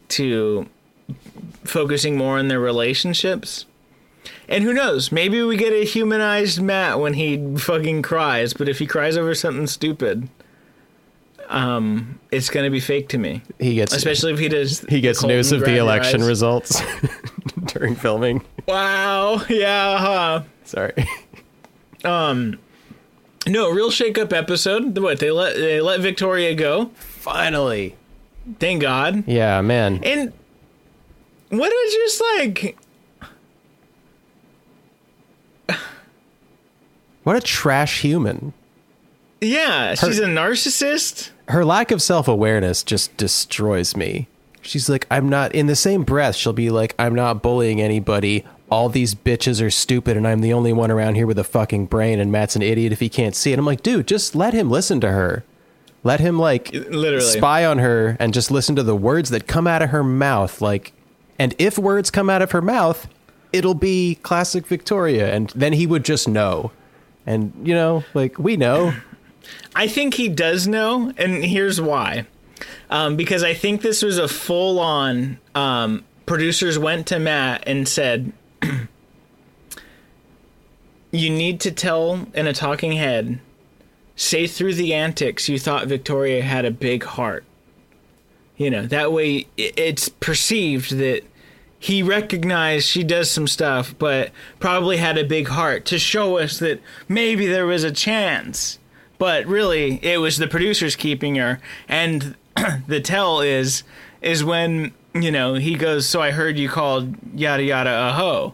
to 0.09 0.67
focusing 1.63 2.17
more 2.17 2.37
on 2.39 2.47
their 2.47 2.59
relationships. 2.59 3.65
And 4.49 4.63
who 4.63 4.73
knows? 4.73 5.11
Maybe 5.11 5.41
we 5.43 5.57
get 5.57 5.73
a 5.73 5.83
humanized 5.83 6.61
Matt 6.61 6.99
when 6.99 7.13
he 7.15 7.55
fucking 7.57 8.01
cries. 8.01 8.53
But 8.53 8.69
if 8.69 8.79
he 8.79 8.85
cries 8.87 9.17
over 9.17 9.35
something 9.35 9.67
stupid, 9.67 10.29
um, 11.49 12.19
it's 12.31 12.49
gonna 12.49 12.69
be 12.69 12.79
fake 12.79 13.09
to 13.09 13.17
me. 13.17 13.41
he 13.59 13.75
gets 13.75 13.93
Especially 13.93 14.31
if 14.33 14.39
he 14.39 14.47
does. 14.47 14.81
he 14.87 15.01
gets 15.01 15.23
news 15.23 15.51
of 15.51 15.61
the 15.61 15.77
election 15.77 16.21
eyes. 16.21 16.27
results 16.27 16.81
during 17.65 17.95
filming. 17.95 18.43
Wow. 18.67 19.41
Yeah. 19.49 19.97
Huh. 19.97 20.43
Sorry. 20.63 20.93
No, 22.03 23.69
real 23.71 23.91
shake-up 23.91 24.33
episode. 24.33 24.97
What 24.97 25.19
they 25.19 25.31
let 25.31 25.55
they 25.55 25.79
let 25.81 25.99
Victoria 26.01 26.53
go. 26.55 26.91
Finally. 26.95 27.95
Thank 28.59 28.81
God. 28.81 29.23
Yeah, 29.27 29.61
man. 29.61 30.01
And 30.03 30.33
what 31.49 31.71
is 31.71 31.93
just 31.93 32.21
like 32.37 32.77
What 37.27 37.35
a 37.35 37.41
trash 37.41 37.99
human. 37.99 38.53
yeah, 39.41 39.95
she's 39.95 40.17
a 40.17 40.27
narcissist. 40.27 41.31
Her 41.49 41.65
lack 41.65 41.91
of 41.91 42.01
self 42.01 42.29
awareness 42.29 42.83
just 42.83 43.17
destroys 43.17 43.97
me. 43.97 44.29
She's 44.61 44.87
like, 44.87 45.05
I'm 45.11 45.27
not, 45.27 45.53
in 45.53 45.67
the 45.67 45.75
same 45.75 46.03
breath, 46.03 46.37
she'll 46.37 46.53
be 46.53 46.69
like, 46.69 46.95
I'm 46.97 47.13
not 47.13 47.41
bullying 47.41 47.81
anybody. 47.81 48.45
All 48.71 48.87
these 48.87 49.13
bitches 49.13 49.61
are 49.61 49.69
stupid, 49.69 50.15
and 50.15 50.25
I'm 50.25 50.39
the 50.39 50.53
only 50.53 50.71
one 50.71 50.89
around 50.89 51.15
here 51.15 51.27
with 51.27 51.37
a 51.37 51.43
fucking 51.43 51.87
brain, 51.87 52.21
and 52.21 52.31
Matt's 52.31 52.55
an 52.55 52.61
idiot 52.61 52.93
if 52.93 53.01
he 53.01 53.09
can't 53.09 53.35
see 53.35 53.51
it. 53.51 53.59
I'm 53.59 53.65
like, 53.65 53.83
dude, 53.83 54.07
just 54.07 54.33
let 54.33 54.53
him 54.53 54.71
listen 54.71 55.01
to 55.01 55.11
her. 55.11 55.43
Let 56.05 56.21
him, 56.21 56.39
like, 56.39 56.71
Literally. 56.71 57.19
spy 57.19 57.65
on 57.65 57.79
her 57.79 58.15
and 58.21 58.33
just 58.33 58.51
listen 58.51 58.77
to 58.77 58.83
the 58.83 58.95
words 58.95 59.31
that 59.31 59.47
come 59.47 59.67
out 59.67 59.81
of 59.81 59.89
her 59.89 60.01
mouth. 60.01 60.61
Like, 60.61 60.93
and 61.37 61.53
if 61.59 61.77
words 61.77 62.09
come 62.09 62.29
out 62.29 62.41
of 62.41 62.51
her 62.51 62.61
mouth, 62.61 63.05
it'll 63.51 63.73
be 63.75 64.15
classic 64.23 64.65
Victoria, 64.65 65.33
and 65.33 65.49
then 65.49 65.73
he 65.73 65.85
would 65.85 66.05
just 66.05 66.29
know. 66.29 66.71
And, 67.27 67.53
you 67.63 67.75
know, 67.75 68.03
like, 68.15 68.39
we 68.39 68.57
know. 68.57 68.93
I 69.75 69.87
think 69.87 70.15
he 70.15 70.27
does 70.29 70.67
know, 70.67 71.13
and 71.17 71.45
here's 71.45 71.79
why. 71.79 72.25
Um, 72.89 73.15
because 73.15 73.43
I 73.43 73.53
think 73.53 73.81
this 73.81 74.01
was 74.01 74.17
a 74.17 74.27
full 74.27 74.79
on 74.79 75.37
um, 75.53 76.03
producers 76.25 76.79
went 76.79 77.05
to 77.07 77.19
Matt 77.19 77.63
and 77.67 77.87
said, 77.87 78.33
You 81.11 81.29
need 81.29 81.59
to 81.61 81.71
tell 81.71 82.27
in 82.33 82.47
a 82.47 82.53
talking 82.53 82.93
head, 82.93 83.39
say 84.15 84.47
through 84.47 84.73
the 84.73 84.93
antics 84.93 85.47
you 85.47 85.59
thought 85.59 85.87
Victoria 85.87 86.41
had 86.41 86.65
a 86.65 86.71
big 86.71 87.03
heart. 87.03 87.45
You 88.57 88.71
know, 88.71 88.85
that 88.87 89.11
way 89.11 89.47
it's 89.55 90.09
perceived 90.09 90.97
that 90.97 91.23
he 91.79 92.01
recognized 92.01 92.87
she 92.87 93.03
does 93.03 93.29
some 93.29 93.47
stuff, 93.47 93.93
but 93.99 94.31
probably 94.59 94.97
had 94.97 95.17
a 95.17 95.23
big 95.23 95.47
heart 95.49 95.85
to 95.85 95.99
show 95.99 96.37
us 96.37 96.57
that 96.59 96.81
maybe 97.07 97.45
there 97.45 97.65
was 97.67 97.83
a 97.83 97.91
chance. 97.91 98.79
But 99.19 99.45
really, 99.45 99.99
it 100.03 100.19
was 100.19 100.37
the 100.37 100.47
producers 100.47 100.95
keeping 100.95 101.35
her. 101.35 101.59
And 101.87 102.35
the 102.87 102.99
tell 102.99 103.41
is 103.41 103.83
is 104.21 104.43
when 104.43 104.93
you 105.13 105.31
know 105.31 105.55
he 105.55 105.75
goes. 105.75 106.07
So 106.07 106.21
I 106.21 106.31
heard 106.31 106.57
you 106.57 106.69
called 106.69 107.15
yada 107.33 107.63
yada 107.63 108.09
a 108.09 108.13
hoe. 108.13 108.53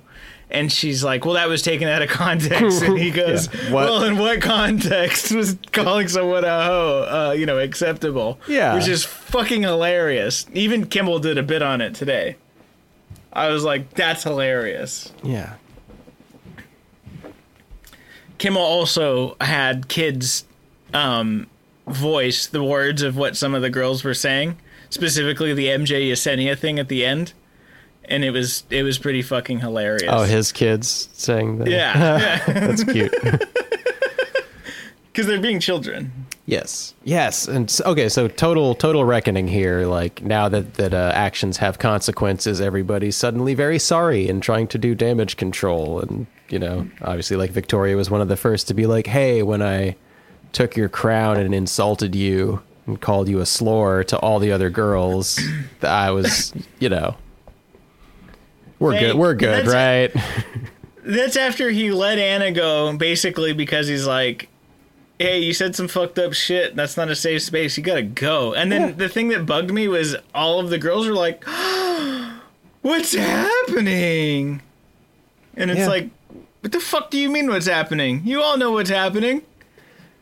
And 0.51 0.71
she's 0.71 1.03
like, 1.03 1.25
"Well, 1.25 1.33
that 1.33 1.47
was 1.49 1.61
taken 1.63 1.87
out 1.87 2.01
of 2.03 2.09
context." 2.23 2.83
And 2.83 2.99
he 2.99 3.09
goes, 3.23 3.47
Yeah. 3.53 3.71
What- 3.73 3.85
"Well, 3.89 4.03
in 4.03 4.17
what 4.17 4.41
context 4.41 5.31
was 5.31 5.57
calling 5.71 6.07
someone 6.07 6.43
a 6.45 6.63
hoe, 6.63 7.29
uh, 7.29 7.31
you 7.33 7.45
know, 7.45 7.57
acceptable?" 7.57 8.39
Yeah. 8.47 8.75
which 8.75 8.87
is 8.87 9.03
fucking 9.03 9.63
hilarious. 9.63 10.45
Even 10.53 10.85
Kimmel 10.85 11.19
did 11.19 11.37
a 11.37 11.43
bit 11.43 11.61
on 11.63 11.81
it 11.81 11.95
today. 11.95 12.35
I 13.33 13.49
was 13.49 13.63
like, 13.63 13.93
"That's 13.95 14.23
hilarious." 14.23 15.11
Yeah. 15.23 15.55
Kimmel 18.37 18.61
also 18.61 19.35
had 19.41 19.87
kids 19.87 20.45
um, 20.93 21.47
voice 21.87 22.45
the 22.47 22.63
words 22.63 23.01
of 23.01 23.15
what 23.17 23.35
some 23.37 23.53
of 23.55 23.61
the 23.61 23.69
girls 23.69 24.03
were 24.03 24.13
saying, 24.13 24.57
specifically 24.89 25.53
the 25.53 25.67
MJ 25.67 26.09
Jessenia 26.11 26.57
thing 26.57 26.77
at 26.79 26.87
the 26.89 27.05
end, 27.05 27.33
and 28.05 28.23
it 28.23 28.31
was 28.31 28.63
it 28.69 28.83
was 28.83 28.97
pretty 28.97 29.21
fucking 29.21 29.59
hilarious. 29.59 30.09
Oh, 30.09 30.23
his 30.23 30.51
kids 30.51 31.09
saying 31.13 31.59
that. 31.59 31.69
yeah, 31.69 32.43
That's 32.47 32.83
cute. 32.83 33.11
because 35.11 35.27
they're 35.27 35.39
being 35.39 35.59
children. 35.59 36.11
Yes. 36.45 36.93
Yes. 37.03 37.47
And 37.47 37.69
s 37.69 37.81
okay, 37.81 38.09
so 38.09 38.27
total 38.27 38.75
total 38.75 39.05
reckoning 39.05 39.47
here. 39.47 39.85
Like 39.85 40.21
now 40.23 40.49
that 40.49 40.75
that 40.75 40.93
uh, 40.93 41.11
actions 41.15 41.57
have 41.57 41.79
consequences, 41.79 42.59
everybody's 42.61 43.15
suddenly 43.15 43.53
very 43.53 43.79
sorry 43.79 44.27
and 44.29 44.41
trying 44.43 44.67
to 44.67 44.77
do 44.77 44.95
damage 44.95 45.37
control. 45.37 45.99
And 46.01 46.27
you 46.49 46.59
know, 46.59 46.87
obviously, 47.01 47.37
like 47.37 47.51
Victoria 47.51 47.95
was 47.95 48.09
one 48.09 48.21
of 48.21 48.27
the 48.27 48.37
first 48.37 48.67
to 48.67 48.73
be 48.73 48.85
like, 48.85 49.07
"Hey, 49.07 49.41
when 49.43 49.61
I 49.61 49.95
took 50.51 50.75
your 50.75 50.89
crown 50.89 51.37
and 51.37 51.53
insulted 51.55 52.13
you 52.15 52.61
and 52.85 52.99
called 53.01 53.27
you 53.29 53.39
a 53.39 53.45
slore 53.45 54.03
to 54.03 54.17
all 54.19 54.39
the 54.39 54.51
other 54.51 54.69
girls, 54.69 55.39
I 55.81 56.11
was, 56.11 56.53
you 56.79 56.89
know." 56.89 57.15
We're 58.79 58.93
Hey, 58.93 58.99
good. 58.99 59.15
We're 59.15 59.33
good, 59.35 59.65
that's- 59.65 60.13
right? 60.13 60.23
That's 61.05 61.35
after 61.35 61.69
he 61.69 61.91
let 61.91 62.17
Anna 62.17 62.51
go, 62.53 62.95
basically 62.97 63.51
because 63.53 63.87
he's 63.89 64.07
like, 64.07 64.47
"Hey, 65.23 65.39
you 65.39 65.53
said 65.53 65.75
some 65.75 65.87
fucked 65.87 66.19
up 66.19 66.33
shit. 66.33 66.75
That's 66.75 66.97
not 66.97 67.09
a 67.09 67.15
safe 67.15 67.41
space. 67.41 67.77
You 67.77 67.83
gotta 67.83 68.01
go." 68.03 68.53
And 68.53 68.71
then 68.71 68.81
Yeah. 68.81 68.91
the 68.95 69.09
thing 69.09 69.29
that 69.29 69.45
bugged 69.45 69.71
me 69.71 69.87
was 69.87 70.15
all 70.35 70.59
of 70.59 70.69
the 70.69 70.77
girls 70.77 71.07
were 71.07 71.13
like, 71.13 71.43
"What's 72.81 73.13
happening?" 73.15 74.61
And 75.55 75.71
it's 75.71 75.79
Yeah. 75.81 75.87
like, 75.87 76.09
"What 76.61 76.71
the 76.71 76.79
fuck 76.79 77.09
do 77.11 77.17
you 77.17 77.29
mean? 77.29 77.47
What's 77.49 77.67
happening? 77.67 78.21
You 78.25 78.41
all 78.41 78.57
know 78.57 78.71
what's 78.71 78.89
happening. 78.89 79.41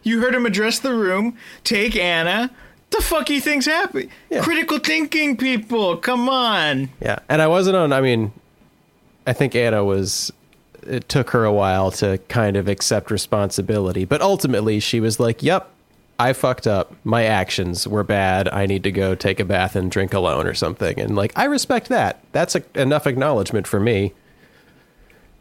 You 0.03 0.19
heard 0.19 0.33
him 0.35 0.45
address 0.45 0.79
the 0.79 0.93
room, 0.93 1.37
take 1.63 1.95
Anna." 1.95 2.51
The 2.89 3.01
fuck 3.01 3.29
you 3.29 3.39
think's 3.39 3.65
happening? 3.67 4.09
Yeah. 4.29 4.41
Critical 4.41 4.77
thinking, 4.77 5.37
people. 5.37 5.95
Come 5.95 6.27
on. 6.27 6.89
Yeah, 7.01 7.19
and 7.29 7.41
I 7.41 7.47
wasn't 7.47 7.77
on. 7.77 7.93
I 7.93 8.01
mean, 8.01 8.33
I 9.25 9.31
think 9.33 9.55
Anna 9.55 9.83
was. 9.85 10.31
It 10.87 11.07
took 11.09 11.29
her 11.31 11.43
a 11.45 11.53
while 11.53 11.91
to 11.91 12.17
kind 12.27 12.57
of 12.57 12.67
accept 12.67 13.11
responsibility, 13.11 14.05
but 14.05 14.21
ultimately 14.21 14.79
she 14.79 14.99
was 14.99 15.19
like, 15.19 15.43
"Yep, 15.43 15.69
I 16.19 16.33
fucked 16.33 16.67
up. 16.67 16.93
My 17.03 17.23
actions 17.25 17.87
were 17.87 18.03
bad. 18.03 18.47
I 18.49 18.65
need 18.65 18.83
to 18.83 18.91
go 18.91 19.15
take 19.15 19.39
a 19.39 19.45
bath 19.45 19.75
and 19.75 19.91
drink 19.91 20.13
alone 20.13 20.47
or 20.47 20.53
something." 20.53 20.99
And 20.99 21.15
like, 21.15 21.33
I 21.35 21.45
respect 21.45 21.89
that. 21.89 22.19
That's 22.31 22.55
a, 22.55 22.63
enough 22.75 23.05
acknowledgement 23.07 23.67
for 23.67 23.79
me. 23.79 24.13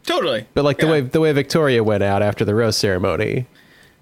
Totally. 0.05 0.47
But 0.53 0.63
like 0.65 0.79
the 0.79 0.87
way 0.87 1.01
the 1.01 1.19
way 1.19 1.31
Victoria 1.31 1.83
went 1.83 2.03
out 2.03 2.21
after 2.21 2.43
the 2.43 2.55
rose 2.55 2.77
ceremony, 2.77 3.45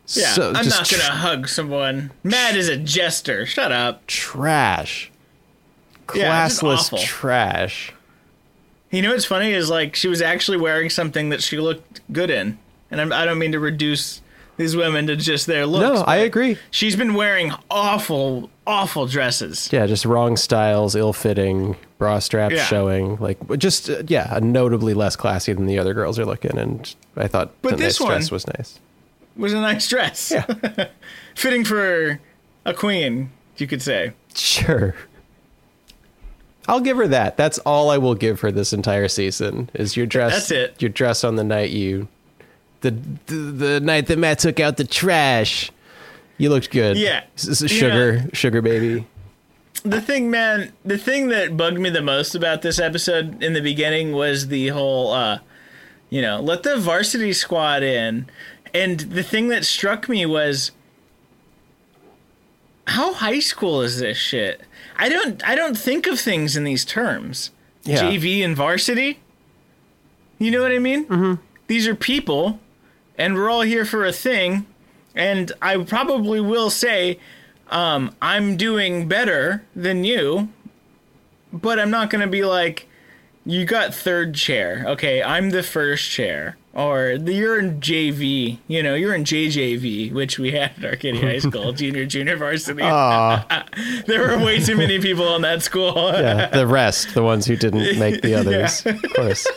Yeah, 0.07 0.27
So, 0.33 0.47
I'm 0.47 0.67
not 0.67 0.89
gonna 0.89 1.03
tr- 1.03 1.11
hug 1.11 1.47
someone. 1.49 2.11
Mad 2.23 2.55
is 2.55 2.67
a 2.69 2.77
jester. 2.77 3.45
Shut 3.45 3.71
up. 3.71 4.05
trash. 4.07 5.11
Classless 6.07 6.77
awful. 6.77 6.97
trash. 6.99 7.93
You 8.91 9.01
know 9.01 9.11
what's 9.11 9.25
funny 9.25 9.51
is 9.51 9.69
like 9.69 9.95
she 9.95 10.07
was 10.07 10.21
actually 10.21 10.57
wearing 10.57 10.89
something 10.89 11.29
that 11.29 11.43
she 11.43 11.59
looked 11.59 12.01
good 12.11 12.29
in, 12.29 12.57
and 12.89 12.99
I'm, 12.99 13.13
I 13.13 13.25
don't 13.25 13.37
mean 13.39 13.51
to 13.51 13.59
reduce 13.59 14.21
these 14.57 14.75
women 14.75 15.07
to 15.07 15.15
just 15.15 15.45
their 15.47 15.65
looks. 15.65 15.99
No, 15.99 16.03
I 16.05 16.17
agree. 16.17 16.57
She's 16.71 16.95
been 16.95 17.13
wearing 17.13 17.51
awful, 17.71 18.49
awful 18.67 19.05
dresses. 19.07 19.69
Yeah, 19.71 19.85
just 19.87 20.03
wrong 20.05 20.35
styles, 20.35 20.95
ill-fitting, 20.95 21.77
bra 21.97 22.19
straps 22.19 22.55
Yeah. 22.55 22.65
showing. 22.65 23.15
Like, 23.17 23.37
just 23.57 23.89
uh, 23.89 24.03
yeah, 24.07 24.37
notably 24.41 24.93
less 24.93 25.15
classy 25.15 25.53
than 25.53 25.65
the 25.65 25.79
other 25.79 25.93
girls 25.93 26.19
are 26.19 26.25
looking. 26.25 26.57
And 26.57 26.93
I 27.15 27.27
thought 27.27 27.51
But 27.61 27.71
the 27.71 27.75
this 27.77 27.99
nice 28.01 28.07
dress 28.09 28.31
one- 28.31 28.35
was 28.35 28.47
nice. 28.47 28.79
Was 29.37 29.53
a 29.53 29.61
nice 29.61 29.87
dress. 29.87 30.31
Yeah, 30.31 30.87
Fitting 31.35 31.63
for 31.63 32.19
a 32.65 32.73
queen, 32.73 33.29
you 33.55 33.65
could 33.67 33.81
say. 33.81 34.11
sure. 34.35 34.93
I'll 36.69 36.79
give 36.79 36.97
her 36.97 37.07
that. 37.07 37.35
That's 37.35 37.57
all 37.59 37.89
I 37.89 37.97
will 37.97 38.13
give 38.13 38.41
her 38.41 38.51
this 38.51 38.73
entire 38.73 39.07
season. 39.07 39.71
Is 39.73 39.97
your 39.97 40.05
dress? 40.05 40.33
That's 40.33 40.51
it. 40.51 40.79
Your 40.79 40.89
dress 40.89 41.23
on 41.23 41.35
the 41.35 41.43
night 41.43 41.71
you, 41.71 42.07
the 42.81 42.91
the, 43.25 43.35
the 43.35 43.79
night 43.79 44.05
that 44.05 44.19
Matt 44.19 44.37
took 44.37 44.59
out 44.59 44.77
the 44.77 44.83
trash. 44.83 45.71
You 46.37 46.51
looked 46.51 46.69
good. 46.69 46.95
Yeah. 46.95 47.23
Sugar, 47.35 48.29
sugar 48.33 48.61
baby. 48.61 49.07
The 49.83 49.99
thing, 49.99 50.29
man, 50.29 50.71
the 50.85 50.97
thing 50.99 51.29
that 51.29 51.57
bugged 51.57 51.79
me 51.79 51.89
the 51.89 52.03
most 52.03 52.35
about 52.35 52.61
this 52.61 52.77
episode 52.79 53.41
in 53.41 53.53
the 53.53 53.61
beginning 53.61 54.11
was 54.11 54.49
the 54.49 54.67
whole, 54.67 55.11
uh, 55.11 55.39
you 56.11 56.21
know, 56.21 56.39
let 56.39 56.61
the 56.61 56.77
varsity 56.77 57.33
squad 57.33 57.81
in. 57.81 58.27
And 58.75 58.99
the 58.99 59.23
thing 59.23 59.47
that 59.47 59.65
struck 59.65 60.07
me 60.07 60.25
was 60.27 60.71
how 62.85 63.13
high 63.13 63.39
school 63.39 63.81
is 63.81 63.99
this 63.99 64.17
shit? 64.17 64.61
I 64.99 65.07
don't 65.09 65.43
I 65.47 65.55
don't 65.55 65.77
think 65.77 66.05
of 66.07 66.19
things 66.19 66.55
in 66.57 66.65
these 66.65 66.83
terms. 66.85 67.51
Yeah. 67.83 68.03
JV 68.03 68.43
and 68.43 68.55
varsity. 68.55 69.19
You 70.37 70.51
know 70.51 70.61
what 70.61 70.71
I 70.71 70.79
mean? 70.79 71.05
Mm-hmm. 71.05 71.41
These 71.67 71.87
are 71.87 71.95
people, 71.95 72.59
and 73.17 73.35
we're 73.35 73.49
all 73.49 73.61
here 73.61 73.85
for 73.85 74.05
a 74.05 74.11
thing. 74.11 74.65
And 75.15 75.51
I 75.61 75.77
probably 75.77 76.39
will 76.39 76.69
say, 76.69 77.19
um, 77.69 78.15
I'm 78.21 78.57
doing 78.57 79.07
better 79.07 79.63
than 79.75 80.03
you, 80.03 80.49
but 81.51 81.79
I'm 81.79 81.91
not 81.91 82.09
going 82.09 82.21
to 82.21 82.31
be 82.31 82.43
like, 82.43 82.87
you 83.45 83.65
got 83.65 83.93
third 83.93 84.35
chair. 84.35 84.83
Okay, 84.87 85.23
I'm 85.23 85.49
the 85.49 85.63
first 85.63 86.09
chair. 86.09 86.57
Or 86.73 87.17
the, 87.17 87.33
you're 87.33 87.57
in 87.59 87.81
JV, 87.81 88.59
you 88.67 88.83
know, 88.83 88.93
you're 88.93 89.15
in 89.15 89.23
JJV, 89.23 90.13
which 90.13 90.37
we 90.37 90.51
had 90.51 90.71
at 90.77 90.85
Arcadia 90.85 91.19
High 91.21 91.39
School, 91.49 91.73
junior, 91.73 92.05
junior 92.05 92.37
varsity. 92.37 92.83
There 94.05 94.21
were 94.21 94.43
way 94.45 94.59
too 94.59 94.75
many 94.77 94.99
people 94.99 95.35
in 95.35 95.41
that 95.41 95.63
school. 95.63 95.95
yeah. 96.13 96.47
The 96.47 96.67
rest, 96.67 97.13
the 97.15 97.23
ones 97.23 97.45
who 97.47 97.55
didn't 97.55 97.97
make 97.99 98.21
the 98.21 98.35
others, 98.39 98.85
of 98.85 99.01
course. 99.15 99.47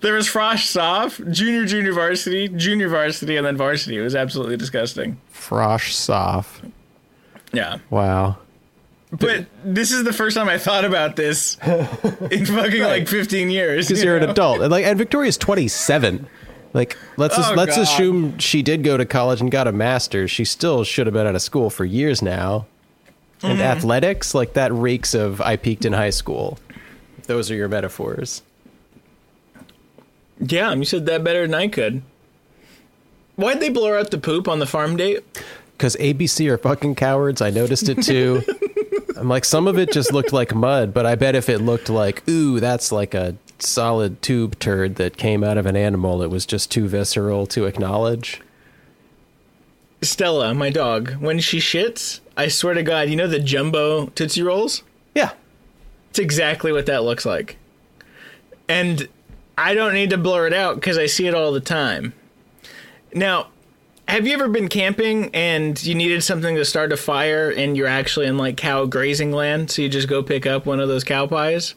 There 0.00 0.14
was 0.14 0.28
Frosh 0.28 0.66
Soph, 0.66 1.20
junior, 1.30 1.64
junior 1.66 1.92
varsity, 1.92 2.48
junior 2.48 2.88
varsity, 2.88 3.36
and 3.36 3.44
then 3.46 3.56
varsity. 3.56 3.96
It 3.96 4.02
was 4.02 4.14
absolutely 4.14 4.56
disgusting. 4.56 5.20
Frosh 5.32 5.90
soph. 5.92 6.62
Yeah. 7.52 7.78
Wow. 7.90 8.38
But 9.10 9.46
this 9.64 9.90
is 9.90 10.04
the 10.04 10.12
first 10.12 10.36
time 10.36 10.48
I 10.48 10.58
thought 10.58 10.84
about 10.84 11.16
this 11.16 11.56
in 11.64 12.44
fucking 12.46 12.82
like 12.82 13.08
15 13.08 13.48
years. 13.50 13.88
because 13.88 14.02
you 14.02 14.08
you're 14.10 14.18
an 14.18 14.28
adult 14.28 14.60
and 14.60 14.70
like 14.70 14.84
and 14.84 14.98
victoria's 14.98 15.38
27 15.38 16.26
like 16.74 16.96
let's 17.16 17.34
Oh, 17.38 17.54
let's 17.56 17.76
God. 17.76 17.82
assume 17.82 18.38
she 18.38 18.62
did 18.62 18.84
go 18.84 18.98
to 18.98 19.06
college 19.06 19.40
and 19.40 19.50
got 19.50 19.66
a 19.66 19.72
master's 19.72 20.30
she 20.30 20.44
still 20.44 20.84
should 20.84 21.06
have 21.06 21.14
been 21.14 21.26
out 21.26 21.34
of 21.34 21.40
school 21.40 21.70
for 21.70 21.84
years 21.86 22.20
now 22.20 22.66
and 23.42 23.52
Mm-hmm. 23.54 23.62
athletics 23.62 24.34
like 24.34 24.52
that 24.52 24.72
reeks 24.74 25.14
of 25.14 25.40
i 25.40 25.56
peaked 25.56 25.86
in 25.86 25.94
high 25.94 26.10
school 26.10 26.58
those 27.24 27.50
are 27.50 27.54
your 27.54 27.68
metaphors 27.68 28.42
Yeah, 30.40 30.74
you 30.74 30.84
said 30.84 31.06
that 31.06 31.24
better 31.24 31.42
than 31.46 31.54
I 31.54 31.68
could. 31.68 32.02
Why'd 33.36 33.60
they 33.60 33.70
blur 33.70 33.98
out 33.98 34.10
the 34.10 34.18
poop 34.18 34.48
on 34.48 34.58
the 34.58 34.66
farm 34.66 34.96
date? 34.96 35.24
because 35.72 35.94
abc 35.96 36.46
are 36.50 36.58
fucking 36.58 36.94
cowards 36.96 37.40
i 37.40 37.50
noticed 37.50 37.88
it 37.88 38.02
too 38.02 38.42
i'm 39.18 39.28
like 39.28 39.44
some 39.44 39.66
of 39.66 39.78
it 39.78 39.92
just 39.92 40.12
looked 40.12 40.32
like 40.32 40.54
mud 40.54 40.94
but 40.94 41.04
i 41.04 41.14
bet 41.14 41.34
if 41.34 41.48
it 41.48 41.58
looked 41.58 41.88
like 41.88 42.26
ooh 42.28 42.60
that's 42.60 42.90
like 42.92 43.14
a 43.14 43.36
solid 43.58 44.22
tube 44.22 44.58
turd 44.58 44.96
that 44.96 45.16
came 45.16 45.42
out 45.42 45.58
of 45.58 45.66
an 45.66 45.76
animal 45.76 46.22
it 46.22 46.30
was 46.30 46.46
just 46.46 46.70
too 46.70 46.86
visceral 46.88 47.46
to 47.46 47.64
acknowledge 47.66 48.40
Stella, 50.00 50.54
my 50.54 50.70
dog, 50.70 51.14
when 51.16 51.40
she 51.40 51.58
shits, 51.58 52.20
I 52.36 52.46
swear 52.46 52.74
to 52.74 52.84
God, 52.84 53.08
you 53.08 53.16
know 53.16 53.26
the 53.26 53.40
jumbo 53.40 54.06
Tootsie 54.06 54.42
Rolls? 54.42 54.84
yeah 55.14 55.32
It's 56.10 56.20
exactly 56.20 56.70
what 56.70 56.86
that 56.86 57.02
looks 57.02 57.26
like. 57.26 57.56
And 58.68 59.08
I 59.56 59.74
don't 59.74 59.94
need 59.94 60.10
to 60.10 60.18
blur 60.18 60.46
it 60.46 60.52
out 60.52 60.76
because 60.76 60.98
I 60.98 61.06
see 61.06 61.26
it 61.26 61.34
all 61.34 61.50
the 61.50 61.60
time. 61.60 62.12
Now, 63.12 63.48
have 64.08 64.26
you 64.26 64.34
ever 64.34 64.48
been 64.48 64.68
camping 64.68 65.30
and 65.34 65.82
you 65.84 65.94
needed 65.94 66.22
something 66.22 66.56
to 66.56 66.64
start 66.64 66.92
a 66.92 66.96
fire 66.96 67.50
and 67.50 67.76
you're 67.76 67.86
actually 67.86 68.26
in 68.26 68.36
like 68.38 68.56
cow 68.56 68.84
grazing 68.86 69.32
land? 69.32 69.70
So 69.70 69.82
you 69.82 69.88
just 69.88 70.08
go 70.08 70.22
pick 70.22 70.46
up 70.46 70.66
one 70.66 70.80
of 70.80 70.88
those 70.88 71.04
cow 71.04 71.26
pies 71.26 71.74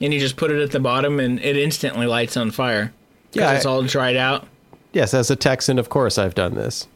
and 0.00 0.14
you 0.14 0.20
just 0.20 0.36
put 0.36 0.50
it 0.50 0.60
at 0.62 0.70
the 0.70 0.80
bottom 0.80 1.18
and 1.20 1.38
it 1.40 1.56
instantly 1.56 2.06
lights 2.06 2.36
on 2.36 2.50
fire. 2.50 2.92
Yeah, 3.32 3.52
it's 3.52 3.66
I- 3.66 3.70
all 3.70 3.82
dried 3.82 4.16
out. 4.16 4.46
yes 4.92 5.12
as 5.12 5.30
a 5.30 5.36
texan 5.36 5.78
of 5.78 5.90
course 5.90 6.16
i've 6.16 6.34
done 6.34 6.54
this 6.54 6.86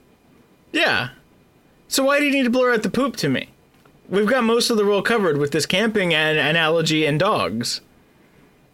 Yeah. 0.73 1.11
So 1.89 2.05
why 2.05 2.19
do 2.21 2.25
you 2.25 2.31
need 2.33 2.45
to 2.45 2.51
blur 2.51 2.73
out 2.73 2.83
the 2.85 2.89
poop 2.91 3.17
to 3.17 3.29
me? 3.29 3.49
We've 4.09 4.27
got 4.29 4.45
most 4.45 4.71
of 4.71 4.77
the 4.77 4.85
world 4.87 5.05
covered 5.05 5.37
with 5.39 5.51
this 5.51 5.67
camping 5.67 6.15
and 6.15 6.39
analogy 6.39 7.05
and 7.05 7.19
dogs. 7.19 7.81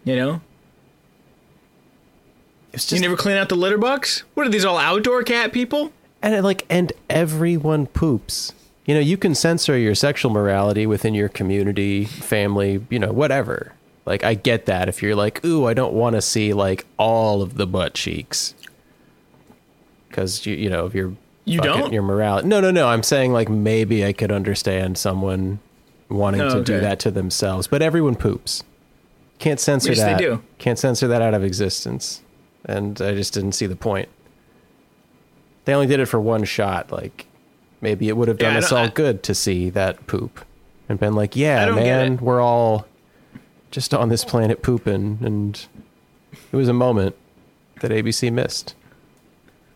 You 0.05 0.14
know? 0.16 0.40
It's 2.76 2.90
You 2.92 2.96
just 2.96 3.02
never 3.02 3.16
clean 3.16 3.36
out 3.36 3.48
the 3.48 3.54
litter 3.56 3.78
box? 3.78 4.22
What 4.34 4.46
are 4.46 4.50
these 4.50 4.64
all 4.64 4.78
outdoor 4.78 5.22
cat 5.22 5.52
people? 5.52 5.92
and 6.22 6.42
like 6.44 6.64
and 6.70 6.92
everyone 7.10 7.86
poops 7.86 8.52
you 8.86 8.94
know 8.94 9.00
you 9.00 9.16
can 9.18 9.34
censor 9.34 9.76
your 9.76 9.94
sexual 9.94 10.32
morality 10.32 10.86
within 10.86 11.12
your 11.12 11.28
community 11.28 12.06
family 12.06 12.84
you 12.88 12.98
know 12.98 13.12
whatever 13.12 13.74
like 14.06 14.24
i 14.24 14.32
get 14.32 14.64
that 14.64 14.88
if 14.88 15.02
you're 15.02 15.14
like 15.14 15.44
ooh 15.44 15.66
i 15.66 15.74
don't 15.74 15.92
want 15.92 16.16
to 16.16 16.22
see 16.22 16.54
like 16.54 16.86
all 16.98 17.42
of 17.42 17.56
the 17.58 17.66
butt 17.66 17.92
cheeks 17.92 18.54
because 20.08 20.46
you 20.46 20.54
you 20.56 20.70
know 20.70 20.86
if 20.86 20.94
you're 20.94 21.12
You 21.44 21.60
don't? 21.60 21.92
your 21.92 22.02
morality 22.02 22.48
no 22.48 22.60
no 22.62 22.70
no 22.70 22.88
i'm 22.88 23.02
saying 23.02 23.32
like 23.32 23.48
maybe 23.50 24.04
i 24.04 24.12
could 24.14 24.32
understand 24.32 24.96
someone 24.98 25.58
wanting 26.08 26.40
Oh, 26.40 26.54
to 26.58 26.62
do 26.64 26.80
that 26.80 26.98
to 27.00 27.10
themselves 27.10 27.68
but 27.68 27.82
everyone 27.82 28.14
poops 28.16 28.62
can't 29.38 29.60
censor 29.60 29.90
Yes, 29.90 29.98
they 29.98 30.04
that 30.04 30.18
do. 30.18 30.42
can't 30.58 30.78
censor 30.78 31.06
that 31.08 31.20
out 31.20 31.34
of 31.34 31.44
existence 31.44 32.22
and 32.66 33.00
i 33.00 33.14
just 33.14 33.32
didn't 33.32 33.52
see 33.52 33.66
the 33.66 33.76
point 33.76 34.08
they 35.64 35.72
only 35.74 35.86
did 35.86 35.98
it 36.00 36.06
for 36.06 36.20
one 36.20 36.44
shot 36.44 36.92
like 36.92 37.26
maybe 37.80 38.08
it 38.08 38.16
would 38.16 38.28
have 38.28 38.38
done 38.38 38.54
I 38.54 38.58
us 38.58 38.70
all 38.72 38.84
I- 38.84 38.88
good 38.88 39.22
to 39.24 39.34
see 39.34 39.70
that 39.70 40.06
poop 40.06 40.44
and 40.88 40.98
been 41.00 41.14
like 41.14 41.34
yeah 41.36 41.70
man 41.70 42.18
we're 42.18 42.40
all 42.40 42.86
just 43.70 43.92
on 43.94 44.08
this 44.08 44.24
planet 44.24 44.62
pooping 44.62 45.18
and 45.22 45.66
it 46.52 46.56
was 46.56 46.68
a 46.68 46.72
moment 46.72 47.16
that 47.80 47.90
abc 47.90 48.32
missed 48.32 48.74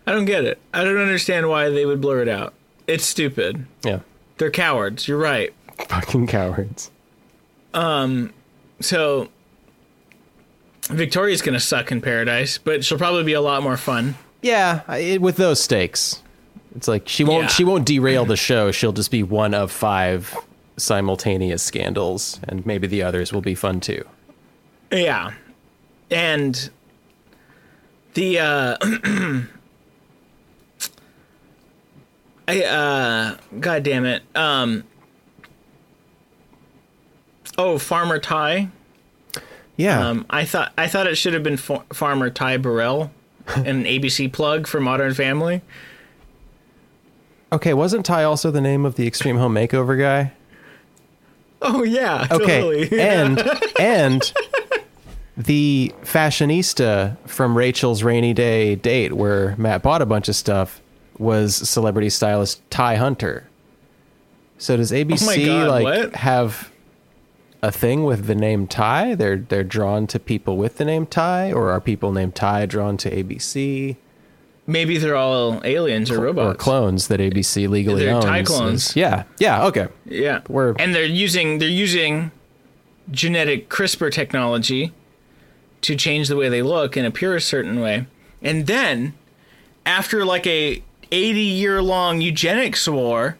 I 0.07 0.12
don't 0.12 0.24
get 0.24 0.45
it. 0.45 0.59
I 0.74 0.82
don't 0.82 0.97
understand 0.97 1.49
why 1.49 1.68
they 1.68 1.86
would 1.86 2.01
blur 2.01 2.22
it 2.22 2.28
out. 2.28 2.53
It's 2.88 3.05
stupid. 3.05 3.66
yeah 3.84 4.01
They're 4.38 4.51
cowards. 4.51 5.07
You're 5.07 5.18
right. 5.18 5.53
fucking 5.88 6.26
cowards 6.26 6.91
Um 7.74 8.32
So 8.80 9.28
Victoria's 10.91 11.43
gonna 11.43 11.61
suck 11.61 11.91
in 11.93 12.01
paradise, 12.01 12.59
but 12.59 12.84
she'll 12.84 12.99
probably 12.99 13.24
be 13.24 13.32
a 13.34 13.41
lot 13.41 13.62
more 13.62 13.76
fun. 13.76 14.16
yeah 14.43 14.91
it, 14.95 15.20
with 15.20 15.36
those 15.36 15.61
stakes 15.62 16.22
it's 16.76 16.88
like 16.88 17.09
she 17.09 17.24
won't 17.24 17.43
Yeah. 17.43 17.49
she 17.49 17.64
won't 17.64 17.84
derail 17.86 18.24
the 18.24 18.36
show 18.36 18.70
she'll 18.72 18.93
just 18.93 19.11
be 19.11 19.22
one 19.22 19.53
of 19.55 19.70
five 19.72 20.34
simultaneous 20.76 21.62
scandals 21.62 22.41
and 22.49 22.64
maybe 22.64 22.86
the 22.86 23.03
others 23.03 23.32
will 23.32 23.41
be 23.43 23.55
fun 23.55 23.80
too 23.80 24.03
Yeah. 24.91 25.32
And 26.11 26.70
the 28.14 28.38
uh 28.38 28.76
I 32.49 32.62
uh 32.64 33.36
god 33.61 33.82
damn 33.82 34.05
it. 34.07 34.22
Um 34.34 34.84
Oh, 37.59 37.78
Farmer 37.78 38.18
Ty. 38.18 38.68
Yeah 39.81 40.09
Um 40.09 40.26
I 40.31 40.45
thought 40.45 40.72
I 40.78 40.87
thought 40.89 41.07
it 41.07 41.16
should 41.16 41.35
have 41.35 41.43
been 41.43 41.57
Fa- 41.57 41.85
Farmer 41.93 42.31
Ty 42.31 42.59
Burrell, 42.59 43.11
an 43.55 43.85
ABC 43.85 44.33
plug 44.33 44.66
for 44.66 44.81
Modern 44.81 45.14
Family. 45.14 45.62
okay 47.53 47.74
wasn't 47.74 48.07
ty 48.07 48.22
also 48.22 48.51
the 48.51 48.61
name 48.61 48.85
of 48.85 48.95
the 48.95 49.07
extreme 49.07 49.37
home 49.39 49.55
makeover 49.55 49.99
guy 49.99 50.33
Oh 51.62 51.83
yeah, 51.83 52.26
Okay, 52.31 52.61
totally. 52.61 53.01
and 53.01 53.43
and 53.78 54.33
the 55.37 55.93
fashionista 56.03 57.18
from 57.26 57.55
Rachael's 57.57 58.03
rainy 58.03 58.33
day 58.33 58.76
date, 58.76 59.12
where 59.12 59.55
Matt 59.59 59.83
bought 59.83 60.01
a 60.01 60.07
bunch 60.07 60.28
of 60.31 60.37
stuff, 60.37 60.81
was 61.18 61.55
celebrity 61.57 62.09
stylist 62.09 62.62
Ty 62.70 62.97
Hunter. 62.97 63.47
So 64.57 64.76
does 64.78 64.91
ABC 64.91 65.45
God, 65.47 65.68
like 65.68 65.85
what? 65.85 66.14
have 66.16 66.70
a 67.63 67.71
thing 67.73 68.05
with 68.05 68.27
the 68.27 68.35
name 68.35 68.67
Ty? 68.67 69.15
They're 69.15 69.37
they're 69.37 69.65
drawn 69.65 70.07
to 70.09 70.19
people 70.19 70.57
with 70.57 70.77
the 70.79 70.85
name 70.85 71.07
Ty, 71.07 71.53
or 71.53 71.71
are 71.71 71.81
people 71.81 72.13
named 72.13 72.35
Ty 72.35 72.67
drawn 72.67 72.97
to 72.99 73.11
ABC 73.11 73.97
Maybe 74.67 74.99
they're 74.99 75.17
all 75.17 75.61
aliens 75.65 76.13
or 76.13 76.21
robots 76.21 76.55
or 76.55 76.57
clones 76.57 77.09
that 77.09 77.19
ABC 77.19 77.69
legally 77.69 78.05
They're 78.05 78.15
owns? 78.15 78.25
Ty 78.25 78.43
clones. 78.45 78.95
Yeah, 78.95 79.25
yeah, 79.39 79.65
okay. 79.67 79.89
Yeah. 80.05 80.43
We're- 80.49 80.77
and 80.79 80.95
they're 80.95 81.05
using 81.05 81.59
they're 81.59 81.69
using 81.69 82.31
genetic 83.11 83.69
CRISPR 83.69 84.13
technology 84.13 84.93
to 85.81 85.97
change 85.97 86.29
the 86.29 86.37
way 86.37 86.49
they 86.49 86.63
look 86.63 86.97
and 86.97 87.05
appear 87.05 87.35
a 87.35 87.41
certain 87.41 87.81
way. 87.81 88.07
And 88.43 88.69
then 88.69 89.15
after 89.85 90.25
like 90.25 90.47
a 90.47 90.83
80 91.11 91.41
year 91.41 91.83
long 91.83 92.21
eugenics 92.21 92.87
war 92.87 93.39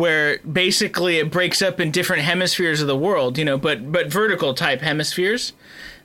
where 0.00 0.38
basically 0.38 1.18
it 1.18 1.30
breaks 1.30 1.60
up 1.60 1.78
in 1.78 1.90
different 1.90 2.22
hemispheres 2.22 2.80
of 2.80 2.86
the 2.86 2.96
world, 2.96 3.36
you 3.36 3.44
know, 3.44 3.58
but 3.58 3.92
but 3.92 4.06
vertical 4.06 4.54
type 4.54 4.80
hemispheres. 4.80 5.52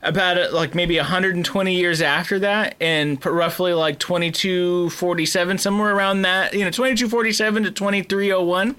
About 0.03 0.37
uh, 0.37 0.49
like 0.51 0.75
maybe 0.75 0.97
120 0.97 1.73
years 1.73 2.01
after 2.01 2.37
that, 2.39 2.75
and 2.81 3.25
roughly 3.25 3.73
like 3.73 3.97
2247, 3.97 5.57
somewhere 5.57 5.95
around 5.95 6.23
that, 6.23 6.53
you 6.53 6.65
know, 6.65 6.69
2247 6.69 7.63
to 7.63 7.71
2301, 7.71 8.75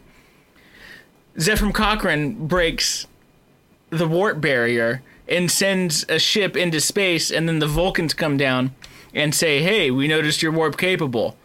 Zefram 1.38 1.72
Cochrane 1.72 2.46
breaks 2.46 3.06
the 3.88 4.06
warp 4.06 4.42
barrier 4.42 5.02
and 5.26 5.50
sends 5.50 6.04
a 6.10 6.18
ship 6.18 6.58
into 6.58 6.78
space, 6.78 7.30
and 7.30 7.48
then 7.48 7.58
the 7.58 7.66
Vulcans 7.66 8.12
come 8.12 8.36
down 8.36 8.74
and 9.14 9.34
say, 9.34 9.62
"Hey, 9.62 9.90
we 9.90 10.08
noticed 10.08 10.42
you're 10.42 10.52
warp 10.52 10.76
capable. 10.76 11.38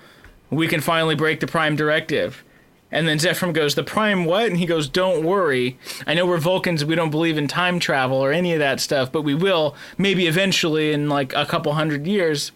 We 0.50 0.68
can 0.68 0.82
finally 0.82 1.16
break 1.16 1.40
the 1.40 1.48
Prime 1.48 1.78
Directive." 1.78 2.44
And 2.92 3.08
then 3.08 3.20
Zefram 3.20 3.54
goes, 3.54 3.76
"The 3.76 3.84
Prime 3.84 4.26
what?" 4.26 4.48
And 4.48 4.58
he 4.58 4.66
goes, 4.66 4.90
"Don't 4.90 5.24
worry. 5.24 5.78
I 6.06 6.14
know 6.14 6.26
we're 6.26 6.38
Vulcans. 6.38 6.84
We 6.84 6.96
don't 6.96 7.10
believe 7.10 7.38
in 7.38 7.48
time 7.48 7.80
travel 7.80 8.18
or 8.18 8.32
any 8.34 8.54
of 8.54 8.60
that 8.60 8.80
stuff, 8.82 9.12
but 9.12 9.22
we 9.22 9.34
will 9.34 9.76
maybe 9.98 10.28
eventually 10.28 10.92
in 10.92 11.08
like 11.08 11.34
a 11.34 11.46
couple 11.46 11.74
hundred 11.74 12.06
years. 12.06 12.52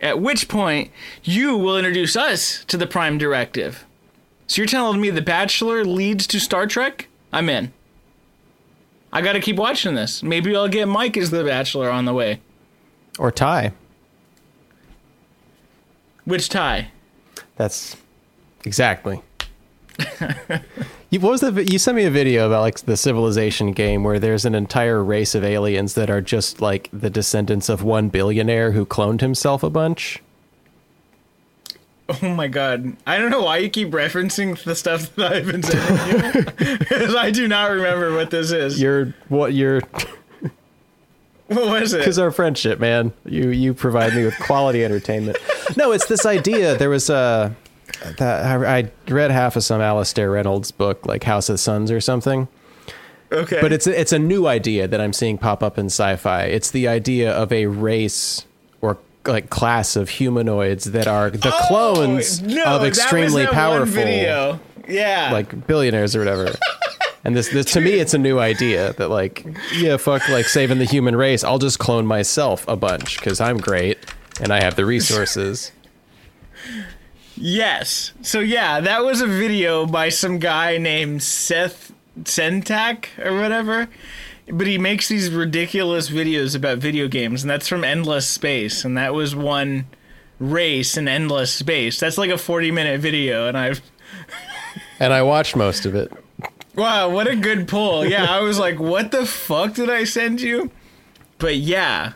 At 0.00 0.20
which 0.20 0.48
point, 0.48 0.90
you 1.24 1.56
will 1.56 1.76
introduce 1.76 2.16
us 2.16 2.64
to 2.68 2.76
the 2.76 2.86
Prime 2.86 3.18
Directive." 3.18 3.84
So 4.46 4.62
you're 4.62 4.66
telling 4.66 5.00
me 5.00 5.10
The 5.10 5.22
Bachelor 5.22 5.84
leads 5.84 6.26
to 6.28 6.40
Star 6.40 6.66
Trek? 6.66 7.06
I'm 7.32 7.48
in. 7.48 7.72
I 9.12 9.22
gotta 9.22 9.40
keep 9.40 9.56
watching 9.56 9.94
this. 9.94 10.22
Maybe 10.22 10.54
I'll 10.54 10.68
get 10.68 10.86
Mike 10.86 11.16
as 11.16 11.30
The 11.30 11.44
Bachelor 11.44 11.90
on 11.90 12.04
the 12.04 12.14
way. 12.14 12.40
Or 13.18 13.30
Ty. 13.30 13.72
Which 16.24 16.48
Ty? 16.48 16.90
That's 17.56 17.96
exactly. 18.64 19.20
you, 21.10 21.20
what 21.20 21.32
was 21.32 21.40
the? 21.40 21.64
You 21.64 21.78
sent 21.78 21.96
me 21.96 22.04
a 22.04 22.10
video 22.10 22.46
about 22.46 22.60
like 22.60 22.80
the 22.80 22.96
Civilization 22.96 23.72
game 23.72 24.04
where 24.04 24.18
there's 24.18 24.44
an 24.44 24.54
entire 24.54 25.02
race 25.02 25.34
of 25.34 25.44
aliens 25.44 25.94
that 25.94 26.10
are 26.10 26.20
just 26.20 26.60
like 26.60 26.88
the 26.92 27.10
descendants 27.10 27.68
of 27.68 27.82
one 27.82 28.08
billionaire 28.08 28.72
who 28.72 28.86
cloned 28.86 29.20
himself 29.20 29.62
a 29.62 29.70
bunch. 29.70 30.22
Oh 32.22 32.34
my 32.34 32.48
god. 32.48 32.96
I 33.06 33.18
don't 33.18 33.30
know 33.30 33.42
why 33.42 33.58
you 33.58 33.70
keep 33.70 33.90
referencing 33.90 34.62
the 34.64 34.74
stuff 34.74 35.14
that 35.16 35.32
I've 35.32 35.46
been 35.46 35.62
sending 35.62 36.34
you. 36.34 36.76
Because 36.78 37.14
I 37.14 37.30
do 37.30 37.46
not 37.46 37.70
remember 37.70 38.14
what 38.14 38.30
this 38.30 38.50
is. 38.50 38.80
You're 38.80 39.14
what 39.28 39.54
you're 39.54 39.80
what 41.46 41.80
was 41.80 41.92
it? 41.92 41.98
because 41.98 42.18
our 42.18 42.30
friendship, 42.30 42.80
man. 42.80 43.12
You 43.24 43.50
you 43.50 43.74
provide 43.74 44.14
me 44.14 44.24
with 44.24 44.38
quality 44.40 44.84
entertainment. 44.84 45.38
No, 45.76 45.92
it's 45.92 46.06
this 46.06 46.26
idea. 46.26 46.76
There 46.76 46.90
was 46.90 47.10
a 47.10 47.54
that 48.18 48.62
I, 48.64 48.78
I 48.78 48.90
read 49.08 49.30
half 49.30 49.56
of 49.56 49.64
some 49.64 49.80
Alastair 49.80 50.30
Reynolds 50.30 50.70
book, 50.70 51.06
like 51.06 51.24
House 51.24 51.48
of 51.48 51.60
Suns 51.60 51.90
or 51.90 52.00
something. 52.00 52.48
Okay. 53.32 53.58
But 53.60 53.72
it's 53.72 53.86
it's 53.86 54.12
a 54.12 54.18
new 54.18 54.46
idea 54.46 54.88
that 54.88 55.00
I'm 55.00 55.12
seeing 55.12 55.38
pop 55.38 55.62
up 55.62 55.78
in 55.78 55.86
sci-fi. 55.86 56.44
It's 56.44 56.70
the 56.70 56.88
idea 56.88 57.30
of 57.32 57.52
a 57.52 57.66
race 57.66 58.44
or 58.80 58.98
like 59.24 59.50
class 59.50 59.94
of 59.96 60.08
humanoids 60.08 60.86
that 60.86 61.06
are 61.06 61.30
the 61.30 61.52
clones 61.68 62.42
Oh, 62.42 62.46
no, 62.46 62.64
of 62.64 62.84
extremely 62.84 63.46
powerful. 63.46 64.02
Yeah. 64.88 65.30
like 65.32 65.66
billionaires 65.66 66.16
or 66.16 66.20
whatever. 66.20 66.52
And 67.22 67.36
this, 67.36 67.50
this 67.50 67.66
to 67.72 67.82
me, 67.82 67.90
it's 68.00 68.14
a 68.14 68.18
new 68.18 68.38
idea 68.38 68.94
that 68.94 69.10
like, 69.10 69.44
yeah, 69.76 69.98
fuck, 69.98 70.26
like 70.30 70.46
saving 70.46 70.78
the 70.78 70.86
human 70.86 71.14
race. 71.14 71.44
I'll 71.44 71.58
just 71.58 71.78
clone 71.78 72.06
myself 72.06 72.66
a 72.66 72.76
bunch 72.76 73.18
because 73.18 73.42
I'm 73.42 73.58
great 73.58 73.98
and 74.40 74.50
I 74.50 74.62
have 74.64 74.74
the 74.74 74.86
resources. 74.86 75.70
Yes. 77.42 78.12
So 78.22 78.40
yeah, 78.40 78.80
that 78.80 79.02
was 79.02 79.20
a 79.22 79.26
video 79.26 79.86
by 79.86 80.10
some 80.10 80.38
guy 80.38 80.76
named 80.76 81.20
Sseth 81.20 81.90
Tzeentach 82.22 83.06
or 83.24 83.40
whatever. 83.40 83.88
But 84.52 84.66
he 84.66 84.78
makes 84.78 85.08
these 85.08 85.30
ridiculous 85.30 86.10
videos 86.10 86.54
about 86.56 86.78
video 86.78 87.08
games, 87.08 87.42
and 87.42 87.50
that's 87.50 87.68
from 87.68 87.82
Endless 87.84 88.26
Space, 88.28 88.84
and 88.84 88.96
that 88.98 89.14
was 89.14 89.34
one 89.34 89.86
race 90.40 90.96
in 90.96 91.06
Endless 91.08 91.52
Space. 91.52 92.00
That's 92.00 92.18
like 92.18 92.30
a 92.30 92.38
40 92.38 92.70
minute 92.72 93.00
video, 93.00 93.46
and 93.48 93.56
I've 93.56 93.80
And 95.00 95.12
I 95.12 95.22
watched 95.22 95.56
most 95.56 95.86
of 95.86 95.94
it. 95.94 96.12
wow, 96.74 97.08
what 97.08 97.26
a 97.26 97.36
good 97.36 97.68
pull. 97.68 98.04
Yeah, 98.04 98.26
I 98.28 98.40
was 98.40 98.58
like, 98.58 98.78
what 98.78 99.12
the 99.12 99.24
fuck 99.24 99.74
did 99.74 99.88
I 99.88 100.04
send 100.04 100.40
you? 100.42 100.70
But 101.38 101.56
yeah, 101.56 102.12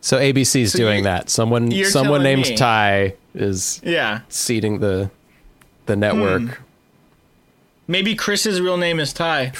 So 0.00 0.18
ABC's 0.18 0.72
So 0.72 0.78
doing 0.78 1.02
that. 1.04 1.30
Someone 1.30 1.72
someone 1.86 2.22
named 2.22 2.46
me- 2.48 2.56
Ty 2.56 3.14
is 3.34 3.80
yeah. 3.84 4.20
seeding 4.28 4.78
the 4.78 5.10
the 5.86 5.96
network. 5.96 6.42
Hmm. 6.42 6.62
Maybe 7.86 8.14
Chris's 8.14 8.60
real 8.60 8.78
name 8.78 8.98
is 8.98 9.12
Ty. 9.12 9.52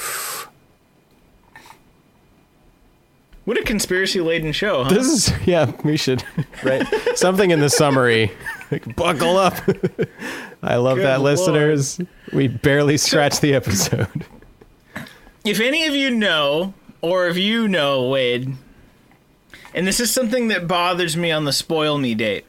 What 3.45 3.59
a 3.59 3.63
conspiracy 3.63 4.23
laden 4.23 4.53
show, 4.53 4.85
huh? 4.85 4.91
This 4.91 5.07
is 5.07 5.47
yeah, 5.47 5.71
we 5.85 5.99
should 5.99 6.25
right 6.63 6.87
something 7.15 7.51
in 7.51 7.61
the 7.61 7.69
summary. 7.69 8.33
Like, 8.71 8.97
buckle 8.97 9.37
up. 9.37 9.55
I 10.63 10.77
love 10.77 10.97
Good 10.97 11.05
that, 11.05 11.21
Lord. 11.21 11.39
listeners. 11.39 12.01
We 12.33 12.49
barely 12.49 12.97
scratched 12.97 13.43
the 13.43 13.55
episode. 13.55 14.25
if 15.45 15.61
any 15.61 15.87
of 15.87 15.95
you 15.95 16.11
know, 16.11 16.73
or 17.03 17.29
if 17.29 17.37
you 17.37 17.69
know, 17.69 18.09
Wade, 18.09 18.57
and 19.75 19.87
this 19.87 20.01
is 20.01 20.11
something 20.11 20.49
that 20.49 20.67
bothers 20.67 21.15
me 21.15 21.31
on 21.31 21.45
the 21.45 21.53
spoil 21.53 21.99
me 21.99 22.15
date, 22.15 22.47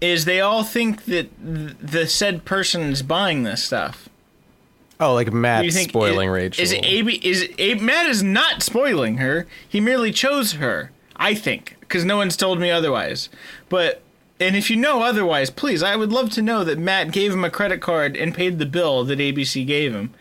is 0.00 0.24
they 0.24 0.40
all 0.40 0.62
think 0.62 1.04
that 1.06 1.28
the 1.38 2.06
said 2.06 2.44
person 2.44 2.82
is 2.82 3.02
buying 3.02 3.42
this 3.42 3.64
stuff. 3.64 4.08
Oh, 5.00 5.14
like 5.14 5.32
Matt 5.32 5.70
spoiling 5.72 6.28
is, 6.28 6.32
Rachael. 6.32 6.62
Is 6.62 6.72
AB 6.72 7.20
is 7.22 7.48
A, 7.58 7.74
Matt 7.74 8.06
is 8.06 8.22
not 8.22 8.62
spoiling 8.62 9.18
her. 9.18 9.46
He 9.68 9.80
merely 9.80 10.12
chose 10.12 10.54
her. 10.54 10.90
I 11.16 11.34
think 11.34 11.76
because 11.80 12.04
no 12.04 12.16
one's 12.16 12.36
told 12.36 12.60
me 12.60 12.70
otherwise. 12.70 13.28
But 13.68 14.02
and 14.40 14.56
if 14.56 14.70
you 14.70 14.76
know 14.76 15.02
otherwise, 15.02 15.50
please, 15.50 15.82
I 15.82 15.96
would 15.96 16.12
love 16.12 16.30
to 16.30 16.42
know 16.42 16.64
that 16.64 16.78
Matt 16.78 17.12
gave 17.12 17.32
him 17.32 17.44
a 17.44 17.50
credit 17.50 17.80
card 17.80 18.16
and 18.16 18.34
paid 18.34 18.58
the 18.58 18.66
bill 18.66 19.04
that 19.04 19.18
ABC 19.18 19.66
gave 19.66 19.94
him. 19.94 20.14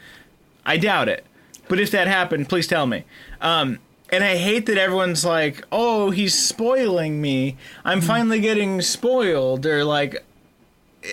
I 0.65 0.77
doubt 0.77 1.07
it, 1.07 1.25
but 1.67 1.79
if 1.79 1.91
that 1.91 2.07
happened, 2.07 2.49
please 2.49 2.67
tell 2.67 2.85
me. 2.85 3.03
Um, 3.41 3.79
and 4.09 4.23
I 4.23 4.37
hate 4.37 4.65
that 4.67 4.77
everyone's 4.77 5.25
like, 5.25 5.65
"Oh, 5.71 6.11
he's 6.11 6.37
spoiling 6.37 7.21
me. 7.21 7.57
I'm 7.83 7.99
mm-hmm. 7.99 8.07
finally 8.07 8.39
getting 8.39 8.81
spoiled," 8.81 9.65
or 9.65 9.83
like, 9.83 10.23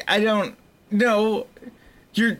I 0.09 0.21
don't 0.21 0.57
know. 0.91 1.47
You're 2.15 2.39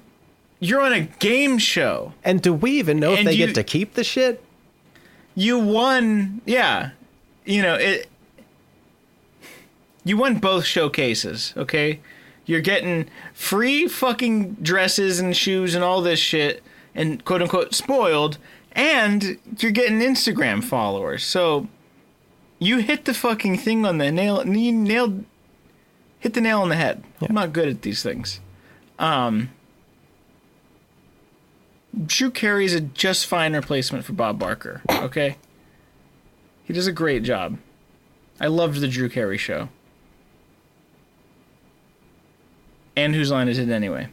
you're 0.61 0.81
on 0.81 0.93
a 0.93 1.03
game 1.03 1.59
show. 1.59 2.15
and 2.25 2.41
do 2.41 2.53
we 2.53 2.73
even 2.73 2.99
know 2.99 3.13
if 3.13 3.25
they 3.25 3.33
you- 3.33 3.47
get 3.47 3.55
to 3.57 3.65
keep 3.65 3.95
the 3.95 4.05
shit? 4.05 4.43
you 5.35 5.59
won 5.59 6.41
yeah 6.47 6.91
you 7.45 7.61
know 7.61 7.75
it 7.75 8.09
you 10.05 10.17
won 10.17 10.37
both 10.37 10.65
showcases 10.65 11.53
okay 11.57 12.01
you're 12.47 12.61
getting 12.61 13.09
free 13.33 13.89
fucking 13.89 14.53
dresses 14.55 15.19
and 15.19 15.37
shoes 15.37 15.75
and 15.75 15.83
all 15.83 16.01
this 16.01 16.19
shit 16.19 16.63
and 16.95 17.25
quote 17.25 17.43
unquote 17.43 17.75
spoiled 17.75 18.39
and 18.75 19.39
you're 19.59 19.71
getting 19.71 20.01
instagram 20.01 20.63
followers 20.63 21.25
so 21.25 21.69
you 22.59 22.79
hit 22.79 23.05
the 23.05 23.15
fucking 23.15 23.57
thing 23.57 23.85
on 23.85 23.99
the 23.99 24.11
nail 24.11 24.47
you 24.47 24.73
nailed 24.73 25.25
hit 26.19 26.35
the 26.35 26.41
nail 26.41 26.63
on 26.63 26.69
the 26.69 26.77
head 26.77 27.03
i'm 27.21 27.35
not 27.35 27.53
good 27.53 27.69
at 27.69 27.83
these 27.83 28.03
things 28.03 28.41
um 28.99 29.51
Drew 32.07 32.31
Carey's 32.31 32.75
a 32.75 32.81
just 32.81 33.27
fine 33.27 33.55
replacement 33.55 34.05
for 34.05 34.15
Bob 34.15 34.39
Barker. 34.39 34.83
Okay, 34.91 35.37
he 36.65 36.73
does 36.73 36.87
a 36.87 36.93
great 36.93 37.23
job. 37.23 37.59
I 38.41 38.49
loved 38.49 38.81
the 38.81 38.89
Drew 38.89 39.09
Carey 39.09 39.39
show. 39.39 39.69
And 42.97 43.15
whose 43.15 43.31
line 43.31 43.49
is 43.49 43.59
it 43.59 43.69
anyway? 43.69 44.09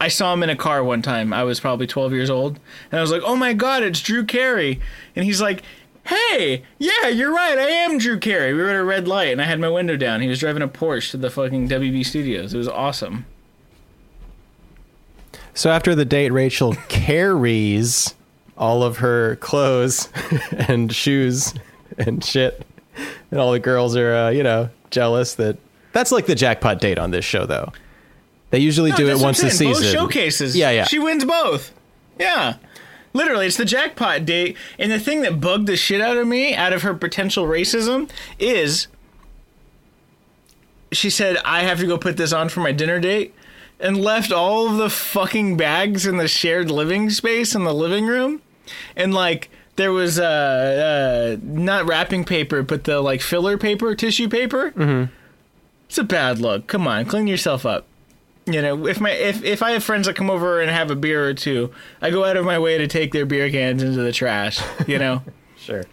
I 0.00 0.08
saw 0.08 0.32
him 0.32 0.42
in 0.42 0.50
a 0.50 0.56
car 0.56 0.82
one 0.82 1.02
time. 1.02 1.32
I 1.32 1.44
was 1.44 1.60
probably 1.60 1.86
12 1.86 2.12
years 2.12 2.30
old, 2.30 2.58
and 2.90 2.98
I 2.98 3.02
was 3.02 3.10
like, 3.10 3.22
"Oh 3.24 3.36
my 3.36 3.52
god, 3.52 3.82
it's 3.82 4.00
Drew 4.00 4.24
Carey!" 4.24 4.80
And 5.16 5.24
he's 5.24 5.40
like, 5.40 5.62
hey, 6.06 6.62
yeah, 6.78 7.08
you're 7.08 7.32
right. 7.32 7.58
I 7.58 7.68
am 7.68 7.98
Drew 7.98 8.18
Carey. 8.18 8.52
We 8.52 8.62
were 8.62 8.70
at 8.70 8.76
a 8.76 8.84
red 8.84 9.08
light 9.08 9.32
and 9.32 9.40
I 9.40 9.44
had 9.44 9.60
my 9.60 9.68
window 9.68 9.96
down. 9.96 10.20
He 10.20 10.28
was 10.28 10.38
driving 10.38 10.62
a 10.62 10.68
Porsche 10.68 11.12
to 11.12 11.16
the 11.16 11.30
fucking 11.30 11.68
WB 11.68 12.04
studios. 12.04 12.54
It 12.54 12.58
was 12.58 12.68
awesome. 12.68 13.26
So 15.54 15.70
after 15.70 15.94
the 15.94 16.04
date, 16.04 16.30
Rachael 16.30 16.74
carries 16.88 18.14
all 18.56 18.82
of 18.82 18.98
her 18.98 19.36
clothes 19.36 20.08
and 20.52 20.92
shoes 20.92 21.54
and 21.98 22.24
shit, 22.24 22.64
and 23.30 23.40
all 23.40 23.52
the 23.52 23.60
girls 23.60 23.96
are, 23.96 24.14
uh, 24.14 24.30
you 24.30 24.42
know, 24.42 24.68
jealous 24.90 25.34
that 25.34 25.56
that's 25.92 26.12
like 26.12 26.26
the 26.26 26.34
jackpot 26.34 26.80
date 26.80 26.98
on 26.98 27.10
this 27.12 27.24
show, 27.24 27.46
though. 27.46 27.72
They 28.54 28.60
usually 28.60 28.92
No, 28.92 28.96
do 28.96 29.08
it 29.08 29.18
once 29.18 29.42
a 29.42 29.50
season. 29.50 29.72
Both 29.72 29.84
showcases. 29.90 30.56
Yeah, 30.56 30.70
yeah. 30.70 30.84
She 30.84 31.00
wins 31.00 31.24
both. 31.24 31.72
Yeah. 32.20 32.54
Literally, 33.12 33.48
it's 33.48 33.56
the 33.56 33.64
jackpot 33.64 34.24
date. 34.24 34.56
And 34.78 34.92
the 34.92 35.00
thing 35.00 35.22
that 35.22 35.40
bugged 35.40 35.66
the 35.66 35.76
shit 35.76 36.00
out 36.00 36.16
of 36.16 36.28
me, 36.28 36.54
out 36.54 36.72
of 36.72 36.82
her 36.82 36.94
potential 36.94 37.46
racism, 37.46 38.08
is 38.38 38.86
she 40.92 41.10
said, 41.10 41.36
I 41.44 41.62
have 41.62 41.80
to 41.80 41.86
go 41.88 41.98
put 41.98 42.16
this 42.16 42.32
on 42.32 42.48
for 42.48 42.60
my 42.60 42.70
dinner 42.70 43.00
date, 43.00 43.34
and 43.80 44.00
left 44.00 44.30
all 44.30 44.68
of 44.70 44.76
the 44.76 44.88
fucking 44.88 45.56
bags 45.56 46.06
in 46.06 46.18
the 46.18 46.28
shared 46.28 46.70
living 46.70 47.10
space 47.10 47.56
in 47.56 47.64
the 47.64 47.74
living 47.74 48.06
room. 48.06 48.40
And, 48.94 49.12
like, 49.12 49.50
there 49.74 49.90
was 49.90 50.20
uh, 50.20 51.36
uh 51.36 51.36
not 51.42 51.86
wrapping 51.86 52.24
paper, 52.24 52.62
but 52.62 52.84
the 52.84 53.00
like 53.00 53.20
filler 53.20 53.58
paper, 53.58 53.96
tissue 53.96 54.28
paper. 54.28 54.70
Mm-hmm. 54.70 55.12
It's 55.88 55.98
a 55.98 56.04
bad 56.04 56.38
look. 56.38 56.68
Come 56.68 56.86
on, 56.86 57.04
clean 57.06 57.26
yourself 57.26 57.66
up. 57.66 57.86
You 58.46 58.60
know, 58.60 58.86
if 58.86 59.00
my 59.00 59.10
if 59.10 59.42
if 59.42 59.62
I 59.62 59.70
have 59.70 59.82
friends 59.82 60.06
that 60.06 60.16
come 60.16 60.28
over 60.30 60.60
and 60.60 60.70
have 60.70 60.90
a 60.90 60.96
beer 60.96 61.26
or 61.26 61.32
two, 61.34 61.72
I 62.02 62.10
go 62.10 62.24
out 62.24 62.36
of 62.36 62.44
my 62.44 62.58
way 62.58 62.76
to 62.76 62.86
take 62.86 63.12
their 63.12 63.24
beer 63.24 63.50
cans 63.50 63.82
into 63.82 64.02
the 64.02 64.12
trash. 64.12 64.60
You 64.86 64.98
know, 64.98 65.22
Sure. 65.56 65.84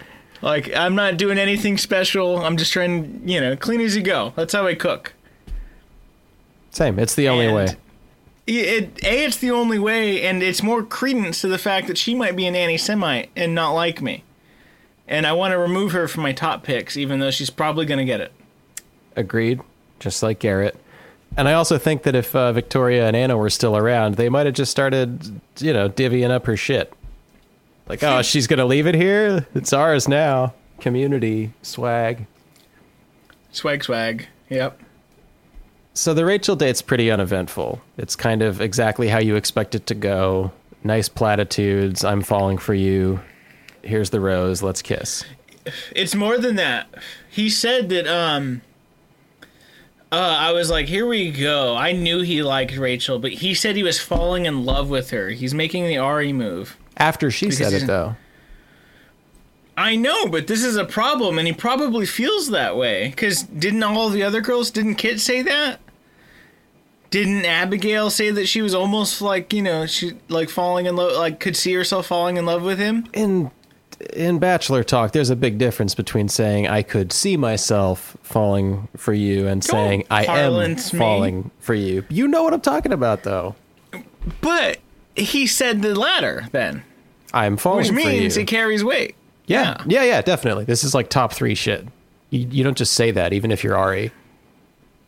like 0.41 0.75
I'm 0.75 0.93
not 0.95 1.15
doing 1.17 1.37
anything 1.37 1.77
special. 1.77 2.43
I'm 2.43 2.57
just 2.57 2.73
trying, 2.73 3.21
you 3.25 3.39
know, 3.39 3.55
clean 3.55 3.79
as 3.79 3.95
you 3.95 4.01
go. 4.01 4.33
That's 4.35 4.51
how 4.53 4.67
I 4.67 4.75
cook. 4.75 5.13
Same. 6.71 6.99
It's 6.99 7.15
the 7.15 7.29
only 7.29 7.45
And 7.45 7.55
way. 7.55 7.67
It, 8.47 9.01
a 9.03 9.23
it's 9.25 9.37
the 9.37 9.51
only 9.51 9.79
way, 9.79 10.23
and 10.23 10.43
it's 10.43 10.61
more 10.63 10.83
credence 10.83 11.39
to 11.41 11.47
the 11.47 11.57
fact 11.57 11.87
that 11.87 11.97
she 11.97 12.15
might 12.15 12.35
be 12.35 12.45
an 12.47 12.55
anti-Semite 12.55 13.29
and 13.35 13.55
not 13.55 13.71
like 13.71 14.01
me. 14.01 14.23
And 15.07 15.25
I 15.27 15.31
want 15.33 15.51
to 15.53 15.57
remove 15.57 15.91
her 15.93 16.07
from 16.07 16.23
my 16.23 16.31
top 16.33 16.63
picks, 16.63 16.97
even 16.97 17.19
though 17.19 17.31
she's 17.31 17.49
probably 17.49 17.85
going 17.85 17.99
to 17.99 18.05
get 18.05 18.19
it. 18.19 18.31
Agreed. 19.15 19.61
Just 19.99 20.23
like 20.23 20.39
Garrett. 20.39 20.75
And 21.37 21.47
I 21.47 21.53
also 21.53 21.77
think 21.77 22.03
that 22.03 22.15
if 22.15 22.35
uh, 22.35 22.51
Victoria 22.51 23.07
and 23.07 23.15
Anna 23.15 23.37
were 23.37 23.49
still 23.49 23.77
around, 23.77 24.15
they 24.15 24.29
might 24.29 24.45
have 24.45 24.55
just 24.55 24.71
started, 24.71 25.41
you 25.59 25.71
know, 25.71 25.89
divvying 25.89 26.29
up 26.29 26.45
her 26.45 26.57
shit. 26.57 26.93
Like, 27.87 28.03
oh, 28.03 28.21
she's 28.21 28.47
going 28.47 28.59
to 28.59 28.65
leave 28.65 28.87
it 28.87 28.95
here? 28.95 29.47
It's 29.55 29.73
ours 29.73 30.07
now. 30.07 30.53
Community 30.79 31.53
swag. 31.61 32.25
Swag, 33.51 33.83
swag. 33.83 34.27
Yep. 34.49 34.79
So 35.93 36.13
the 36.13 36.25
Rachael 36.25 36.55
date's 36.55 36.81
pretty 36.81 37.11
uneventful. 37.11 37.81
It's 37.97 38.15
kind 38.15 38.41
of 38.41 38.61
exactly 38.61 39.07
how 39.07 39.19
you 39.19 39.35
expect 39.35 39.75
it 39.75 39.87
to 39.87 39.95
go. 39.95 40.51
Nice 40.83 41.09
platitudes. 41.09 42.03
I'm 42.03 42.21
falling 42.21 42.57
for 42.57 42.73
you. 42.73 43.19
Here's 43.83 44.09
the 44.09 44.19
rose. 44.19 44.63
Let's 44.63 44.81
kiss. 44.81 45.23
It's 45.95 46.15
more 46.15 46.37
than 46.37 46.55
that. 46.55 46.87
He 47.29 47.49
said 47.49 47.89
that 47.89 48.07
um 48.07 48.61
uh, 50.11 50.15
I 50.15 50.51
was 50.51 50.69
like, 50.69 50.87
here 50.87 51.05
we 51.05 51.31
go. 51.31 51.75
I 51.75 51.93
knew 51.93 52.21
he 52.21 52.43
liked 52.43 52.75
Rachael, 52.75 53.19
but 53.19 53.31
he 53.31 53.53
said 53.53 53.75
he 53.77 53.83
was 53.83 53.99
falling 53.99 54.45
in 54.45 54.65
love 54.65 54.89
with 54.89 55.11
her. 55.11 55.29
He's 55.29 55.53
making 55.53 55.85
the 55.85 55.97
Arie 55.97 56.33
move. 56.33 56.77
After 56.97 57.31
she 57.31 57.49
said 57.49 57.71
it, 57.71 57.87
though. 57.87 58.17
I 59.77 59.95
know, 59.95 60.27
but 60.27 60.47
this 60.47 60.63
is 60.63 60.75
a 60.75 60.83
problem, 60.83 61.37
and 61.39 61.47
he 61.47 61.53
probably 61.53 62.05
feels 62.05 62.49
that 62.49 62.75
way. 62.75 63.09
Because 63.09 63.43
didn't 63.43 63.83
all 63.83 64.09
the 64.09 64.23
other 64.23 64.41
girls, 64.41 64.69
didn't 64.69 64.95
Kit 64.95 65.21
say 65.21 65.41
that? 65.43 65.79
Didn't 67.09 67.45
Abigail 67.45 68.09
say 68.09 68.31
that 68.31 68.47
she 68.47 68.61
was 68.61 68.73
almost 68.73 69.21
like, 69.21 69.53
you 69.53 69.61
know, 69.61 69.85
she 69.85 70.13
like 70.27 70.49
falling 70.49 70.85
in 70.85 70.95
love, 70.95 71.13
like 71.17 71.39
could 71.39 71.55
see 71.55 71.73
herself 71.73 72.07
falling 72.07 72.37
in 72.37 72.45
love 72.45 72.63
with 72.63 72.79
him? 72.79 73.07
in 73.13 73.51
in 74.13 74.39
bachelor 74.39 74.83
talk 74.83 75.11
there's 75.11 75.29
a 75.29 75.35
big 75.35 75.57
difference 75.57 75.95
between 75.95 76.27
saying 76.27 76.67
i 76.67 76.81
could 76.81 77.11
see 77.11 77.37
myself 77.37 78.17
falling 78.21 78.87
for 78.95 79.13
you 79.13 79.47
and 79.47 79.63
saying 79.63 80.03
i 80.09 80.23
am 80.25 80.73
me. 80.73 80.75
falling 80.75 81.51
for 81.59 81.73
you. 81.73 82.03
You 82.09 82.27
know 82.27 82.43
what 82.43 82.53
i'm 82.53 82.61
talking 82.61 82.93
about 82.93 83.23
though. 83.23 83.55
But 84.41 84.79
he 85.15 85.47
said 85.47 85.81
the 85.81 85.93
latter 85.95 86.47
then, 86.51 86.83
i'm 87.33 87.57
falling 87.57 87.79
which 87.79 87.91
means 87.91 88.37
it 88.37 88.45
carries 88.47 88.83
weight. 88.83 89.15
yeah. 89.47 89.83
yeah 89.87 90.03
yeah 90.03 90.21
definitely. 90.21 90.65
This 90.65 90.83
is 90.83 90.93
like 90.93 91.09
top 91.09 91.33
three 91.33 91.55
shit. 91.55 91.87
You, 92.29 92.47
you 92.49 92.63
don't 92.63 92.77
just 92.77 92.93
say 92.93 93.11
that 93.11 93.33
even 93.33 93.51
if 93.51 93.63
you're 93.63 93.77
Arie. 93.77 94.11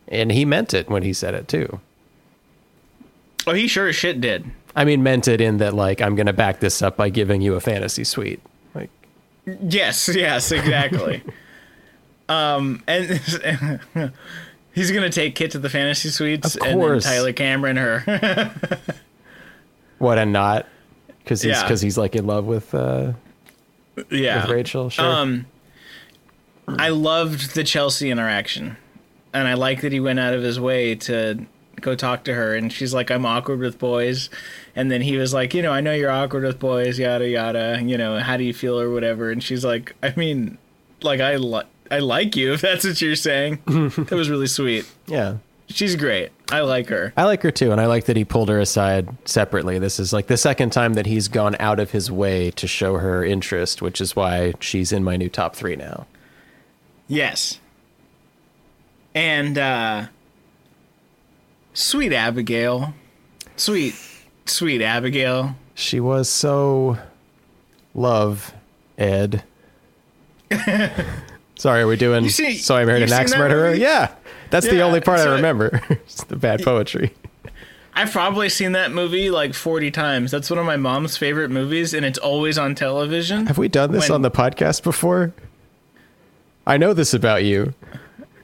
And 0.08 0.30
he 0.30 0.44
meant 0.44 0.74
it 0.74 0.90
when 0.90 1.02
he 1.02 1.14
said 1.14 1.34
it 1.34 1.48
too. 1.48 1.80
Oh, 3.46 3.54
he 3.54 3.66
sure 3.66 3.88
as 3.88 3.96
shit 3.96 4.20
did. 4.20 4.44
i 4.76 4.84
mean 4.84 5.02
meant 5.02 5.28
it 5.28 5.40
in 5.40 5.58
that 5.58 5.74
like 5.74 6.00
i'm 6.02 6.14
gonna 6.16 6.32
back 6.32 6.60
this 6.60 6.82
up 6.82 6.96
by 6.96 7.08
giving 7.08 7.40
you 7.40 7.54
a 7.54 7.60
fantasy 7.60 8.04
suite 8.04 8.40
Yes, 9.46 10.08
yes, 10.08 10.50
exactly. 10.52 11.22
um, 12.28 12.82
and 12.86 13.20
he's 14.74 14.90
gonna 14.90 15.10
take 15.10 15.34
Kit 15.34 15.50
to 15.52 15.58
the 15.58 15.68
fantasy 15.70 16.08
suites, 16.08 16.56
and 16.56 16.80
then. 16.80 17.00
Tyler 17.00 17.32
Cameron 17.32 17.76
her. 17.76 18.50
what 19.98 20.18
and 20.18 20.32
not 20.32 20.66
because 21.18 21.42
he's 21.42 21.52
Yeah. 21.52 21.62
because 21.62 21.80
he's 21.80 21.98
like 21.98 22.14
in 22.16 22.26
love 22.26 22.46
with 22.46 22.74
uh 22.74 23.12
yeah, 24.10 24.42
with 24.42 24.50
Rachael 24.50 24.90
sure 24.90 25.04
Um, 25.04 25.46
I 26.66 26.88
loved 26.88 27.54
the 27.54 27.62
Chelsea 27.64 28.10
interaction, 28.10 28.76
and 29.32 29.46
I 29.46 29.54
like 29.54 29.82
that 29.82 29.92
he 29.92 30.00
went 30.00 30.18
out 30.18 30.32
of 30.34 30.42
his 30.42 30.58
way 30.58 30.94
to 30.96 31.44
go 31.80 31.94
talk 31.94 32.24
to 32.24 32.34
her. 32.34 32.54
And 32.54 32.72
she's 32.72 32.92
like, 32.94 33.10
"I'm 33.10 33.24
awkward 33.26 33.60
with 33.60 33.78
boys," 33.78 34.30
and 34.76 34.90
then 34.90 35.00
he 35.02 35.16
was 35.16 35.32
like, 35.34 35.54
"You 35.54 35.62
know, 35.62 35.72
I 35.72 35.80
know 35.80 35.92
you're 35.92 36.10
awkward 36.10 36.44
with 36.44 36.58
boys, 36.58 36.98
yada 36.98 37.28
yada. 37.28 37.80
You 37.82 37.96
know, 37.98 38.18
how 38.18 38.36
do 38.36 38.44
you 38.44 38.54
feel 38.54 38.78
or 38.80 38.90
whatever?" 38.90 39.30
And 39.30 39.42
she's 39.42 39.64
like, 39.64 39.94
"I 40.02 40.12
mean, 40.16 40.58
like 41.02 41.20
I 41.20 41.36
li- 41.36 41.62
I 41.90 41.98
like 41.98 42.36
you 42.36 42.52
if 42.54 42.60
that's 42.60 42.84
what 42.84 43.00
you're 43.00 43.16
saying." 43.16 43.58
that 43.66 44.12
was 44.12 44.30
really 44.30 44.46
sweet. 44.48 44.86
yeah 45.06 45.36
She's 45.66 45.96
great. 45.96 46.30
I 46.52 46.60
like 46.60 46.88
her. 46.88 47.12
I 47.16 47.24
like 47.24 47.42
her 47.42 47.50
too, 47.50 47.72
and 47.72 47.80
I 47.80 47.86
like 47.86 48.04
that 48.04 48.16
he 48.16 48.24
pulled 48.24 48.50
her 48.50 48.60
aside 48.60 49.08
separately. 49.26 49.78
This 49.78 49.98
is 49.98 50.12
like 50.12 50.26
the 50.26 50.36
second 50.36 50.70
time 50.70 50.92
that 50.94 51.06
he's 51.06 51.26
gone 51.26 51.56
out 51.58 51.80
of 51.80 51.90
his 51.90 52.10
way 52.12 52.50
to 52.52 52.66
show 52.66 52.98
her 52.98 53.24
interest, 53.24 53.80
which 53.80 54.00
is 54.00 54.14
why 54.14 54.52
she's 54.60 54.92
in 54.92 55.02
my 55.02 55.16
new 55.16 55.30
top 55.30 55.56
three 55.56 55.74
now. 55.74 56.06
Yes. 57.08 57.60
And 59.14 59.56
uh 59.56 60.06
sweet 61.74 62.12
Abigail. 62.12 62.94
Sweet 63.56 63.94
sweet 64.46 64.80
Abigail. 64.82 65.54
She 65.74 66.00
was 66.00 66.28
so 66.28 66.98
love 67.94 68.54
Ed. 68.98 69.42
Sorry, 71.56 71.82
are 71.82 71.86
we 71.86 71.96
doing? 71.96 72.28
See- 72.28 72.56
so 72.56 72.76
I 72.76 72.84
married 72.84 73.02
an 73.04 73.12
Axe 73.12 73.36
Murderer? 73.36 73.68
movie? 73.70 73.80
Yeah, 73.80 74.12
that's 74.50 74.66
the 74.66 74.80
only 74.82 75.00
part 75.00 75.20
I 75.20 75.34
remember. 75.34 75.80
it's 75.90 76.24
the 76.24 76.36
bad 76.36 76.62
poetry. 76.62 77.14
I've 77.96 78.10
probably 78.10 78.48
seen 78.48 78.72
that 78.72 78.90
movie 78.90 79.30
like 79.30 79.54
40 79.54 79.92
times. 79.92 80.32
That's 80.32 80.50
one 80.50 80.58
of 80.58 80.66
my 80.66 80.76
mom's 80.76 81.16
favorite 81.16 81.50
movies 81.50 81.94
and 81.94 82.04
it's 82.04 82.18
always 82.18 82.58
on 82.58 82.74
television. 82.74 83.46
Have 83.46 83.56
we 83.58 83.68
done 83.68 83.92
this 83.92 84.08
When- 84.08 84.16
on 84.16 84.22
the 84.22 84.32
podcast 84.32 84.82
before? 84.82 85.32
I 86.66 86.76
know 86.76 86.92
this 86.92 87.14
about 87.14 87.44
you. 87.44 87.72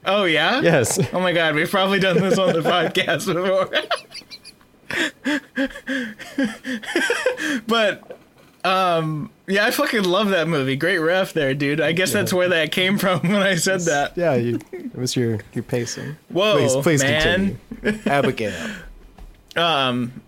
Oh 0.04 0.24
yeah? 0.24 0.60
Yes. 0.60 0.98
Oh 1.12 1.20
my 1.20 1.32
god, 1.32 1.54
we've 1.54 1.70
probably 1.70 1.98
done 2.00 2.20
this 2.20 2.38
on 2.38 2.52
the 2.52 2.60
podcast 2.62 3.26
before. 3.26 3.70
but 7.66 8.18
um 8.64 9.30
yeah, 9.46 9.66
I 9.66 9.70
fucking 9.70 10.04
love 10.04 10.30
that 10.30 10.48
movie. 10.48 10.76
Great 10.76 10.98
ref 10.98 11.32
there, 11.32 11.54
dude. 11.54 11.80
I 11.80 11.92
guess 11.92 12.12
that's 12.12 12.32
where 12.32 12.48
that 12.48 12.72
came 12.72 12.98
from 12.98 13.20
when 13.22 13.42
I 13.42 13.56
said 13.56 13.80
that. 13.82 14.16
Yeah, 14.16 14.34
you, 14.34 14.60
it 14.72 14.94
was 14.96 15.16
your 15.16 15.40
your 15.52 15.64
pacing. 15.64 16.16
Whoa, 16.28 16.56
please, 16.56 16.76
please 16.76 17.02
man. 17.02 17.58
continue. 17.82 18.02
Abigail. 18.06 18.70
Um, 19.56 20.22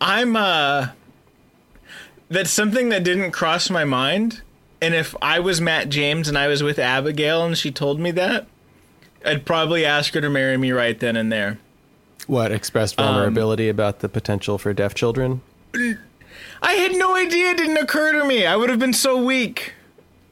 I'm 0.00 0.36
uh, 0.36 0.88
that's 2.28 2.50
something 2.50 2.90
that 2.90 3.04
didn't 3.04 3.32
cross 3.32 3.70
my 3.70 3.84
mind. 3.84 4.42
And 4.80 4.94
if 4.94 5.14
I 5.22 5.40
was 5.40 5.60
Matt 5.60 5.88
James 5.88 6.28
and 6.28 6.36
I 6.36 6.46
was 6.46 6.62
with 6.62 6.78
Abigail 6.78 7.44
and 7.44 7.56
she 7.56 7.70
told 7.70 7.98
me 7.98 8.10
that, 8.12 8.46
I'd 9.24 9.44
probably 9.46 9.84
ask 9.84 10.12
her 10.14 10.20
to 10.20 10.28
marry 10.30 10.56
me 10.56 10.72
right 10.72 10.98
then 10.98 11.16
and 11.16 11.30
there. 11.32 11.58
What 12.26 12.52
expressed 12.52 12.98
um, 13.00 13.06
vulnerability 13.06 13.68
about 13.68 14.00
the 14.00 14.08
potential 14.08 14.58
for 14.58 14.72
deaf 14.72 14.94
children? 14.94 15.42
I 16.62 16.72
had 16.72 16.92
no 16.92 17.14
idea. 17.16 17.50
It 17.50 17.56
didn't 17.58 17.76
occur 17.78 18.12
to 18.12 18.24
me. 18.24 18.46
I 18.46 18.56
would 18.56 18.70
have 18.70 18.78
been 18.78 18.92
so 18.94 19.22
weak. 19.22 19.74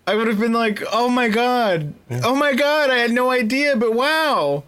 I 0.06 0.14
would 0.14 0.26
have 0.26 0.40
been 0.40 0.52
like, 0.52 0.82
"Oh 0.92 1.08
my 1.08 1.28
god, 1.28 1.94
oh 2.24 2.34
my 2.34 2.54
god!" 2.54 2.90
I 2.90 2.96
had 2.96 3.10
no 3.12 3.30
idea, 3.30 3.76
but 3.76 3.94
wow. 3.94 4.64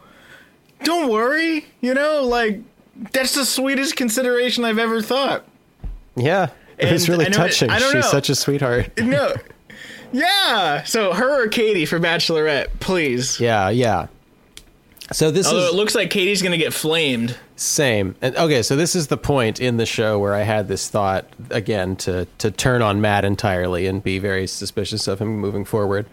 Don't 0.84 1.08
worry. 1.10 1.66
You 1.80 1.94
know, 1.94 2.22
like 2.22 2.60
that's 3.12 3.34
the 3.34 3.44
sweetest 3.44 3.96
consideration 3.96 4.64
I've 4.64 4.78
ever 4.78 5.00
thought. 5.02 5.44
Yeah, 6.14 6.50
it 6.78 6.88
And 6.92 7.08
really 7.08 7.26
I 7.26 7.28
know 7.30 7.34
it- 7.44 7.48
touching. 7.48 7.70
I 7.70 7.78
don't 7.78 7.92
She's 7.92 8.04
know. 8.04 8.10
such 8.10 8.28
a 8.28 8.34
sweetheart. 8.34 8.90
no 9.00 9.34
Yeah. 10.12 10.84
So 10.84 11.12
her 11.12 11.44
or 11.44 11.48
Katie 11.48 11.86
for 11.86 11.98
Bachelorette, 11.98 12.68
please. 12.80 13.40
Yeah, 13.40 13.70
yeah. 13.70 14.06
So 15.12 15.30
this 15.30 15.46
Although 15.46 15.66
is 15.66 15.72
it 15.72 15.74
looks 15.74 15.94
like 15.94 16.10
Katie's 16.10 16.40
gonna 16.42 16.56
get 16.56 16.72
flamed. 16.72 17.36
Same. 17.56 18.14
And 18.22 18.34
okay, 18.36 18.62
so 18.62 18.74
this 18.74 18.96
is 18.96 19.08
the 19.08 19.16
point 19.16 19.60
in 19.60 19.76
the 19.76 19.86
show 19.86 20.18
where 20.18 20.34
I 20.34 20.42
had 20.42 20.68
this 20.68 20.88
thought 20.88 21.26
again 21.50 21.96
to 21.96 22.26
to 22.38 22.50
turn 22.50 22.80
on 22.82 23.00
Matt 23.00 23.24
entirely 23.24 23.86
and 23.86 24.02
be 24.02 24.18
very 24.18 24.46
suspicious 24.46 25.06
of 25.06 25.20
him 25.20 25.38
moving 25.38 25.64
forward. 25.64 26.06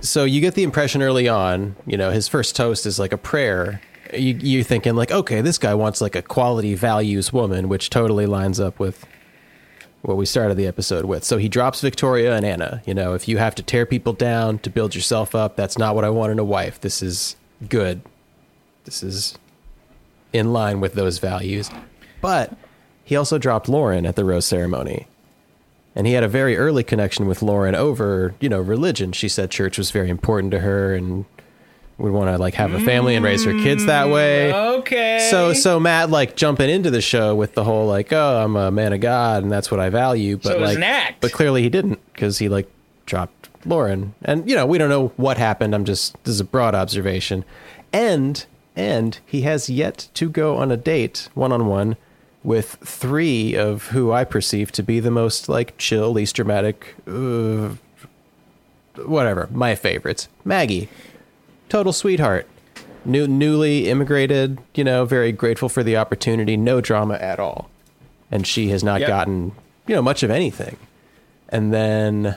So 0.00 0.24
you 0.24 0.40
get 0.40 0.54
the 0.54 0.62
impression 0.62 1.02
early 1.02 1.28
on, 1.28 1.76
you 1.86 1.96
know, 1.96 2.10
his 2.10 2.28
first 2.28 2.56
toast 2.56 2.86
is 2.86 2.98
like 2.98 3.12
a 3.12 3.18
prayer. 3.18 3.80
You 4.12 4.34
you 4.34 4.64
thinking 4.64 4.96
like, 4.96 5.12
okay, 5.12 5.42
this 5.42 5.58
guy 5.58 5.74
wants 5.74 6.00
like 6.00 6.16
a 6.16 6.22
quality 6.22 6.74
values 6.74 7.32
woman, 7.32 7.68
which 7.68 7.90
totally 7.90 8.26
lines 8.26 8.58
up 8.58 8.78
with 8.78 9.04
what 10.00 10.16
we 10.16 10.26
started 10.26 10.56
the 10.56 10.66
episode 10.66 11.04
with. 11.04 11.24
So 11.24 11.38
he 11.38 11.48
drops 11.48 11.80
Victoria 11.80 12.34
and 12.34 12.44
Anna. 12.44 12.82
You 12.86 12.94
know, 12.94 13.14
if 13.14 13.28
you 13.28 13.38
have 13.38 13.54
to 13.56 13.62
tear 13.62 13.86
people 13.86 14.12
down 14.12 14.58
to 14.60 14.70
build 14.70 14.94
yourself 14.94 15.34
up, 15.34 15.56
that's 15.56 15.78
not 15.78 15.94
what 15.94 16.04
I 16.04 16.10
want 16.10 16.32
in 16.32 16.38
a 16.38 16.44
wife. 16.44 16.80
This 16.80 17.02
is 17.02 17.36
good. 17.68 18.02
This 18.84 19.02
is 19.02 19.38
in 20.32 20.52
line 20.52 20.80
with 20.80 20.94
those 20.94 21.18
values. 21.18 21.70
But 22.20 22.56
he 23.04 23.16
also 23.16 23.38
dropped 23.38 23.68
Lauren 23.68 24.06
at 24.06 24.16
the 24.16 24.24
rose 24.24 24.46
ceremony. 24.46 25.06
And 25.94 26.06
he 26.06 26.14
had 26.14 26.24
a 26.24 26.28
very 26.28 26.56
early 26.56 26.82
connection 26.82 27.26
with 27.26 27.42
Lauren 27.42 27.74
over, 27.74 28.34
you 28.40 28.48
know, 28.48 28.60
religion. 28.60 29.12
She 29.12 29.28
said 29.28 29.50
church 29.50 29.76
was 29.76 29.90
very 29.90 30.08
important 30.08 30.50
to 30.52 30.60
her 30.60 30.94
and 30.94 31.26
would 31.98 32.12
want 32.12 32.34
to 32.34 32.38
like 32.38 32.54
have 32.54 32.72
a 32.72 32.80
family 32.80 33.14
and 33.14 33.24
raise 33.24 33.44
her 33.44 33.52
kids 33.52 33.84
that 33.84 34.06
mm, 34.06 34.14
way. 34.14 34.54
Okay. 34.54 35.28
So 35.30 35.52
so 35.52 35.78
Matt 35.78 36.08
like 36.08 36.34
jumping 36.34 36.70
into 36.70 36.90
the 36.90 37.02
show 37.02 37.34
with 37.34 37.54
the 37.54 37.62
whole 37.62 37.86
like, 37.86 38.12
oh, 38.12 38.42
I'm 38.42 38.56
a 38.56 38.70
man 38.70 38.94
of 38.94 39.00
God 39.00 39.42
and 39.42 39.52
that's 39.52 39.70
what 39.70 39.78
I 39.80 39.90
value. 39.90 40.38
But 40.38 40.44
So 40.44 40.52
it 40.52 40.60
was 40.60 40.68
like 40.70 40.76
an 40.78 40.82
act. 40.84 41.20
But 41.20 41.32
clearly 41.32 41.62
he 41.62 41.68
didn't 41.68 42.00
because 42.12 42.38
he 42.38 42.48
like 42.48 42.70
dropped 43.04 43.41
Lauren. 43.64 44.14
And 44.22 44.48
you 44.48 44.54
know, 44.56 44.66
we 44.66 44.78
don't 44.78 44.88
know 44.88 45.08
what 45.16 45.38
happened. 45.38 45.74
I'm 45.74 45.84
just 45.84 46.14
this 46.24 46.34
is 46.34 46.40
a 46.40 46.44
broad 46.44 46.74
observation. 46.74 47.44
And 47.92 48.44
and 48.74 49.18
he 49.26 49.42
has 49.42 49.68
yet 49.68 50.08
to 50.14 50.28
go 50.30 50.56
on 50.56 50.70
a 50.72 50.76
date 50.76 51.28
one 51.34 51.52
on 51.52 51.66
one 51.66 51.96
with 52.42 52.76
three 52.84 53.54
of 53.54 53.88
who 53.88 54.10
I 54.12 54.24
perceive 54.24 54.72
to 54.72 54.82
be 54.82 54.98
the 54.98 55.10
most 55.10 55.48
like 55.48 55.76
chill, 55.78 56.10
least 56.12 56.34
dramatic, 56.34 56.94
uh, 57.06 57.70
whatever, 58.96 59.48
my 59.52 59.74
favorites. 59.74 60.28
Maggie, 60.44 60.88
total 61.68 61.92
sweetheart, 61.92 62.48
new 63.04 63.26
newly 63.26 63.88
immigrated, 63.88 64.58
you 64.74 64.84
know, 64.84 65.04
very 65.04 65.32
grateful 65.32 65.68
for 65.68 65.82
the 65.82 65.96
opportunity, 65.96 66.56
no 66.56 66.80
drama 66.80 67.14
at 67.14 67.38
all, 67.38 67.70
and 68.30 68.46
she 68.46 68.68
has 68.70 68.82
not 68.82 69.00
Yep. 69.00 69.08
gotten 69.08 69.52
you 69.86 69.94
know 69.94 70.02
much 70.02 70.22
of 70.22 70.30
anything. 70.30 70.76
And 71.48 71.72
then 71.72 72.36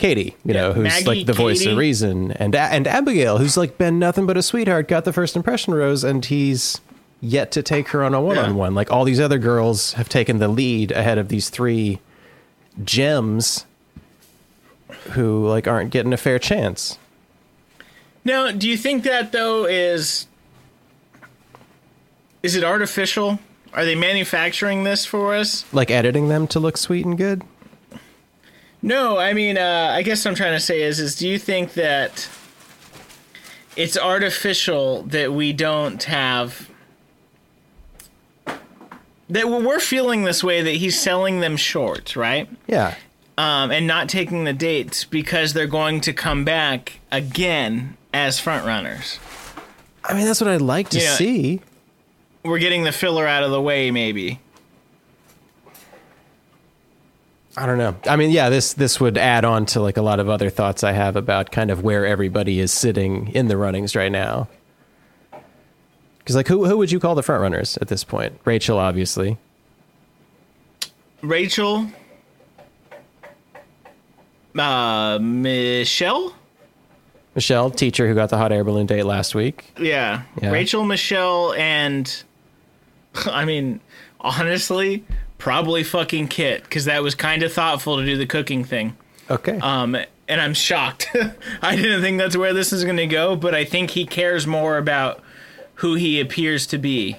Katie, 0.00 0.34
you 0.44 0.54
know, 0.54 0.72
who's 0.72 0.84
Maggie, 0.84 1.04
like 1.04 1.26
the 1.26 1.34
voice 1.34 1.64
of 1.66 1.76
reason, 1.76 2.32
and 2.32 2.56
and 2.56 2.86
Abigail, 2.86 3.38
who's 3.38 3.56
like 3.56 3.76
been 3.76 3.98
nothing 3.98 4.26
but 4.26 4.36
a 4.36 4.42
sweetheart, 4.42 4.88
got 4.88 5.04
the 5.04 5.12
first 5.12 5.36
impression 5.36 5.74
rose, 5.74 6.02
and 6.02 6.24
he's 6.24 6.80
yet 7.20 7.52
to 7.52 7.62
take 7.62 7.88
her 7.88 8.02
on 8.02 8.14
a 8.14 8.20
one-on-one. 8.20 8.74
Like 8.74 8.90
all 8.90 9.04
these 9.04 9.20
other 9.20 9.38
girls 9.38 9.92
have 9.92 10.08
taken 10.08 10.38
the 10.38 10.48
lead 10.48 10.90
ahead 10.90 11.18
of 11.18 11.28
these 11.28 11.50
three 11.50 12.00
gems 12.82 13.66
who 15.10 15.46
like 15.46 15.68
aren't 15.68 15.90
getting 15.90 16.14
a 16.14 16.16
fair 16.16 16.38
chance. 16.38 16.98
Now, 18.24 18.50
do 18.50 18.68
you 18.68 18.78
think 18.78 19.04
that 19.04 19.32
though 19.32 19.66
is 19.66 20.26
is 22.42 22.56
it 22.56 22.64
artificial? 22.64 23.38
Are 23.74 23.84
they 23.84 23.94
manufacturing 23.94 24.84
this 24.84 25.04
for 25.04 25.34
us? 25.34 25.70
Like 25.74 25.90
editing 25.90 26.28
them 26.28 26.46
to 26.48 26.58
look 26.58 26.76
sweet 26.76 27.04
and 27.04 27.18
good. 27.18 27.42
No, 28.82 29.18
I 29.18 29.34
mean, 29.34 29.58
uh, 29.58 29.90
I 29.92 30.02
guess 30.02 30.24
what 30.24 30.30
I'm 30.30 30.34
trying 30.36 30.54
to 30.54 30.60
say 30.60 30.82
is, 30.82 30.98
is 31.00 31.14
do 31.16 31.28
you 31.28 31.38
think 31.38 31.74
that 31.74 32.28
it's 33.76 33.96
artificial 33.98 35.02
that 35.04 35.32
we 35.32 35.52
don't 35.52 36.02
have 36.04 36.68
that 39.28 39.48
we're 39.48 39.78
feeling 39.80 40.24
this 40.24 40.42
way 40.42 40.60
that 40.62 40.72
he's 40.72 41.00
selling 41.00 41.40
them 41.40 41.56
short, 41.56 42.16
right? 42.16 42.48
Yeah. 42.66 42.94
Um, 43.38 43.70
and 43.70 43.86
not 43.86 44.08
taking 44.08 44.44
the 44.44 44.52
dates 44.52 45.04
because 45.04 45.52
they're 45.52 45.66
going 45.68 46.00
to 46.02 46.12
come 46.12 46.44
back 46.44 46.98
again 47.12 47.96
as 48.12 48.40
front 48.40 48.66
runners. 48.66 49.18
I 50.04 50.14
mean, 50.14 50.26
that's 50.26 50.40
what 50.40 50.50
I'd 50.50 50.60
like 50.60 50.88
to 50.90 50.98
Yeah. 50.98 51.14
see. 51.14 51.60
We're 52.42 52.58
getting 52.58 52.82
the 52.84 52.92
filler 52.92 53.26
out 53.26 53.44
of 53.44 53.50
the 53.52 53.60
way, 53.60 53.90
maybe. 53.90 54.40
I 57.56 57.66
don't 57.66 57.78
know. 57.78 57.96
I 58.06 58.16
mean, 58.16 58.30
yeah, 58.30 58.48
this 58.48 58.74
this 58.74 59.00
would 59.00 59.18
add 59.18 59.44
on 59.44 59.66
to 59.66 59.80
like 59.80 59.96
a 59.96 60.02
lot 60.02 60.20
of 60.20 60.28
other 60.28 60.50
thoughts 60.50 60.84
I 60.84 60.92
have 60.92 61.16
about 61.16 61.50
kind 61.50 61.70
of 61.70 61.82
where 61.82 62.06
everybody 62.06 62.60
is 62.60 62.72
sitting 62.72 63.28
in 63.28 63.48
the 63.48 63.56
runnings 63.56 63.96
right 63.96 64.12
now. 64.12 64.48
Because 66.18 66.36
like, 66.36 66.46
who 66.48 66.64
who 66.66 66.78
would 66.78 66.92
you 66.92 67.00
call 67.00 67.14
the 67.14 67.22
front 67.22 67.42
runners 67.42 67.76
at 67.78 67.88
this 67.88 68.04
point? 68.04 68.38
Rachael, 68.44 68.78
obviously. 68.78 69.36
Rachael, 71.22 71.90
uh, 74.58 75.18
Michelle. 75.20 76.34
Michelle, 77.34 77.70
teacher 77.70 78.08
who 78.08 78.14
got 78.14 78.30
the 78.30 78.36
hot 78.36 78.52
air 78.52 78.64
balloon 78.64 78.86
date 78.86 79.04
last 79.04 79.34
week. 79.34 79.72
Yeah. 79.78 80.22
Yeah. 80.40 80.50
Rachael, 80.50 80.84
Michelle, 80.84 81.52
and 81.54 82.22
I 83.26 83.44
mean, 83.44 83.80
honestly, 84.20 85.04
probably 85.40 85.82
fucking 85.82 86.28
Kit 86.28 86.62
because 86.62 86.84
that 86.84 87.02
was 87.02 87.16
kind 87.16 87.42
of 87.42 87.52
thoughtful 87.52 87.96
to 87.96 88.04
do 88.04 88.16
the 88.16 88.26
cooking 88.26 88.62
thing. 88.62 88.96
Okay. 89.28 89.58
Um, 89.58 89.96
and 90.28 90.40
I'm 90.40 90.54
shocked. 90.54 91.08
I 91.62 91.74
didn't 91.74 92.02
think 92.02 92.18
that's 92.18 92.36
where 92.36 92.52
this 92.52 92.72
is 92.72 92.84
going 92.84 92.98
to 92.98 93.06
go, 93.06 93.34
but 93.34 93.54
I 93.54 93.64
think 93.64 93.90
he 93.90 94.06
cares 94.06 94.46
more 94.46 94.78
about 94.78 95.22
who 95.76 95.94
he 95.94 96.20
appears 96.20 96.66
to 96.68 96.78
be 96.78 97.16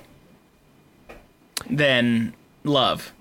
than 1.70 2.34
love. 2.64 3.12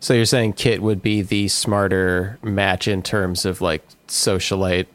so 0.00 0.14
you're 0.14 0.24
saying 0.24 0.52
Kit 0.52 0.82
would 0.82 1.02
be 1.02 1.22
the 1.22 1.48
smarter 1.48 2.38
match 2.42 2.86
in 2.86 3.02
terms 3.02 3.44
of 3.44 3.60
like 3.60 3.82
socialite, 4.06 4.86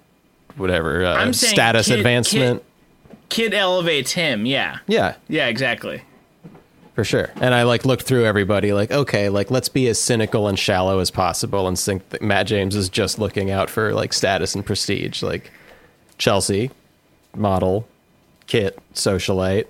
whatever 0.55 1.03
uh, 1.03 1.15
I'm 1.15 1.33
status 1.33 1.87
Kit- 1.87 1.99
advancement. 1.99 2.63
Kit 3.29 3.53
elevates 3.53 4.11
him. 4.11 4.45
Yeah. 4.45 4.79
Yeah, 4.87 5.15
Yeah, 5.29 5.47
exactly. 5.47 6.01
For 6.93 7.03
sure. 7.03 7.31
And 7.35 7.53
I 7.53 7.63
like 7.63 7.85
looked 7.85 8.03
through 8.03 8.25
everybody, 8.25 8.73
like, 8.73 8.91
okay, 8.91 9.29
like 9.29 9.49
let's 9.49 9.69
be 9.69 9.87
as 9.87 9.99
cynical 9.99 10.47
and 10.47 10.57
shallow 10.57 10.99
as 10.99 11.11
possible, 11.11 11.67
and 11.67 11.77
think 11.79 12.09
that 12.09 12.21
Matt 12.21 12.47
James 12.47 12.75
is 12.75 12.89
just 12.89 13.19
looking 13.19 13.51
out 13.51 13.69
for 13.69 13.93
like 13.93 14.13
status 14.13 14.55
and 14.55 14.65
prestige, 14.65 15.23
like 15.23 15.51
Chelsea, 16.17 16.71
model, 17.35 17.87
Kit, 18.47 18.77
socialite. 18.93 19.67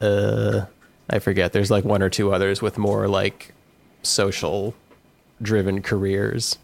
Uh, 0.00 0.66
I 1.08 1.18
forget. 1.20 1.52
There's 1.52 1.70
like 1.70 1.84
one 1.84 2.02
or 2.02 2.10
two 2.10 2.32
others 2.32 2.60
with 2.60 2.78
more 2.78 3.06
like 3.06 3.54
social 4.02 4.74
driven 5.40 5.82
careers. 5.82 6.58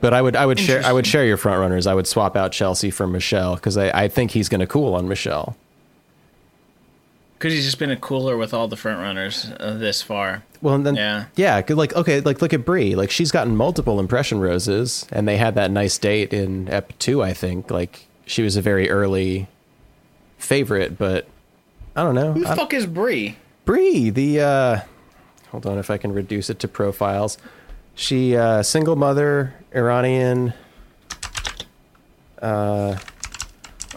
But 0.00 0.14
I 0.14 0.22
would 0.22 0.34
I 0.34 0.46
would 0.46 0.58
share 0.58 0.82
I 0.82 0.92
would 0.92 1.06
share 1.06 1.26
your 1.26 1.36
front 1.36 1.60
runners. 1.60 1.86
I 1.86 1.94
would 1.94 2.06
swap 2.06 2.36
out 2.36 2.52
Chelsea 2.52 2.90
for 2.90 3.06
Michelle 3.06 3.54
because 3.54 3.76
I, 3.76 3.90
I 3.90 4.08
think 4.08 4.30
he's 4.30 4.48
gonna 4.48 4.66
cool 4.66 4.94
on 4.94 5.08
Michelle. 5.08 5.56
Because 7.40 7.54
he's 7.54 7.64
just 7.64 7.78
been 7.78 7.90
a 7.90 7.96
cooler 7.96 8.36
with 8.36 8.52
all 8.52 8.68
the 8.68 8.76
front 8.76 8.98
runners 9.00 9.50
uh, 9.58 9.72
this 9.72 10.02
far. 10.02 10.42
Well, 10.60 10.74
and 10.74 10.84
then 10.84 10.94
Yeah. 10.96 11.24
yeah, 11.36 11.62
'cause, 11.62 11.74
like 11.78 11.96
okay, 11.96 12.20
like 12.20 12.42
look 12.42 12.52
at 12.52 12.66
Bri. 12.66 12.94
Like 12.94 13.10
she's 13.10 13.32
gotten 13.32 13.56
multiple 13.56 13.98
impression 13.98 14.40
roses, 14.40 15.06
and 15.10 15.26
they 15.26 15.38
had 15.38 15.54
that 15.54 15.70
nice 15.70 15.96
date 15.96 16.34
in 16.34 16.68
Ep 16.68 16.92
two. 16.98 17.22
I 17.22 17.32
think 17.32 17.70
like 17.70 18.06
she 18.26 18.42
was 18.42 18.56
a 18.56 18.60
very 18.60 18.90
early 18.90 19.48
favorite, 20.36 20.98
but 20.98 21.26
I 21.96 22.02
don't 22.02 22.14
know. 22.14 22.32
Who 22.34 22.40
the 22.44 22.54
fuck 22.54 22.74
is 22.74 22.84
Bri? 22.84 23.36
Bri, 23.64 24.10
the 24.10 24.40
uh, 24.40 24.80
hold 25.50 25.64
on 25.64 25.78
if 25.78 25.90
I 25.90 25.96
can 25.96 26.12
reduce 26.12 26.50
it 26.50 26.58
to 26.58 26.68
profiles. 26.68 27.38
She 27.94 28.36
uh, 28.36 28.62
single 28.62 28.96
mother, 28.96 29.54
Iranian. 29.74 30.52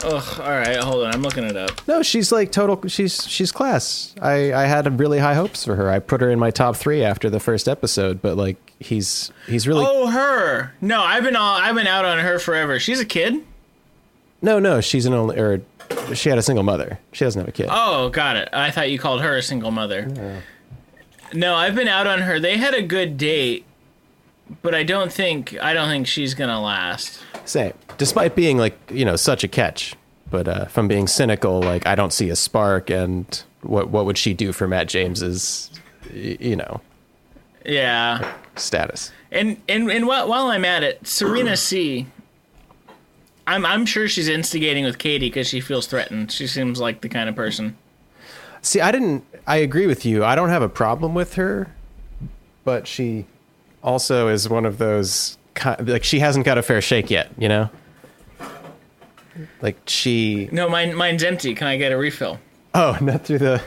Ugh, 0.03 0.39
all 0.41 0.49
right, 0.51 0.77
hold 0.77 1.05
on. 1.05 1.13
I'm 1.13 1.21
looking 1.21 1.43
it 1.45 1.55
up. 1.55 1.85
No, 1.87 2.01
she's 2.03 2.31
like 2.31 2.51
total. 2.51 2.87
She's 2.87 3.25
she's 3.27 3.51
class. 3.51 4.13
I 4.21 4.53
I 4.53 4.65
had 4.65 4.99
really 4.99 5.19
high 5.19 5.33
hopes 5.35 5.63
for 5.65 5.75
her. 5.75 5.89
I 5.89 5.99
put 5.99 6.21
her 6.21 6.29
in 6.29 6.39
my 6.39 6.51
top 6.51 6.75
three 6.75 7.03
after 7.03 7.29
the 7.29 7.39
first 7.39 7.67
episode, 7.67 8.21
but 8.21 8.35
like 8.37 8.57
he's 8.79 9.31
he's 9.47 9.67
really 9.67 9.85
Oh, 9.87 10.07
her. 10.07 10.73
No, 10.81 11.01
I've 11.01 11.23
been 11.23 11.35
all, 11.35 11.55
I've 11.55 11.75
been 11.75 11.87
out 11.87 12.05
on 12.05 12.19
her 12.19 12.37
forever. 12.39 12.79
She's 12.79 12.99
a 12.99 13.05
kid. 13.05 13.43
No, 14.41 14.59
no, 14.59 14.81
she's 14.81 15.05
an 15.05 15.13
only, 15.13 15.39
or 15.39 15.61
she 16.13 16.27
had 16.27 16.37
a 16.37 16.41
single 16.41 16.63
mother. 16.63 16.99
She 17.13 17.23
doesn't 17.23 17.39
have 17.39 17.47
a 17.47 17.53
kid. 17.53 17.69
Oh, 17.71 18.09
got 18.09 18.35
it. 18.35 18.49
I 18.51 18.71
thought 18.71 18.89
you 18.91 18.99
called 18.99 19.21
her 19.21 19.37
a 19.37 19.41
single 19.41 19.71
mother. 19.71 20.41
No, 21.33 21.55
I've 21.55 21.75
been 21.75 21.87
out 21.87 22.07
on 22.07 22.19
her. 22.19 22.39
They 22.41 22.57
had 22.57 22.73
a 22.73 22.81
good 22.81 23.17
date, 23.17 23.65
but 24.61 24.75
I 24.75 24.83
don't 24.83 25.11
think 25.11 25.57
I 25.61 25.73
don't 25.73 25.89
think 25.89 26.07
she's 26.07 26.33
gonna 26.33 26.61
last. 26.61 27.19
Same. 27.45 27.73
Despite 27.97 28.35
being 28.35 28.57
like 28.57 28.77
you 28.91 29.05
know 29.05 29.15
such 29.15 29.43
a 29.43 29.47
catch, 29.47 29.95
but 30.29 30.47
uh, 30.47 30.65
from 30.65 30.87
being 30.87 31.07
cynical, 31.07 31.61
like 31.61 31.85
I 31.85 31.95
don't 31.95 32.13
see 32.13 32.29
a 32.29 32.35
spark. 32.35 32.89
And 32.89 33.43
what 33.61 33.89
what 33.89 34.05
would 34.05 34.17
she 34.17 34.33
do 34.33 34.51
for 34.51 34.67
Matt 34.67 34.87
James's, 34.87 35.71
you 36.11 36.55
know? 36.55 36.81
Yeah. 37.65 38.33
status. 38.55 39.11
And 39.31 39.61
and 39.67 39.89
and 39.91 40.07
while, 40.07 40.27
while 40.27 40.47
I'm 40.47 40.65
at 40.65 40.83
it, 40.83 41.07
Serena 41.07 41.57
C. 41.57 42.07
I'm 43.45 43.65
I'm 43.65 43.85
sure 43.85 44.07
she's 44.07 44.29
instigating 44.29 44.85
with 44.85 44.97
Katie 44.97 45.27
because 45.27 45.47
she 45.47 45.59
feels 45.59 45.87
threatened. 45.87 46.31
She 46.31 46.47
seems 46.47 46.79
like 46.79 47.01
the 47.01 47.09
kind 47.09 47.27
of 47.27 47.35
person. 47.35 47.77
See, 48.61 48.79
I 48.79 48.91
didn't. 48.91 49.25
I 49.45 49.57
agree 49.57 49.87
with 49.87 50.05
you. 50.05 50.23
I 50.23 50.35
don't 50.35 50.49
have 50.49 50.61
a 50.61 50.69
problem 50.69 51.13
with 51.13 51.33
her, 51.33 51.73
but 52.63 52.87
she 52.87 53.25
also 53.83 54.27
is 54.29 54.47
one 54.49 54.65
of 54.65 54.77
those 54.77 55.37
like 55.79 56.03
she 56.03 56.19
hasn't 56.19 56.45
got 56.45 56.57
a 56.57 56.61
fair 56.63 56.81
shake 56.81 57.09
yet. 57.11 57.29
You 57.37 57.49
know, 57.49 57.69
like 59.61 59.77
she. 59.87 60.49
No, 60.51 60.69
mine 60.69 60.95
mine's 60.95 61.23
empty. 61.23 61.53
Can 61.55 61.67
I 61.67 61.77
get 61.77 61.91
a 61.91 61.97
refill? 61.97 62.39
Oh, 62.73 62.97
not 63.01 63.25
through 63.25 63.39
the. 63.39 63.61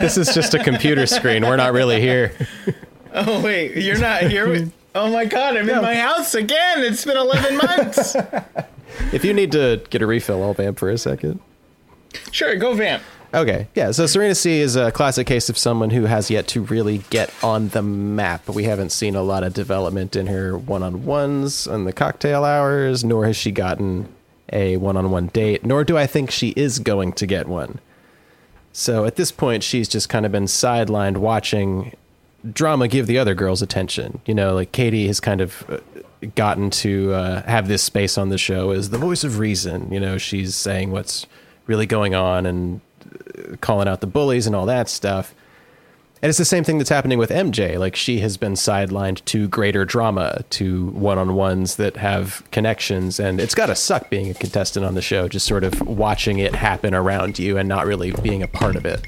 this 0.00 0.16
is 0.16 0.34
just 0.34 0.54
a 0.54 0.62
computer 0.62 1.06
screen. 1.06 1.44
We're 1.46 1.56
not 1.56 1.72
really 1.72 2.00
here. 2.00 2.32
Oh 3.16 3.40
wait, 3.42 3.76
you're 3.76 4.00
not 4.00 4.22
here. 4.24 4.48
with- 4.48 4.72
Oh 4.92 5.08
my 5.08 5.24
god, 5.24 5.56
I'm 5.56 5.70
in 5.70 5.80
my 5.80 5.94
house 5.94 6.34
again. 6.34 6.82
It's 6.82 7.04
been 7.04 7.16
11 7.16 7.56
months. 7.56 8.16
If 9.12 9.24
you 9.24 9.32
need 9.32 9.52
to 9.52 9.80
get 9.90 10.02
a 10.02 10.06
refill, 10.06 10.42
I'll 10.42 10.52
vamp 10.54 10.80
for 10.80 10.90
a 10.90 10.98
second. 10.98 11.38
Sure, 12.34 12.56
go 12.56 12.74
vamp. 12.74 13.02
Okay, 13.32 13.66
yeah. 13.74 13.90
So 13.90 14.06
Serena 14.06 14.34
C 14.34 14.60
is 14.60 14.76
a 14.76 14.92
classic 14.92 15.26
case 15.26 15.48
of 15.48 15.58
someone 15.58 15.90
who 15.90 16.04
has 16.04 16.30
yet 16.30 16.46
to 16.48 16.62
really 16.62 16.98
get 17.10 17.32
on 17.42 17.68
the 17.68 17.82
map. 17.82 18.48
We 18.48 18.64
haven't 18.64 18.90
seen 18.90 19.16
a 19.16 19.22
lot 19.22 19.42
of 19.42 19.52
development 19.54 20.14
in 20.14 20.28
her 20.28 20.56
one-on-ones 20.56 21.66
and 21.66 21.84
the 21.84 21.92
cocktail 21.92 22.44
hours, 22.44 23.02
nor 23.02 23.26
has 23.26 23.36
she 23.36 23.50
gotten 23.50 24.08
a 24.52 24.76
one-on-one 24.76 25.28
date. 25.28 25.64
Nor 25.64 25.82
do 25.82 25.98
I 25.98 26.06
think 26.06 26.30
she 26.30 26.50
is 26.50 26.78
going 26.78 27.12
to 27.14 27.26
get 27.26 27.48
one. 27.48 27.80
So 28.72 29.04
at 29.04 29.16
this 29.16 29.32
point, 29.32 29.64
she's 29.64 29.88
just 29.88 30.08
kind 30.08 30.24
of 30.24 30.30
been 30.30 30.44
sidelined 30.44 31.16
watching 31.16 31.96
drama 32.52 32.86
give 32.86 33.06
the 33.06 33.18
other 33.18 33.34
girls 33.34 33.62
attention. 33.62 34.20
You 34.26 34.34
know, 34.34 34.54
like 34.54 34.70
Katie 34.70 35.08
has 35.08 35.18
kind 35.18 35.40
of 35.40 35.64
uh, 35.68 35.78
gotten 36.36 36.70
to 36.70 37.12
uh, 37.14 37.42
have 37.42 37.66
this 37.66 37.82
space 37.82 38.16
on 38.16 38.28
the 38.28 38.38
show 38.38 38.70
as 38.70 38.90
the 38.90 38.98
voice 38.98 39.24
of 39.24 39.40
reason. 39.40 39.92
You 39.92 39.98
know, 39.98 40.18
she's 40.18 40.54
saying 40.54 40.92
what's 40.92 41.26
really 41.66 41.86
going 41.86 42.14
on 42.14 42.46
and 42.46 42.80
uh, 43.04 43.56
calling 43.60 43.88
out 43.88 44.00
the 44.00 44.06
bullies 44.06 44.46
and 44.46 44.54
all 44.54 44.66
that 44.66 44.88
stuff. 44.88 45.34
And 46.22 46.30
it's 46.30 46.38
the 46.38 46.44
same 46.46 46.64
thing 46.64 46.78
that's 46.78 46.88
happening 46.88 47.18
with 47.18 47.28
MJ. 47.28 47.78
Like 47.78 47.94
she 47.94 48.20
has 48.20 48.38
been 48.38 48.54
sidelined 48.54 49.22
to 49.26 49.46
greater 49.46 49.84
drama, 49.84 50.42
to 50.50 50.86
one-on-ones 50.86 51.76
that 51.76 51.98
have 51.98 52.42
connections, 52.50 53.20
and 53.20 53.38
it's 53.38 53.54
got 53.54 53.66
to 53.66 53.74
suck 53.74 54.08
being 54.08 54.30
a 54.30 54.34
contestant 54.34 54.86
on 54.86 54.94
the 54.94 55.02
show, 55.02 55.28
just 55.28 55.46
sort 55.46 55.64
of 55.64 55.78
watching 55.86 56.38
it 56.38 56.54
happen 56.54 56.94
around 56.94 57.38
you 57.38 57.58
and 57.58 57.68
not 57.68 57.84
really 57.84 58.12
being 58.22 58.42
a 58.42 58.48
part 58.48 58.74
of 58.74 58.86
it. 58.86 59.06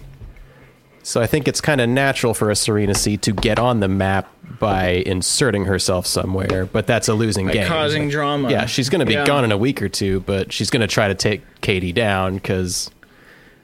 So 1.07 1.20
I 1.22 1.28
think 1.28 1.46
it's 1.46 1.61
kind 1.61 1.80
of 1.80 1.88
natural 1.88 2.34
for 2.34 2.50
a 2.50 2.57
Serena 2.57 2.92
C 2.92 3.16
to 3.18 3.32
get 3.32 3.61
on 3.61 3.78
the 3.78 3.86
map 3.86 4.28
by 4.59 4.88
inserting 5.07 5.66
herself 5.66 6.04
somewhere, 6.04 6.66
but 6.66 6.88
that's 6.88 7.07
a 7.07 7.14
losing 7.14 7.46
game. 7.46 7.68
causing 7.68 8.02
Like, 8.07 8.11
drama. 8.11 8.50
Yeah, 8.50 8.66
she's 8.66 8.88
going 8.88 8.98
to 8.98 9.07
be 9.07 9.12
Yeah. 9.12 9.24
gone 9.24 9.44
in 9.44 9.52
a 9.52 9.57
week 9.57 9.80
or 9.82 9.88
two, 9.88 10.18
but 10.26 10.52
she's 10.52 10.68
going 10.68 10.80
to 10.80 10.88
try 10.88 11.07
to 11.07 11.14
take 11.14 11.42
Katie 11.61 11.92
down 11.92 12.34
because 12.34 12.90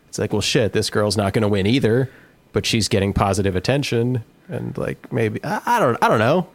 it's 0.08 0.20
like, 0.20 0.32
well, 0.32 0.40
shit, 0.40 0.72
this 0.72 0.88
girl's 0.88 1.16
not 1.16 1.32
going 1.32 1.42
to 1.42 1.48
win 1.48 1.66
either, 1.66 2.08
but 2.52 2.64
she's 2.64 2.86
getting 2.86 3.12
positive 3.12 3.56
attention, 3.56 4.22
and 4.48 4.78
like 4.78 5.12
maybe 5.12 5.42
I, 5.42 5.62
I 5.66 5.80
don't, 5.80 5.98
I 6.00 6.06
don't 6.06 6.20
know. 6.20 6.46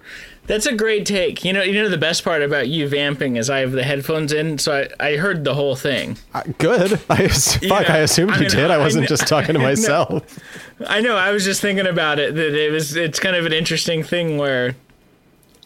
That's 0.47 0.65
a 0.65 0.73
great 0.75 1.05
take. 1.05 1.43
You 1.45 1.53
know, 1.53 1.61
you 1.61 1.73
know 1.81 1.89
the 1.89 1.97
best 1.97 2.23
part 2.23 2.41
about 2.41 2.67
you 2.69 2.87
vamping 2.87 3.35
is 3.35 3.49
I 3.49 3.59
have 3.59 3.73
the 3.73 3.83
headphones 3.83 4.31
in, 4.33 4.57
so 4.57 4.87
I, 4.99 5.07
I 5.11 5.15
heard 5.17 5.43
the 5.43 5.53
whole 5.53 5.75
thing. 5.75 6.17
I, 6.33 6.43
good. 6.57 6.93
I 7.09 7.27
fuck. 7.27 7.61
Yeah, 7.61 7.73
I 7.93 7.97
assumed 7.99 8.31
I 8.31 8.35
you 8.35 8.41
mean, 8.41 8.49
did. 8.51 8.71
I 8.71 8.75
I 8.75 8.77
wasn't 8.77 9.03
kn- 9.03 9.09
just 9.09 9.27
talking 9.27 9.53
to 9.53 9.59
myself. 9.71 10.39
I 10.87 11.01
know. 11.01 11.15
I 11.17 11.31
was 11.31 11.43
just 11.43 11.61
thinking 11.61 11.85
about 11.85 12.17
it. 12.19 12.33
That 12.35 12.55
it 12.55 12.71
was. 12.71 12.95
It's 12.95 13.19
kind 13.19 13.35
of 13.35 13.45
an 13.45 13.53
interesting 13.53 14.03
thing 14.03 14.37
where 14.37 14.75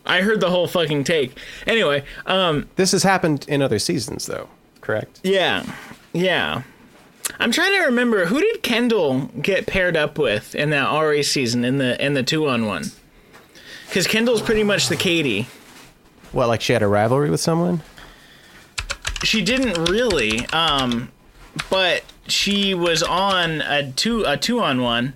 I 0.06 0.22
heard 0.22 0.40
the 0.42 0.50
whole 0.50 0.68
fucking 0.68 1.04
take. 1.04 1.38
Anyway, 1.68 2.04
um, 2.26 2.68
This 2.76 2.92
has 2.94 3.04
happened 3.04 3.46
in 3.48 3.62
other 3.62 3.78
seasons, 3.80 4.26
though. 4.26 4.50
Correct. 4.82 5.20
yeah, 5.24 5.64
yeah. 6.12 6.64
I'm 7.40 7.52
trying 7.52 7.72
to 7.80 7.86
remember 7.86 8.26
who 8.26 8.40
did 8.42 8.64
Kendall 8.64 9.30
get 9.42 9.68
paired 9.68 9.96
up 9.96 10.18
with 10.18 10.56
in 10.56 10.72
that 10.72 10.92
Arie 10.92 11.22
season 11.24 11.64
in 11.64 11.78
the 11.78 12.04
in 12.04 12.16
the 12.16 12.24
two 12.24 12.48
on 12.50 12.66
one. 12.66 12.86
Because 13.92 14.08
Kendall's 14.08 14.42
pretty 14.42 14.64
much 14.64 14.88
the 14.88 14.96
Katie. 14.96 15.48
What, 16.32 16.48
like 16.48 16.62
she 16.62 16.72
had 16.72 16.82
a 16.82 16.88
rivalry 16.88 17.30
with 17.30 17.42
someone? 17.42 17.82
She 19.22 19.42
didn't 19.42 19.90
really, 19.90 20.46
um, 20.54 21.12
but 21.70 22.06
she 22.26 22.74
was 22.74 23.04
on 23.04 23.60
a 23.60 23.92
two 23.92 24.24
a 24.26 24.38
two 24.38 24.62
on 24.62 24.82
one, 24.82 25.14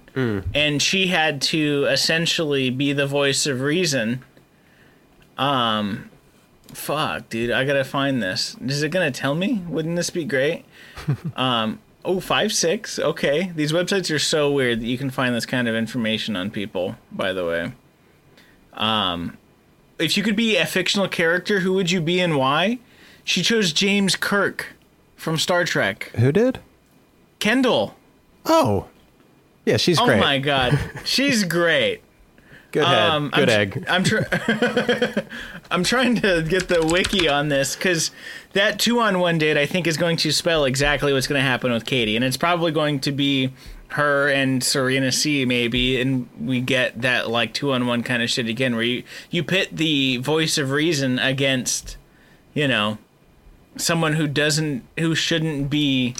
and 0.53 0.81
she 0.81 1.07
had 1.07 1.41
to 1.43 1.85
essentially 1.85 2.69
be 2.69 2.91
the 2.91 3.07
voice 3.07 3.45
of 3.45 3.61
reason. 3.61 4.25
Um, 5.37 6.09
fuck, 6.73 7.29
dude, 7.29 7.51
I 7.51 7.63
gotta 7.63 7.85
find 7.85 8.21
this. 8.21 8.57
Is 8.59 8.83
it 8.83 8.89
gonna 8.89 9.09
tell 9.09 9.35
me? 9.35 9.63
Wouldn't 9.69 9.95
this 9.95 10.09
be 10.09 10.25
great? 10.25 10.65
um, 11.37 11.79
oh 12.03 12.19
five 12.19 12.51
six. 12.51 12.99
Okay, 12.99 13.53
these 13.55 13.71
websites 13.71 14.13
are 14.13 14.19
so 14.19 14.51
weird 14.51 14.81
that 14.81 14.85
you 14.85 14.97
can 14.97 15.11
find 15.11 15.33
this 15.33 15.45
kind 15.45 15.69
of 15.69 15.75
information 15.75 16.35
on 16.35 16.51
people. 16.51 16.97
By 17.09 17.31
the 17.31 17.45
way, 17.45 17.71
um, 18.75 19.37
if 19.99 20.17
you 20.17 20.23
could 20.23 20.35
be 20.35 20.57
a 20.57 20.65
fictional 20.65 21.07
character, 21.07 21.59
who 21.61 21.73
would 21.73 21.91
you 21.91 22.01
be 22.01 22.19
and 22.19 22.35
why? 22.37 22.79
She 23.23 23.41
chose 23.41 23.73
James 23.73 24.15
Kirk 24.15 24.73
from 25.15 25.37
Star 25.37 25.63
Trek. 25.65 26.11
Who 26.17 26.31
did? 26.31 26.59
Kendall. 27.39 27.95
Oh, 28.45 28.87
yeah, 29.65 29.77
she's 29.77 29.99
Oh 29.99 30.05
great. 30.05 30.19
my 30.19 30.37
god, 30.39 30.77
she's 31.05 31.43
great. 31.43 32.01
Good 32.71 32.85
head. 32.85 33.09
Um, 33.09 33.29
Good 33.33 33.49
I'm, 33.49 33.59
egg. 33.61 33.85
I'm 33.87 34.03
tr- 34.03 34.23
I'm 35.71 35.83
trying 35.83 36.15
to 36.17 36.43
get 36.43 36.67
the 36.67 36.85
wiki 36.85 37.27
on 37.27 37.47
this 37.47 37.73
because 37.75 38.11
that 38.53 38.79
two 38.79 38.99
on 38.99 39.19
one 39.19 39.37
date 39.37 39.57
I 39.57 39.65
think 39.65 39.87
is 39.87 39.95
going 39.97 40.17
to 40.17 40.31
spell 40.31 40.65
exactly 40.65 41.13
what's 41.13 41.25
going 41.27 41.39
to 41.39 41.47
happen 41.47 41.71
with 41.71 41.85
Katie, 41.85 42.15
and 42.17 42.25
it's 42.25 42.35
probably 42.37 42.71
going 42.71 42.99
to 43.01 43.11
be 43.13 43.53
her 43.89 44.27
and 44.27 44.63
Serena 44.63 45.11
C 45.11 45.45
maybe, 45.45 45.99
and 46.01 46.27
we 46.39 46.61
get 46.61 47.01
that 47.01 47.29
like 47.29 47.53
two 47.53 47.71
on 47.71 47.87
one 47.87 48.03
kind 48.03 48.21
of 48.21 48.29
shit 48.29 48.47
again, 48.47 48.75
where 48.75 48.83
you 48.83 49.03
you 49.29 49.43
pit 49.43 49.69
the 49.71 50.17
voice 50.17 50.57
of 50.57 50.71
reason 50.71 51.19
against, 51.19 51.97
you 52.53 52.67
know, 52.67 52.97
someone 53.77 54.13
who 54.13 54.27
doesn't 54.27 54.83
who 54.97 55.15
shouldn't 55.15 55.69
be 55.69 56.15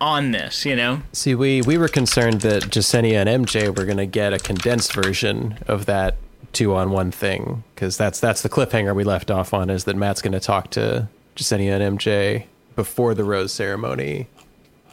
on 0.00 0.32
this, 0.32 0.64
you 0.64 0.74
know. 0.74 1.02
See, 1.12 1.34
we 1.34 1.62
we 1.62 1.78
were 1.78 1.88
concerned 1.88 2.40
that 2.42 2.64
Jessenia 2.64 3.24
and 3.26 3.46
MJ 3.46 3.68
were 3.68 3.84
going 3.84 3.98
to 3.98 4.06
get 4.06 4.32
a 4.32 4.38
condensed 4.38 4.94
version 4.94 5.58
of 5.66 5.86
that 5.86 6.16
two 6.52 6.74
on 6.74 6.90
one 6.90 7.10
thing 7.10 7.62
because 7.74 7.96
that's 7.96 8.18
that's 8.18 8.42
the 8.42 8.48
cliffhanger 8.48 8.94
we 8.94 9.04
left 9.04 9.30
off 9.30 9.54
on 9.54 9.70
is 9.70 9.84
that 9.84 9.96
Matt's 9.96 10.22
going 10.22 10.32
to 10.32 10.40
talk 10.40 10.70
to 10.70 11.08
Jessenia 11.36 11.80
and 11.80 11.98
MJ 11.98 12.46
before 12.76 13.14
the 13.14 13.24
rose 13.24 13.52
ceremony, 13.52 14.26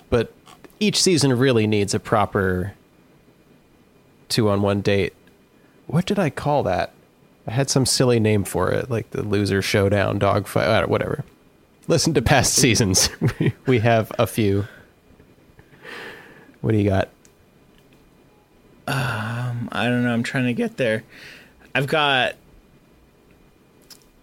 but 0.10 0.34
each 0.80 1.02
season 1.02 1.38
really 1.38 1.68
needs 1.68 1.94
a 1.94 2.00
proper 2.00 2.74
two 4.30 4.50
on 4.50 4.62
one 4.62 4.82
date. 4.82 5.14
What 5.88 6.06
did 6.06 6.20
I 6.20 6.30
call 6.30 6.64
that? 6.64 6.94
I 7.48 7.52
had 7.52 7.70
some 7.70 7.86
silly 7.86 8.20
name 8.20 8.44
for 8.44 8.72
it, 8.72 8.90
like 8.90 9.12
the 9.12 9.24
loser 9.24 9.62
showdown, 9.62 10.20
dogfight, 10.20 10.68
uh, 10.68 10.86
whatever. 10.88 11.24
Listen 11.88 12.14
to 12.16 12.22
past 12.22 12.54
seasons. 12.56 13.10
we 13.66 13.80
have 13.80 14.12
a 14.20 14.28
few. 14.28 14.68
What 16.62 16.72
do 16.72 16.78
you 16.78 16.90
got? 16.90 17.08
Um, 18.88 19.70
I 19.72 19.86
don't 19.86 20.04
know. 20.04 20.14
I'm 20.14 20.24
trying 20.24 20.46
to 20.46 20.54
get 20.54 20.78
there. 20.78 21.04
I've 21.74 21.88
got. 21.88 22.36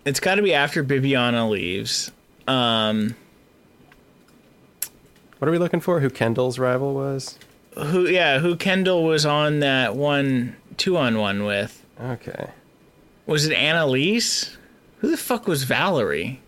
It's 0.05 0.21
got 0.21 0.35
to 0.35 0.43
be 0.43 0.53
after 0.53 0.85
Bibiana 0.85 1.49
leaves. 1.49 2.11
Um, 2.47 3.17
What 5.39 5.49
are 5.49 5.51
we 5.53 5.59
looking 5.59 5.81
for? 5.81 6.01
Who 6.01 6.11
Kendall's 6.11 6.59
rival 6.59 6.95
was? 6.95 7.39
who? 7.77 8.07
Yeah, 8.07 8.39
who 8.39 8.55
Kendall 8.57 9.05
was 9.05 9.27
on 9.27 9.61
that 9.61 9.97
one 9.97 10.57
two 10.77 10.97
on 10.97 11.19
one 11.19 11.45
with? 11.45 11.85
Okay. 12.01 12.51
Was 13.27 13.47
it 13.47 13.57
Annaliese? 13.57 14.57
Who 14.99 15.11
the 15.11 15.17
fuck 15.17 15.47
was 15.47 15.65
Valerie? 15.65 16.41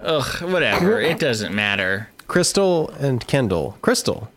Ugh, 0.00 0.42
whatever. 0.50 1.00
It 1.00 1.18
doesn't 1.18 1.54
matter. 1.54 2.08
Krystal 2.28 2.94
and 3.00 3.26
Kendall. 3.26 3.78
Krystal. 3.82 4.28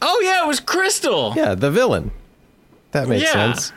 Oh 0.00 0.20
yeah, 0.22 0.44
it 0.44 0.46
was 0.46 0.60
Krystal. 0.60 1.34
Yeah, 1.34 1.54
the 1.54 1.70
villain. 1.70 2.12
That 2.92 3.08
makes 3.08 3.24
Yeah. 3.24 3.32
sense. 3.32 3.72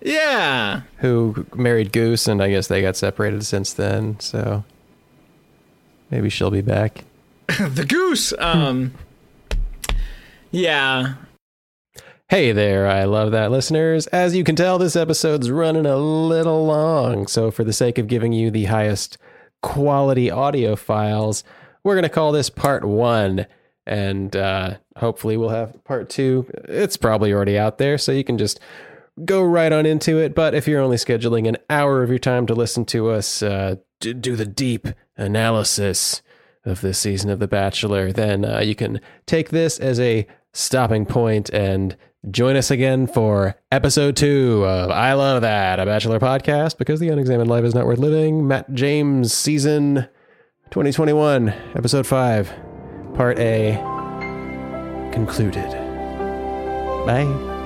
Yeah. 0.00 0.82
Who 0.98 1.46
married 1.54 1.92
Goose, 1.92 2.26
and 2.28 2.42
I 2.42 2.48
guess 2.50 2.68
they 2.68 2.80
got 2.80 2.96
separated 2.96 3.44
since 3.44 3.72
then, 3.72 4.18
so 4.20 4.64
maybe 6.10 6.30
she'll 6.30 6.50
be 6.50 6.60
back. 6.62 7.04
the 7.58 7.84
goose. 7.86 8.34
Um. 8.38 8.92
yeah. 10.50 11.14
Hey 12.28 12.52
there, 12.52 12.86
I 12.86 13.04
love 13.04 13.32
that, 13.32 13.50
listeners. 13.50 14.06
As 14.08 14.36
you 14.36 14.44
can 14.44 14.54
tell, 14.54 14.76
this 14.76 14.96
episode's 14.96 15.50
running 15.50 15.86
a 15.86 15.96
little 15.96 16.66
long. 16.66 17.26
So, 17.26 17.50
for 17.50 17.64
the 17.64 17.72
sake 17.72 17.96
of 17.96 18.06
giving 18.06 18.34
you 18.34 18.50
the 18.50 18.66
highest 18.66 19.16
quality 19.62 20.30
audio 20.30 20.76
files, 20.76 21.42
we're 21.82 21.94
going 21.94 22.02
to 22.02 22.10
call 22.10 22.32
this 22.32 22.50
part 22.50 22.84
one. 22.84 23.46
And 23.86 24.36
uh, 24.36 24.76
hopefully, 24.96 25.38
we'll 25.38 25.48
have 25.48 25.82
part 25.84 26.10
two. 26.10 26.50
It's 26.68 26.98
probably 26.98 27.32
already 27.32 27.58
out 27.58 27.78
there, 27.78 27.96
so 27.96 28.12
you 28.12 28.24
can 28.24 28.36
just 28.36 28.60
go 29.24 29.42
right 29.42 29.72
on 29.72 29.86
into 29.86 30.18
it. 30.18 30.34
But 30.34 30.54
if 30.54 30.68
you're 30.68 30.82
only 30.82 30.98
scheduling 30.98 31.48
an 31.48 31.56
hour 31.70 32.02
of 32.02 32.10
your 32.10 32.18
time 32.18 32.46
to 32.48 32.54
listen 32.54 32.84
to 32.86 33.08
us 33.08 33.42
uh, 33.42 33.76
do 34.00 34.36
the 34.36 34.46
deep 34.46 34.86
analysis 35.16 36.22
of 36.64 36.80
this 36.80 36.98
season 36.98 37.30
of 37.30 37.38
The 37.38 37.48
Bachelor, 37.48 38.12
then 38.12 38.44
uh, 38.44 38.60
you 38.60 38.74
can 38.74 39.00
take 39.26 39.50
this 39.50 39.78
as 39.78 39.98
a 40.00 40.26
stopping 40.52 41.06
point 41.06 41.50
and 41.50 41.96
join 42.30 42.56
us 42.56 42.70
again 42.70 43.06
for 43.06 43.56
episode 43.70 44.16
two 44.16 44.64
of 44.64 44.90
I 44.90 45.12
Love 45.14 45.42
That, 45.42 45.78
a 45.78 45.86
Bachelor 45.86 46.18
podcast 46.18 46.78
because 46.78 47.00
the 47.00 47.08
unexamined 47.08 47.48
life 47.48 47.64
is 47.64 47.74
not 47.74 47.86
worth 47.86 47.98
living. 47.98 48.46
Matt 48.46 48.72
James, 48.74 49.32
season 49.32 50.08
2021, 50.70 51.48
episode 51.74 52.06
five, 52.06 52.52
part 53.14 53.38
A, 53.38 53.76
concluded. 55.12 55.70
Bye. 57.06 57.57